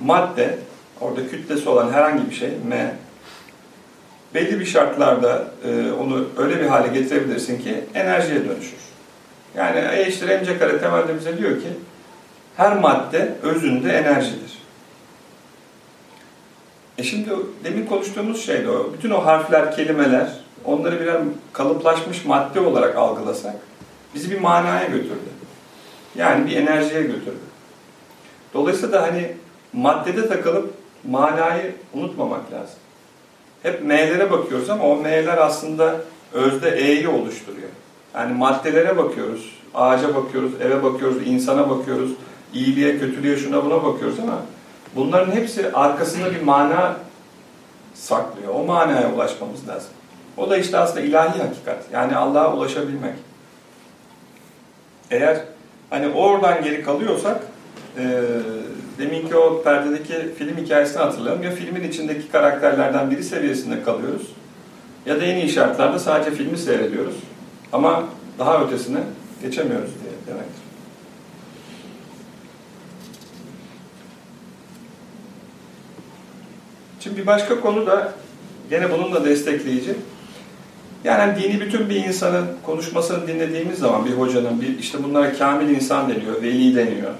[0.01, 0.57] madde,
[1.01, 2.95] orada kütlesi olan herhangi bir şey m,
[4.33, 8.77] belli bir şartlarda e, onu öyle bir hale getirebilirsin ki enerjiye dönüşür.
[9.55, 11.67] Yani E eşittir mc kare temelde bize diyor ki
[12.57, 14.57] her madde özünde enerjidir.
[16.97, 17.29] E şimdi
[17.63, 18.93] demin konuştuğumuz şey de o.
[18.93, 20.27] Bütün o harfler, kelimeler,
[20.65, 21.21] onları birer
[21.53, 23.55] kalıplaşmış madde olarak algılasak
[24.15, 25.29] bizi bir manaya götürdü.
[26.15, 27.47] Yani bir enerjiye götürdü.
[28.53, 29.31] Dolayısıyla da hani
[29.73, 30.73] maddede takılıp
[31.07, 32.75] manayı unutmamak lazım.
[33.63, 35.95] Hep M'lere bakıyoruz ama o M'ler aslında
[36.33, 37.69] özde E'yi oluşturuyor.
[38.15, 42.11] Yani maddelere bakıyoruz, ağaca bakıyoruz, eve bakıyoruz, insana bakıyoruz,
[42.53, 44.41] iyiliğe, kötülüğe, şuna buna bakıyoruz ama
[44.95, 46.95] bunların hepsi arkasında bir mana
[47.93, 48.53] saklıyor.
[48.53, 49.89] O manaya ulaşmamız lazım.
[50.37, 51.83] O da işte aslında ilahi hakikat.
[51.93, 53.13] Yani Allah'a ulaşabilmek.
[55.11, 55.39] Eğer
[55.89, 57.41] hani oradan geri kalıyorsak
[57.97, 58.21] e,
[58.99, 61.43] deminki o perdedeki film hikayesini hatırlayalım.
[61.43, 64.27] Ya filmin içindeki karakterlerden biri seviyesinde kalıyoruz
[65.05, 67.15] ya da en iyi şartlarda sadece filmi seyrediyoruz.
[67.73, 68.03] Ama
[68.39, 68.99] daha ötesine
[69.41, 70.66] geçemiyoruz diye demektir.
[77.07, 78.13] Şimdi bir başka konu da
[78.69, 79.95] gene bununla destekleyici.
[81.03, 85.69] Yani hani dini bütün bir insanın konuşmasını dinlediğimiz zaman bir hocanın bir işte bunlara kamil
[85.69, 87.11] insan deniyor, veli deniyor.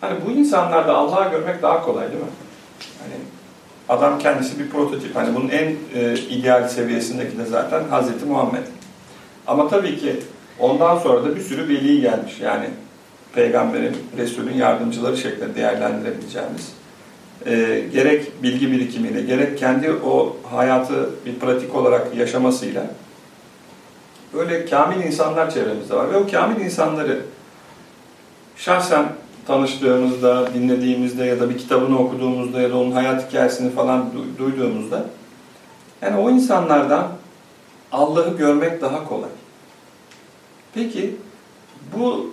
[0.00, 2.28] Hani bu insanlarda Allah'ı görmek daha kolay değil mi?
[3.02, 3.14] Hani
[3.88, 5.16] adam kendisi bir prototip.
[5.16, 8.66] Hani bunun en e, ideal seviyesindeki de zaten Hazreti Muhammed.
[9.46, 10.16] Ama tabii ki
[10.58, 12.40] ondan sonra da bir sürü veli gelmiş.
[12.40, 12.66] Yani
[13.34, 16.75] peygamberin, Resulün yardımcıları şeklinde değerlendirebileceğimiz.
[17.46, 22.86] E, gerek bilgi birikimiyle, gerek kendi o hayatı bir pratik olarak yaşamasıyla
[24.34, 26.12] böyle kamil insanlar çevremizde var.
[26.12, 27.20] Ve o kamil insanları
[28.56, 29.06] şahsen
[29.46, 34.06] tanıştığımızda, dinlediğimizde ya da bir kitabını okuduğumuzda ya da onun hayat hikayesini falan
[34.38, 35.04] duyduğumuzda
[36.02, 37.08] yani o insanlardan
[37.92, 39.30] Allah'ı görmek daha kolay.
[40.74, 41.16] Peki
[41.96, 42.32] bu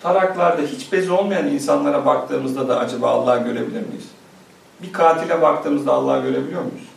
[0.00, 4.04] taraklarda hiç bezi olmayan insanlara baktığımızda da acaba Allah'ı görebilir miyiz?
[4.82, 6.88] Bir katile baktığımızda Allah'ı görebiliyor muyuz?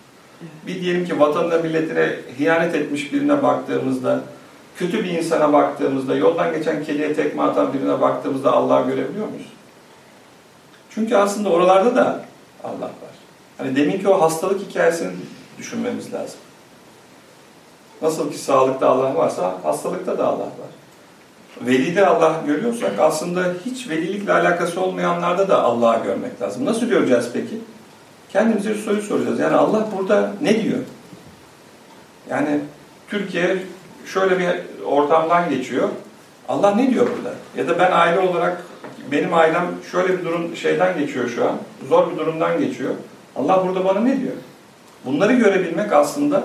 [0.68, 4.22] Bir diyelim ki vatanına milletine hiyanet etmiş birine baktığımızda,
[4.76, 9.48] kötü bir insana baktığımızda, yoldan geçen kediye tekme atan birine baktığımızda Allah'ı görebiliyor muyuz?
[10.90, 12.26] Çünkü aslında oralarda da
[12.64, 13.18] Allah var.
[13.58, 15.12] Hani deminki o hastalık hikayesini
[15.58, 16.40] düşünmemiz lazım.
[18.02, 20.67] Nasıl ki sağlıkta Allah varsa hastalıkta da Allah var.
[21.62, 26.66] Velide Allah görüyorsak aslında hiç velilikle alakası olmayanlarda da Allah'ı görmek lazım.
[26.66, 27.58] Nasıl göreceğiz peki?
[28.30, 29.40] Kendimize bir soru soracağız.
[29.40, 30.80] Yani Allah burada ne diyor?
[32.30, 32.60] Yani
[33.10, 33.58] Türkiye
[34.06, 34.48] şöyle bir
[34.86, 35.90] ortamdan geçiyor.
[36.50, 37.34] Allah ne diyor burada?
[37.58, 38.64] Ya da ben aile olarak
[39.12, 41.58] benim ailem şöyle bir durum şeyden geçiyor şu an.
[41.90, 42.92] Zor bir durumdan geçiyor.
[43.36, 44.34] Allah burada bana ne diyor?
[45.06, 46.44] Bunları görebilmek aslında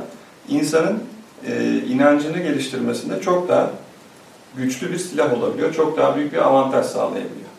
[0.49, 1.03] insanın
[1.47, 3.71] e, inancını geliştirmesinde çok daha
[4.57, 5.75] güçlü bir silah olabiliyor.
[5.75, 7.53] Çok daha büyük bir avantaj sağlayabiliyor.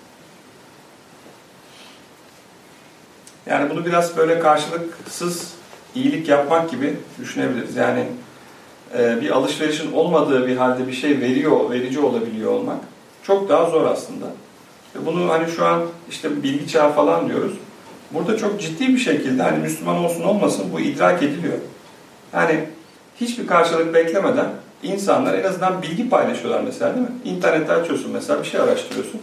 [3.45, 5.53] Yani bunu biraz böyle karşılıksız
[5.95, 7.75] iyilik yapmak gibi düşünebiliriz.
[7.75, 8.05] Yani
[8.97, 12.77] e, bir alışverişin olmadığı bir halde bir şey veriyor, verici olabiliyor olmak
[13.23, 14.25] çok daha zor aslında.
[14.95, 17.53] Ve bunu hani şu an işte bilgi çağı falan diyoruz.
[18.11, 21.57] Burada çok ciddi bir şekilde hani Müslüman olsun olmasın bu idrak ediliyor.
[22.33, 22.65] Yani
[23.21, 24.47] hiçbir karşılık beklemeden
[24.83, 27.15] insanlar en azından bilgi paylaşıyorlar mesela değil mi?
[27.25, 29.21] İnternette açıyorsun mesela bir şey araştırıyorsun.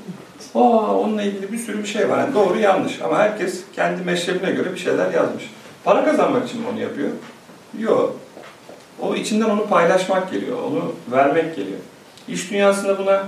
[0.55, 2.19] Aa, onunla ilgili bir sürü bir şey var.
[2.19, 5.51] Yani doğru yanlış ama herkes kendi meşrebine göre bir şeyler yazmış.
[5.85, 7.09] Para kazanmak için mi onu yapıyor?
[7.79, 8.17] Yok.
[9.01, 11.79] O içinden onu paylaşmak geliyor, onu vermek geliyor.
[12.29, 13.25] İş dünyasında buna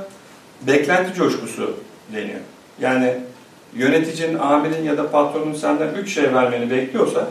[0.63, 1.77] beklenti coşkusu
[2.13, 2.41] deniyor.
[2.81, 3.15] Yani
[3.75, 7.29] yöneticinin, amirin ya da patronun senden üç şey vermeni bekliyorsa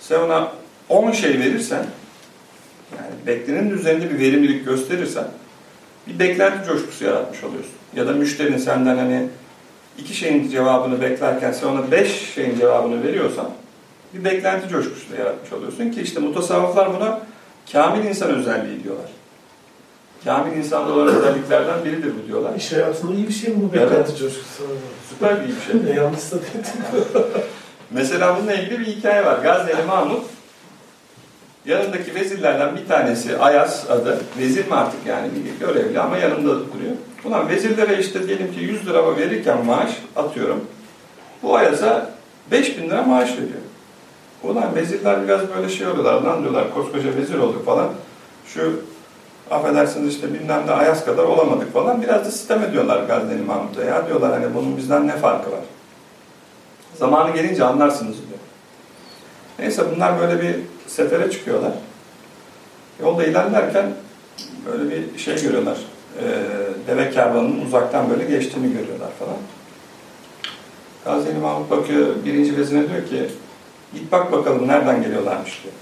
[0.00, 0.48] sen ona
[0.88, 1.86] on şey verirsen
[3.26, 5.24] beklenenin üzerinde bir verimlilik gösterirsen
[6.06, 7.72] bir beklenti coşkusu yaratmış oluyorsun.
[7.96, 9.28] Ya da müşterin senden hani
[9.98, 13.50] iki şeyin cevabını beklerken sen ona beş şeyin cevabını veriyorsan
[14.14, 17.20] bir beklenti coşkusu da yaratmış oluyorsun ki işte mutasavvıflar buna
[17.72, 19.10] kamil insan özelliği diyorlar.
[20.24, 22.54] Kamil insanda olan özelliklerden biridir bu diyorlar.
[22.56, 24.18] İş hayatında iyi bir şey mi bu beklenti evet.
[24.18, 24.62] coşkusu?
[25.08, 25.94] Süper bir iyi bir şey.
[26.02, 26.36] Yanlış da
[27.90, 29.38] Mesela bununla ilgili bir hikaye var.
[29.38, 30.24] Gazneli Mahmut
[31.66, 34.20] yanındaki vezirlerden bir tanesi Ayas adı.
[34.38, 36.96] Vezir mi artık yani bir görevli ama yanında duruyor.
[37.24, 40.64] Ulan vezirlere işte diyelim ki 100 lira verirken maaş atıyorum.
[41.42, 42.10] Bu Ayas'a
[42.50, 43.60] 5000 lira maaş veriyor.
[44.42, 47.88] Ulan vezirler biraz böyle şey oluyorlar lan diyorlar koskoca vezir olduk falan.
[48.46, 48.80] Şu
[49.50, 52.02] affedersiniz işte bilmem ne Ayas kadar olamadık falan.
[52.02, 53.84] Biraz da sistem ediyorlar Gazneli Mahmut'a.
[53.84, 55.60] Ya diyorlar hani bunun bizden ne farkı var?
[56.94, 58.35] Zamanı gelince anlarsınız diyor.
[59.58, 60.56] Neyse bunlar böyle bir
[60.86, 61.72] sefere çıkıyorlar.
[63.00, 63.92] Yolda ilerlerken
[64.66, 65.78] böyle bir şey görüyorlar.
[66.18, 66.24] Ee,
[66.86, 69.36] deve kervanının uzaktan böyle geçtiğini görüyorlar falan.
[71.04, 73.30] Gazneli Mahmut bakıyor, birinci vezine diyor ki
[73.94, 75.74] git bak bakalım nereden geliyorlarmış diyor.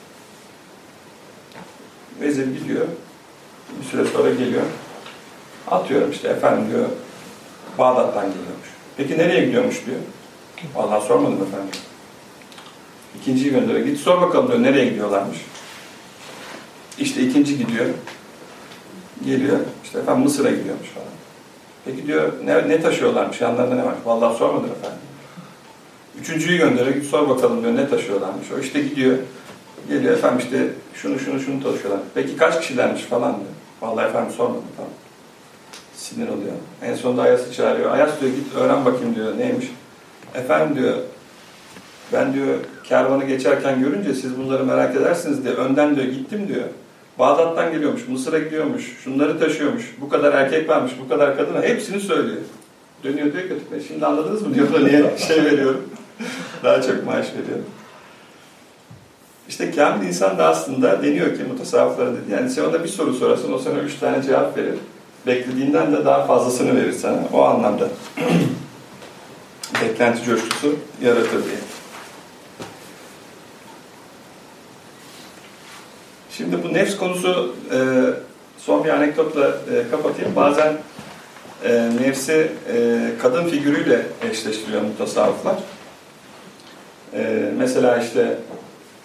[2.21, 2.87] Vezir gidiyor.
[3.81, 4.63] Bir süre sonra geliyor.
[5.71, 6.89] Atıyorum işte efendim diyor
[7.79, 8.69] Bağdat'tan geliyormuş.
[8.97, 9.99] Peki nereye gidiyormuş diyor.
[10.75, 11.81] Vallahi sormadım efendim.
[13.21, 13.87] İkinciyi gönderiyor.
[13.87, 15.39] Git sor bakalım diyor nereye gidiyorlarmış.
[16.99, 17.87] İşte ikinci gidiyor.
[19.25, 19.59] Geliyor.
[19.85, 21.09] İşte efendim Mısır'a gidiyormuş falan.
[21.85, 23.95] Peki diyor ne, ne taşıyorlarmış yanlarında ne var?
[24.05, 24.99] Vallahi sormadım efendim.
[26.21, 26.97] Üçüncüyü gönderiyor.
[26.97, 28.53] Git sor bakalım diyor ne taşıyorlarmış.
[28.53, 29.19] O işte gidiyor.
[29.89, 32.01] Geliyor efendim işte şunu şunu şunu çalışıyorlar.
[32.15, 33.51] Peki kaç kişilermiş falan diyor.
[33.83, 34.93] Vallahi efendim sormadım tamam.
[35.97, 36.53] Sinir oluyor.
[36.83, 37.91] En sonunda Ayas'ı çağırıyor.
[37.91, 39.67] Ayas diyor git öğren bakayım diyor neymiş.
[40.35, 40.99] Efendim diyor
[42.13, 46.65] ben diyor kervanı geçerken görünce siz bunları merak edersiniz diye önden diyor gittim diyor.
[47.19, 51.63] Bağdat'tan geliyormuş, Mısır'a gidiyormuş, şunları taşıyormuş, bu kadar erkek varmış, bu kadar kadın.
[51.63, 52.37] Hepsini söylüyor.
[53.05, 55.89] Dönüyor diyor ki "E, şimdi anladınız mı diyor da niye şey veriyorum.
[56.65, 57.65] Daha çok maaş veriyorum.
[59.49, 62.33] İşte kamil insan da aslında deniyor ki mutasavvıflara dedi.
[62.33, 64.75] Yani sen ona bir soru sorasın, o sana üç tane cevap verir.
[65.27, 67.19] Beklediğinden de daha fazlasını verir sana.
[67.33, 67.89] O anlamda
[69.83, 71.57] beklenti coşkusu yaratır diye.
[76.37, 77.79] Şimdi bu nefs konusu e,
[78.59, 80.37] son bir anekdotla e, kapatayım.
[80.37, 80.73] Bazen
[81.65, 85.57] e, nefsi e, kadın figürüyle eşleştiriyor mutasavvıflar.
[87.15, 88.39] E, mesela işte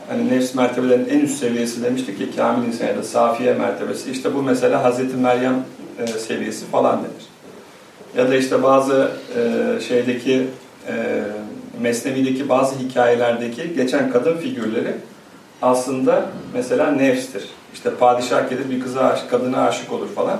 [0.08, 4.12] hani nefs mertebelerinin en üst seviyesi demiştik ki kamil insan ya da safiye mertebesi.
[4.12, 5.64] İşte bu mesela Hazreti Meryem
[6.00, 7.26] e, seviyesi falan denir.
[8.18, 10.48] Ya da işte bazı e, şeydeki
[10.88, 11.24] e,
[11.82, 14.94] Mesnevi'deki bazı hikayelerdeki geçen kadın figürleri
[15.62, 17.44] aslında mesela nefstir.
[17.74, 20.38] İşte padişah gelir bir kıza aşık, kadına aşık olur falan.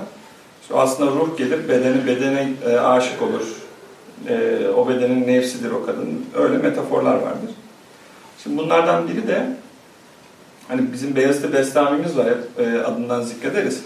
[0.62, 3.42] İşte aslında ruh gelir bedeni bedene e, aşık olur.
[4.28, 6.26] E, o bedenin nefsidir o kadın.
[6.34, 7.50] Öyle metaforlar vardır.
[8.42, 9.46] Şimdi bunlardan biri de
[10.68, 13.82] hani bizim Beyazıt Bestami'miz var hep e, adından zikrederiz.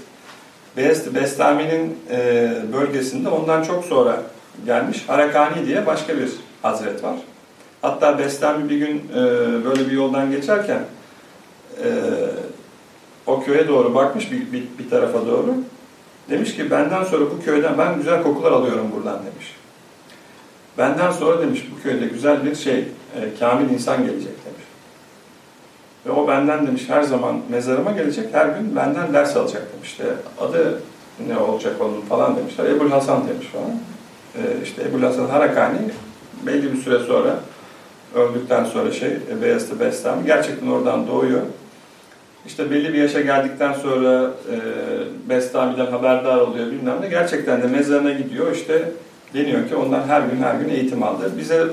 [0.77, 4.23] Beyazıt Bestami'nin e, bölgesinde ondan çok sonra
[4.67, 6.31] gelmiş Harakani diye başka bir
[6.63, 7.17] hazret var.
[7.83, 9.17] Hatta Bestami bir gün e,
[9.65, 10.79] böyle bir yoldan geçerken
[11.83, 11.89] e,
[13.27, 15.55] o köye doğru bakmış bir, bir, bir tarafa doğru.
[16.31, 19.55] Demiş ki benden sonra bu köyden ben güzel kokular alıyorum buradan demiş.
[20.79, 24.65] Benden sonra demiş bu köyde güzel bir şey, e, kamil insan gelecek demiş.
[26.07, 29.89] Ve o benden demiş her zaman mezarıma gelecek, her gün benden ders alacak demiş.
[29.91, 30.05] İşte
[30.41, 30.81] adı
[31.29, 32.65] ne olacak onun falan demişler.
[32.65, 33.71] Ebul Hasan demiş falan.
[34.35, 35.79] E, işte Ebul Hasan Harakani
[36.47, 37.39] belli bir süre sonra
[38.15, 39.11] öldükten sonra şey
[39.43, 41.41] Beyazıt Bestami gerçekten oradan doğuyor.
[42.47, 44.57] İşte belli bir yaşa geldikten sonra e,
[45.29, 47.09] Bestami'den haberdar oluyor bilmem ne.
[47.09, 48.91] Gerçekten de mezarına gidiyor işte
[49.35, 51.33] deniyor ki ondan her gün her gün eğitim aldı.
[51.39, 51.65] Bize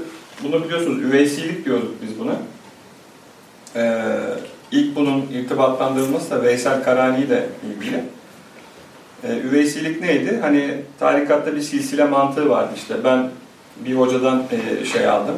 [0.43, 2.34] bunu biliyorsunuz üveysilik diyorduk biz buna.
[3.76, 4.03] E,
[4.72, 8.03] ilk bunun irtibatlandırılması da Veysel Karani ile ilgili.
[9.23, 10.39] E, üveysilik neydi?
[10.41, 12.95] Hani tarikatta bir silsile mantığı vardı işte.
[13.03, 13.30] Ben
[13.85, 15.35] bir hocadan e, şey aldım,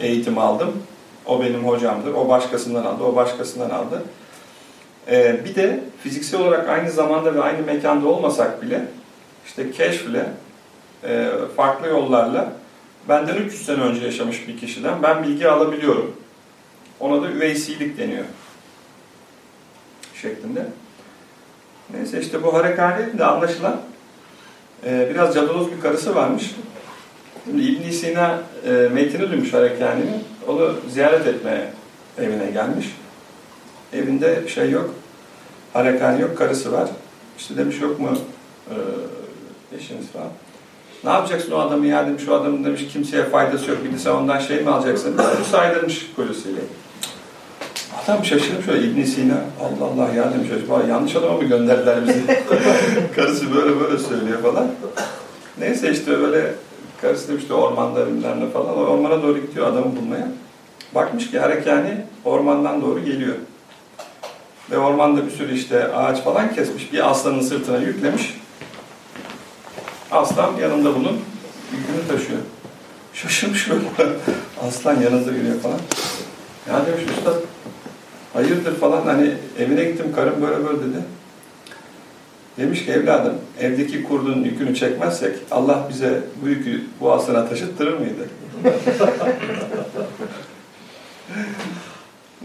[0.00, 0.72] e, eğitim aldım.
[1.26, 2.14] O benim hocamdır.
[2.14, 4.02] O başkasından aldı, o başkasından aldı.
[5.10, 8.84] E, bir de fiziksel olarak aynı zamanda ve aynı mekanda olmasak bile
[9.46, 10.26] işte keşfle,
[11.04, 12.52] e, farklı yollarla
[13.08, 16.16] benden 300 sene önce yaşamış bir kişiden ben bilgi alabiliyorum.
[17.00, 18.24] Ona da üveysilik deniyor.
[20.14, 20.66] Şeklinde.
[21.90, 23.80] Neyse işte bu harekani de anlaşılan
[24.86, 26.54] e, biraz cadaloz bir karısı varmış.
[27.44, 30.24] Şimdi ibn Sina e, metini duymuş Harekani'nin.
[30.48, 31.70] Onu ziyaret etmeye
[32.18, 32.86] evine gelmiş.
[33.92, 34.94] Evinde şey yok.
[35.72, 36.88] Harekani yok, karısı var.
[37.38, 38.18] İşte demiş yok mu
[38.70, 38.76] e,
[39.76, 40.28] eşiniz falan.
[41.04, 42.28] Ne yapacaksın o adamı ya demiş.
[42.28, 43.84] O adamın demiş kimseye faydası yok.
[43.84, 45.18] Bir de sen ondan şey mi alacaksın?
[45.18, 46.60] Bunu saydırmış kocasıyla.
[48.04, 49.34] Adam şaşırmış şöyle ibn Sina.
[49.60, 50.48] Allah Allah ya demiş.
[50.56, 52.22] Acaba yanlış adama mı gönderdiler bizi?
[53.16, 54.66] Karısı böyle böyle söylüyor falan.
[55.58, 56.54] Neyse işte böyle
[57.02, 58.76] karısı demiş işte ormanda bilmem falan.
[58.76, 60.28] Ormana doğru gidiyor adamı bulmaya.
[60.94, 63.34] Bakmış ki Harekani ormandan doğru geliyor.
[64.70, 66.92] Ve ormanda bir sürü işte ağaç falan kesmiş.
[66.92, 68.40] Bir aslanın sırtına yüklemiş.
[70.10, 71.20] Aslan yanında bunun
[71.72, 72.38] yükünü taşıyor.
[73.14, 73.82] Şaşırmış böyle.
[74.68, 75.78] Aslan yanında yürüyor falan.
[76.68, 77.32] Ya demiş usta
[78.32, 81.02] hayırdır falan hani evine gittim karım böyle böyle dedi.
[82.58, 88.28] Demiş ki evladım evdeki kurdun yükünü çekmezsek Allah bize bu yükü bu aslana taşıttırır mıydı?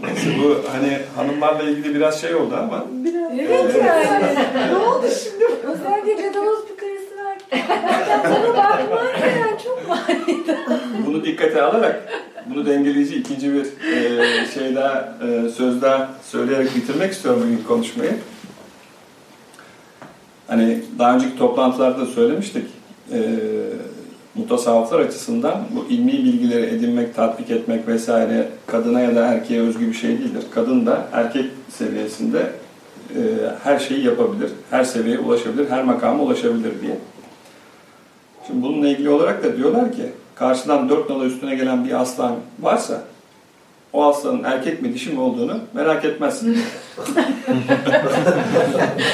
[0.02, 2.86] Neyse bu hani hanımlarla ilgili biraz şey oldu ama
[3.40, 4.24] Evet yani.
[4.72, 5.44] ne oldu şimdi?
[5.44, 7.38] Özellikle cadaloz bir karısı var.
[8.24, 10.56] Bana bakmaz yani çok manidar.
[11.06, 12.08] bunu dikkate alarak
[12.46, 18.12] bunu dengeleyici ikinci bir e, şey daha e, söz daha söyleyerek bitirmek istiyorum bugün konuşmayı.
[20.48, 22.64] Hani daha önceki toplantılarda söylemiştik.
[23.12, 23.18] E,
[24.34, 29.94] mutasavvıflar açısından bu ilmi bilgileri edinmek, tatbik etmek vesaire kadına ya da erkeğe özgü bir
[29.94, 30.42] şey değildir.
[30.54, 32.52] Kadın da erkek seviyesinde
[33.10, 33.20] e,
[33.64, 36.98] her şeyi yapabilir, her seviyeye ulaşabilir, her makama ulaşabilir diye.
[38.46, 43.02] Şimdi bununla ilgili olarak da diyorlar ki karşıdan dört nala üstüne gelen bir aslan varsa
[43.92, 46.58] o hastanın erkek mi dişi mi olduğunu merak etmezsin.